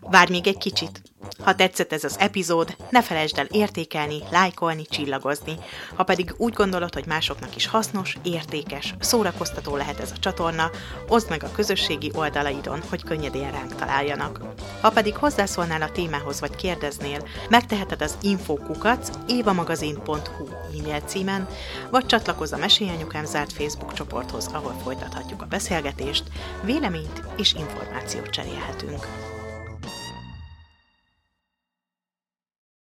Várj 0.00 0.30
még 0.30 0.46
egy 0.46 0.58
kicsit! 0.58 1.02
Ha 1.42 1.54
tetszett 1.54 1.92
ez 1.92 2.04
az 2.04 2.18
epizód, 2.18 2.76
ne 2.90 3.02
felejtsd 3.02 3.38
el 3.38 3.46
értékelni, 3.50 4.18
lájkolni, 4.30 4.86
csillagozni. 4.86 5.58
Ha 5.94 6.02
pedig 6.02 6.34
úgy 6.36 6.52
gondolod, 6.52 6.94
hogy 6.94 7.06
másoknak 7.06 7.56
is 7.56 7.66
hasznos, 7.66 8.16
értékes, 8.22 8.94
szórakoztató 9.00 9.76
lehet 9.76 10.00
ez 10.00 10.10
a 10.10 10.18
csatorna, 10.18 10.70
oszd 11.08 11.28
meg 11.28 11.42
a 11.42 11.50
közösségi 11.52 12.10
oldalaidon, 12.14 12.82
hogy 12.88 13.02
könnyedén 13.04 13.50
ránk 13.50 13.74
találjanak. 13.74 14.40
Ha 14.80 14.90
pedig 14.90 15.16
hozzászólnál 15.16 15.82
a 15.82 15.92
témához 15.92 16.40
vagy 16.40 16.56
kérdeznél, 16.56 17.28
megteheted 17.48 18.02
az 18.02 18.16
infokukac 18.20 19.08
évamagazin.hu 19.28 20.46
e-mail 20.78 21.00
címen, 21.00 21.48
vagy 21.90 22.06
csatlakozz 22.06 22.52
a 22.52 22.56
Mesélyanyukám 22.56 23.24
zárt 23.24 23.52
Facebook 23.52 23.92
csoporthoz, 23.92 24.48
ahol 24.52 24.74
folytathatjuk 24.82 25.42
a 25.42 25.46
beszélgetést, 25.46 26.24
véleményt 26.62 27.22
és 27.36 27.54
információt 27.54 28.30
cserélhetünk. 28.30 29.06